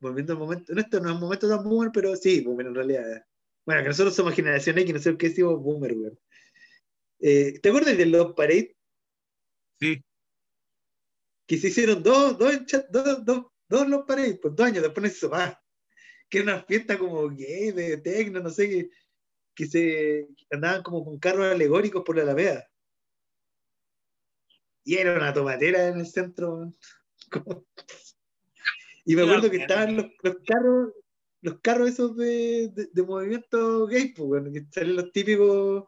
volviendo 0.00 0.32
al 0.32 0.38
momento, 0.38 0.74
no, 0.74 0.80
esto 0.80 1.00
no 1.00 1.08
es 1.08 1.14
un 1.14 1.20
momento 1.20 1.48
tan 1.48 1.62
boomer, 1.62 1.90
pero 1.92 2.16
sí, 2.16 2.40
boomer 2.40 2.66
en 2.66 2.74
realidad. 2.74 3.24
Bueno, 3.64 3.82
que 3.82 3.88
nosotros 3.88 4.14
somos 4.14 4.34
generación 4.34 4.78
X, 4.78 4.92
no 4.92 4.98
sé 4.98 5.16
qué 5.16 5.28
decimos 5.28 5.62
boomer, 5.62 5.92
weón. 5.94 6.18
Eh, 7.20 7.60
¿Te 7.60 7.68
acuerdas 7.68 7.96
del 7.96 8.10
Love 8.10 8.34
Parade? 8.34 8.76
Sí. 9.78 10.02
Que 11.46 11.58
se 11.58 11.68
hicieron 11.68 12.02
dos, 12.02 12.38
dos, 12.38 12.52
dos, 12.90 13.24
dos, 13.24 13.46
dos 13.68 13.88
Love 13.88 14.06
Parade, 14.06 14.34
por 14.34 14.54
dos 14.54 14.66
años, 14.66 14.82
después 14.82 15.02
no 15.02 15.08
se 15.08 15.16
hizo 15.16 15.30
más. 15.30 15.56
Que 16.28 16.38
era 16.38 16.54
una 16.54 16.64
fiesta 16.64 16.98
como 16.98 17.28
gay, 17.28 17.72
de 17.72 17.98
tecno, 17.98 18.40
no 18.40 18.50
sé, 18.50 18.68
que, 18.68 18.90
que 19.54 19.66
se 19.66 20.28
andaban 20.50 20.82
como 20.82 21.04
con 21.04 21.18
carros 21.18 21.46
alegóricos 21.46 22.02
por 22.04 22.16
la 22.16 22.22
Alameda. 22.22 22.69
Y 24.84 24.96
era 24.96 25.16
una 25.16 25.32
tomatera 25.32 25.88
en 25.88 26.00
el 26.00 26.06
centro. 26.06 26.72
Y 29.04 29.16
me 29.16 29.22
acuerdo 29.22 29.50
que 29.50 29.58
estaban 29.58 29.96
los, 29.96 30.06
los 30.22 30.36
carros, 30.46 30.92
los 31.42 31.60
carros 31.60 31.88
esos 31.90 32.16
de, 32.16 32.68
de, 32.68 32.88
de 32.92 33.02
movimiento 33.02 33.86
gay, 33.86 34.12
pues, 34.14 34.42
que 34.52 34.66
salen 34.70 34.96
los 34.96 35.12
típicos 35.12 35.84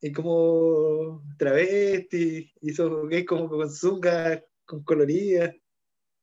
y 0.00 0.12
como 0.12 1.24
travestis, 1.38 2.52
y 2.60 2.70
esos 2.70 3.08
gays 3.08 3.26
como 3.26 3.48
con 3.48 3.70
zungas, 3.70 4.42
con 4.64 4.82
coloridas. 4.84 5.54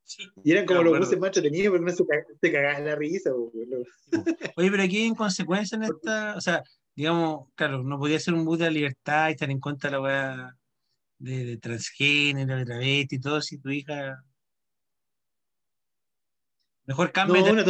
Sí. 0.04 0.24
Y 0.44 0.52
eran 0.52 0.66
como 0.66 0.84
los 0.84 1.00
buses 1.00 1.18
más 1.18 1.30
entretenidos 1.30 1.72
porque 1.72 1.92
no 1.92 2.38
se, 2.42 2.52
cagaban 2.52 2.86
la 2.86 2.96
risa, 2.96 3.32
pues, 3.32 3.68
weón. 3.70 3.86
Oye, 4.58 4.72
pero 4.72 4.84
aquí 4.84 5.06
en 5.06 5.16
consecuencia 5.16 5.76
en 5.76 5.84
esta, 5.84 6.36
o 6.36 6.42
sea, 6.42 6.64
digamos, 6.96 7.50
claro, 7.56 7.84
no 7.84 7.98
podía 7.98 8.20
ser 8.20 8.34
un 8.34 8.46
bus 8.46 8.60
de 8.60 8.66
la 8.66 8.72
libertad 8.72 9.30
y 9.30 9.32
estar 9.32 9.50
en 9.50 9.60
contra 9.60 9.90
de 9.90 9.96
la 9.96 10.02
weá 10.02 10.58
de, 11.24 11.46
de 11.46 11.58
transgénero, 11.58 12.58
de 12.58 12.66
travesti 12.66 13.16
y 13.16 13.20
todo, 13.20 13.42
si 13.42 13.58
tu 13.58 13.70
hija. 13.70 14.24
Mejor 16.86 17.12
cámbiate, 17.14 17.52
una 17.52 17.64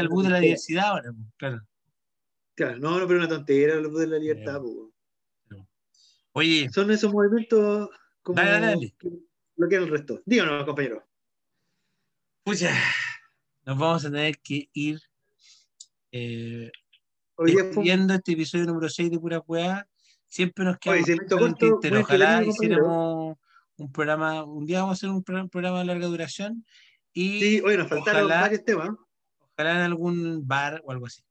al 0.00 0.08
bus 0.08 0.24
de 0.24 0.30
la- 0.30 0.36
bus 0.38 0.42
diversidad 0.42 0.84
ahora, 0.86 1.12
claro. 1.36 1.60
Claro, 2.54 2.78
no, 2.78 2.98
no, 2.98 3.06
pero 3.06 3.18
una 3.18 3.28
tontera 3.28 3.76
los 3.76 3.90
buses 3.92 4.08
de 4.08 4.16
la 4.16 4.22
libertad, 4.22 4.60
weón. 4.62 4.90
Oye, 6.34 6.70
Son 6.72 6.90
esos 6.90 7.12
movimientos 7.12 7.90
como 8.22 8.36
Dale, 8.36 8.50
dale, 8.52 8.66
dale. 8.68 8.94
que 8.98 9.10
bloquean 9.56 9.82
el 9.82 9.90
resto. 9.90 10.22
Díganos, 10.24 10.64
compañero. 10.64 11.06
pucha, 12.44 12.70
nos 13.66 13.78
vamos 13.78 14.04
a 14.06 14.10
tener 14.10 14.38
que 14.38 14.68
ir 14.72 14.98
eh, 16.10 16.70
Hoy 17.36 17.54
este 18.14 18.32
episodio 18.32 18.64
número 18.64 18.88
6 18.88 19.10
de 19.10 19.18
Pura 19.18 19.40
Weá. 19.40 19.86
Siempre 20.32 20.64
nos 20.64 20.78
quedamos 20.78 21.04
Oye, 21.04 21.12
el 21.12 21.26
corto, 21.28 21.54
tintero. 21.58 21.94
muy 21.96 22.02
Ojalá 22.04 22.42
hiciéramos 22.42 23.36
un 23.76 23.92
programa, 23.92 24.44
un 24.44 24.64
día 24.64 24.78
vamos 24.80 24.92
a 24.92 24.96
hacer 24.98 25.10
un 25.10 25.22
pro- 25.22 25.46
programa 25.48 25.80
de 25.80 25.84
larga 25.84 26.06
duración 26.06 26.64
y 27.12 27.38
Sí, 27.38 27.60
oye, 27.60 27.76
nos 27.76 27.86
faltaron 27.90 28.24
ojalá, 28.24 28.40
varios 28.40 28.64
temas. 28.64 28.88
ojalá 29.38 29.70
en 29.72 29.80
algún 29.82 30.48
bar 30.48 30.80
o 30.86 30.90
algo 30.90 31.04
así. 31.04 31.22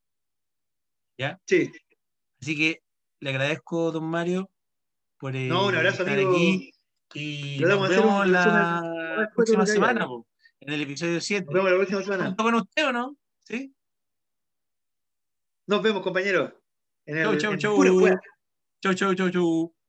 ¿Ya? 1.18 1.40
Sí. 1.48 1.72
Así 2.40 2.56
que 2.56 2.84
le 3.22 3.32
agradezco, 3.32 3.92
don 3.92 4.04
Mario, 4.06 4.52
por 5.18 5.36
eh, 5.36 5.48
No, 5.48 5.66
un 5.66 5.76
abrazo, 5.76 6.04
estar 6.04 6.14
amigo. 6.20 6.34
aquí 6.36 6.72
y 7.16 7.58
nos 7.60 7.90
vemos 7.90 8.28
la 8.28 9.32
próxima 9.36 9.66
semana, 9.66 10.06
po, 10.06 10.28
en 10.60 10.74
el 10.74 10.82
episodio 10.84 11.20
7. 11.20 11.46
Nos 11.46 11.54
vemos 11.56 11.72
la 11.72 11.78
próxima 11.78 12.04
semana. 12.04 12.26
¿Junto 12.28 12.44
con 12.44 12.54
usted 12.54 12.88
o 12.88 12.92
no? 12.94 13.18
¿Sí? 13.40 13.74
Nos 15.66 15.82
vemos, 15.82 16.04
compañeros. 16.04 16.54
En 17.08 17.18
el, 17.18 17.24
Chau, 17.24 17.38
chau, 17.38 17.54
en 17.54 17.58
chau. 17.58 17.76
Pura 17.76 18.22
Weá. 18.84 18.94
Chau, 18.94 18.94
chau, 18.94 19.16
chau, 19.16 19.30
chau. 19.32 19.81